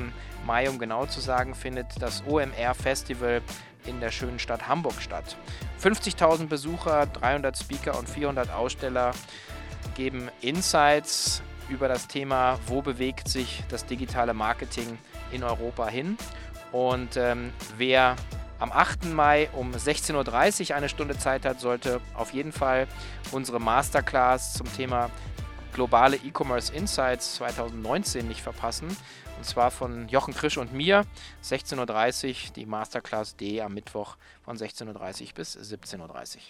Mai, 0.44 0.68
um 0.68 0.80
genau 0.80 1.06
zu 1.06 1.20
sagen, 1.20 1.54
findet 1.54 1.86
das 2.00 2.24
OMR 2.26 2.74
Festival 2.74 3.42
in 3.86 4.00
der 4.00 4.10
schönen 4.10 4.40
Stadt 4.40 4.66
Hamburg 4.66 5.00
statt. 5.00 5.36
50.000 5.80 6.48
Besucher, 6.48 7.06
300 7.06 7.56
Speaker 7.56 7.96
und 7.96 8.08
400 8.08 8.50
Aussteller 8.50 9.12
geben 9.94 10.32
Insights 10.40 11.44
über 11.68 11.86
das 11.86 12.08
Thema, 12.08 12.58
wo 12.66 12.82
bewegt 12.82 13.28
sich 13.28 13.62
das 13.68 13.86
digitale 13.86 14.34
Marketing 14.34 14.98
in 15.30 15.44
Europa 15.44 15.86
hin. 15.86 16.18
Und 16.72 17.16
ähm, 17.16 17.52
wer 17.76 18.16
am 18.58 18.72
8. 18.72 19.12
Mai 19.12 19.50
um 19.52 19.72
16.30 19.72 20.70
Uhr 20.70 20.76
eine 20.76 20.88
Stunde 20.88 21.18
Zeit 21.18 21.44
hat, 21.44 21.60
sollte 21.60 22.00
auf 22.14 22.32
jeden 22.32 22.52
Fall 22.52 22.86
unsere 23.30 23.60
Masterclass 23.60 24.54
zum 24.54 24.72
Thema 24.74 25.10
globale 25.72 26.16
E-Commerce 26.16 26.72
Insights 26.72 27.34
2019 27.36 28.26
nicht 28.26 28.40
verpassen. 28.40 28.88
Und 29.36 29.44
zwar 29.44 29.70
von 29.70 30.08
Jochen 30.08 30.34
Krisch 30.34 30.58
und 30.58 30.72
mir, 30.72 31.04
16.30 31.42 32.28
Uhr, 32.28 32.52
die 32.54 32.66
Masterclass 32.66 33.36
D 33.36 33.60
am 33.60 33.74
Mittwoch 33.74 34.16
von 34.44 34.56
16.30 34.56 35.22
Uhr 35.28 35.34
bis 35.34 35.56
17.30 35.56 35.98
Uhr. 36.36 36.40